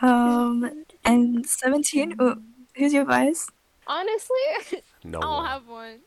Um, 0.02 0.86
and 1.06 1.46
seventeen. 1.46 2.16
Oh, 2.20 2.36
who's 2.76 2.94
your 2.94 3.06
bias? 3.06 3.50
Honestly, 3.88 4.38
No. 5.04 5.20
I 5.20 5.22
don't 5.22 5.32
one. 5.32 5.46
have 5.46 5.68
one. 5.68 6.00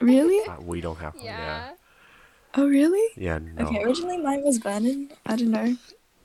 Really? 0.00 0.40
Uh, 0.48 0.56
we 0.62 0.80
don't 0.80 0.98
have 0.98 1.14
one. 1.14 1.24
Yeah. 1.24 1.38
Yeah. 1.38 1.72
Oh, 2.54 2.66
really? 2.66 3.06
Yeah. 3.16 3.38
No. 3.38 3.66
Okay, 3.66 3.82
originally 3.82 4.18
mine 4.18 4.42
was 4.42 4.58
Vernon. 4.58 5.10
I 5.26 5.36
don't 5.36 5.50
know. 5.50 5.76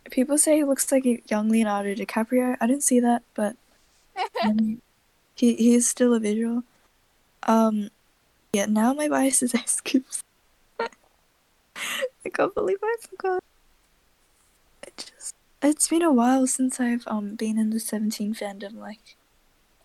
People 0.10 0.38
say 0.38 0.58
he 0.58 0.64
looks 0.64 0.92
like 0.92 1.06
a 1.06 1.22
young 1.28 1.50
Leonardo 1.50 1.94
DiCaprio. 1.96 2.56
I 2.62 2.68
didn't 2.68 2.84
see 2.84 3.00
that, 3.00 3.24
but 3.34 3.56
um, 4.46 4.82
he 5.36 5.56
he 5.56 5.74
is 5.74 5.88
still 5.88 6.14
a 6.14 6.20
visual. 6.20 6.64
Um, 7.44 7.90
yeah. 8.54 8.66
Now 8.68 8.94
my 8.94 9.10
bias 9.10 9.44
is 9.44 9.54
S.Coups. 9.54 10.22
I 10.80 12.30
can't 12.34 12.56
believe 12.56 12.78
I 12.82 12.96
forgot. 13.02 13.44
It 14.88 15.12
just 15.12 15.36
it's 15.62 15.88
been 15.88 16.02
a 16.02 16.12
while 16.12 16.48
since 16.48 16.80
I've 16.80 17.08
um 17.08 17.36
been 17.36 17.58
in 17.58 17.70
the 17.70 17.80
Seventeen 17.80 18.34
fandom. 18.34 18.78
Like, 18.78 19.16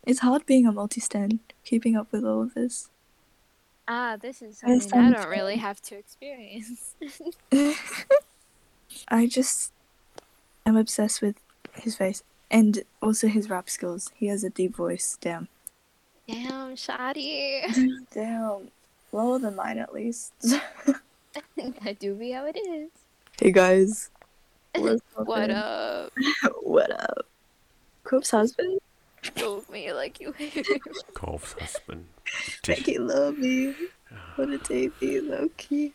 it's 0.09 0.21
hard 0.21 0.47
being 0.47 0.67
a 0.67 0.73
multi-stan, 0.73 1.41
keeping 1.65 1.95
up 1.95 2.11
with 2.11 2.25
all 2.25 2.41
of 2.41 2.55
this. 2.55 2.89
Ah, 3.87 4.17
this 4.19 4.41
is 4.41 4.59
something 4.59 4.93
I 4.95 5.07
I'm 5.07 5.13
don't 5.13 5.29
really 5.29 5.57
have 5.57 5.83
to 5.83 5.97
experience. 5.97 6.95
I 9.09 9.27
just 9.27 9.71
am 10.65 10.79
obsessed 10.79 11.21
with 11.21 11.37
his 11.75 11.95
face 11.95 12.23
and 12.51 12.85
also 13.03 13.29
his 13.29 13.51
rap 13.51 13.69
skills. 13.69 14.11
He 14.15 14.29
has 14.29 14.43
a 14.45 14.49
deep 14.51 14.75
voice. 14.75 15.19
Damn. 15.21 15.49
Damn, 16.27 16.75
Shadi. 16.75 18.07
Damn. 18.15 18.69
Lower 19.13 19.39
than 19.39 19.57
mine 19.57 19.77
at 19.77 19.93
least. 19.93 20.33
that 20.43 21.99
do 21.99 22.15
be 22.15 22.31
how 22.31 22.47
it 22.47 22.57
is. 22.57 22.89
hey 23.39 23.53
guys. 23.53 24.09
What 24.75 25.51
up? 25.51 26.13
what 26.63 26.91
up? 26.91 27.27
Coop's 28.05 28.31
husband? 28.31 28.81
Drove 29.37 29.69
me 29.71 29.93
like 29.93 30.21
you 30.21 30.33
hate 30.33 30.57
me. 30.57 30.81
Golf's 31.15 31.53
husband. 31.55 32.07
Make 32.67 32.87
you 32.87 33.01
love 33.01 33.39
me. 33.39 33.75
What 34.37 34.51
a 34.51 34.59
baby, 34.69 35.21
low 35.21 35.49
key. 35.57 35.93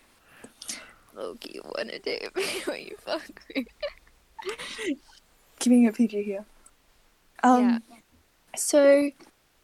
Loki 1.16 1.60
wanna 1.64 2.00
date 2.00 2.36
me 2.36 2.46
when 2.66 2.82
you 2.82 2.96
fuck 3.00 3.42
me. 3.56 3.68
Keeping 5.60 5.86
it 5.86 5.96
PG 5.96 6.24
here. 6.24 6.46
Um, 7.44 7.62
Yeah. 7.62 7.80
So, 8.56 9.10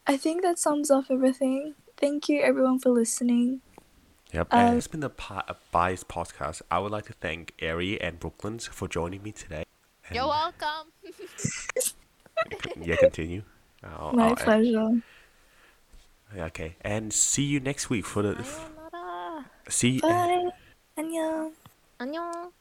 I 0.06 0.16
think 0.16 0.42
that 0.42 0.58
sums 0.58 0.90
up 0.90 1.04
everything. 1.10 1.74
Thank 1.96 2.28
you 2.28 2.40
everyone 2.40 2.78
for 2.80 2.90
listening. 2.90 3.60
Yep. 4.32 4.52
Uh, 4.52 4.56
and 4.56 4.76
it's 4.78 4.86
been 4.86 5.02
a, 5.02 5.08
pi- 5.08 5.44
a 5.46 5.54
biased 5.70 6.08
podcast. 6.08 6.62
I 6.70 6.78
would 6.78 6.90
like 6.92 7.06
to 7.06 7.12
thank 7.14 7.54
Ari 7.62 8.00
and 8.00 8.18
Brooklyn's 8.18 8.66
for 8.66 8.88
joining 8.88 9.22
me 9.22 9.32
today. 9.32 9.64
You're 10.12 10.26
welcome. 10.26 10.92
Yeah, 12.81 12.95
continue. 12.97 13.43
Oh, 13.83 14.11
My 14.11 14.31
oh, 14.31 14.35
pleasure. 14.35 15.01
uh, 16.35 16.41
Okay, 16.51 16.75
and 16.81 17.13
see 17.13 17.43
you 17.43 17.59
next 17.59 17.89
week 17.89 18.05
for 18.05 18.21
the. 18.21 18.35
Sayonara. 18.43 19.45
See. 19.69 19.99
Bye. 20.01 20.51
안녕. 20.97 21.51
안녕. 21.99 22.51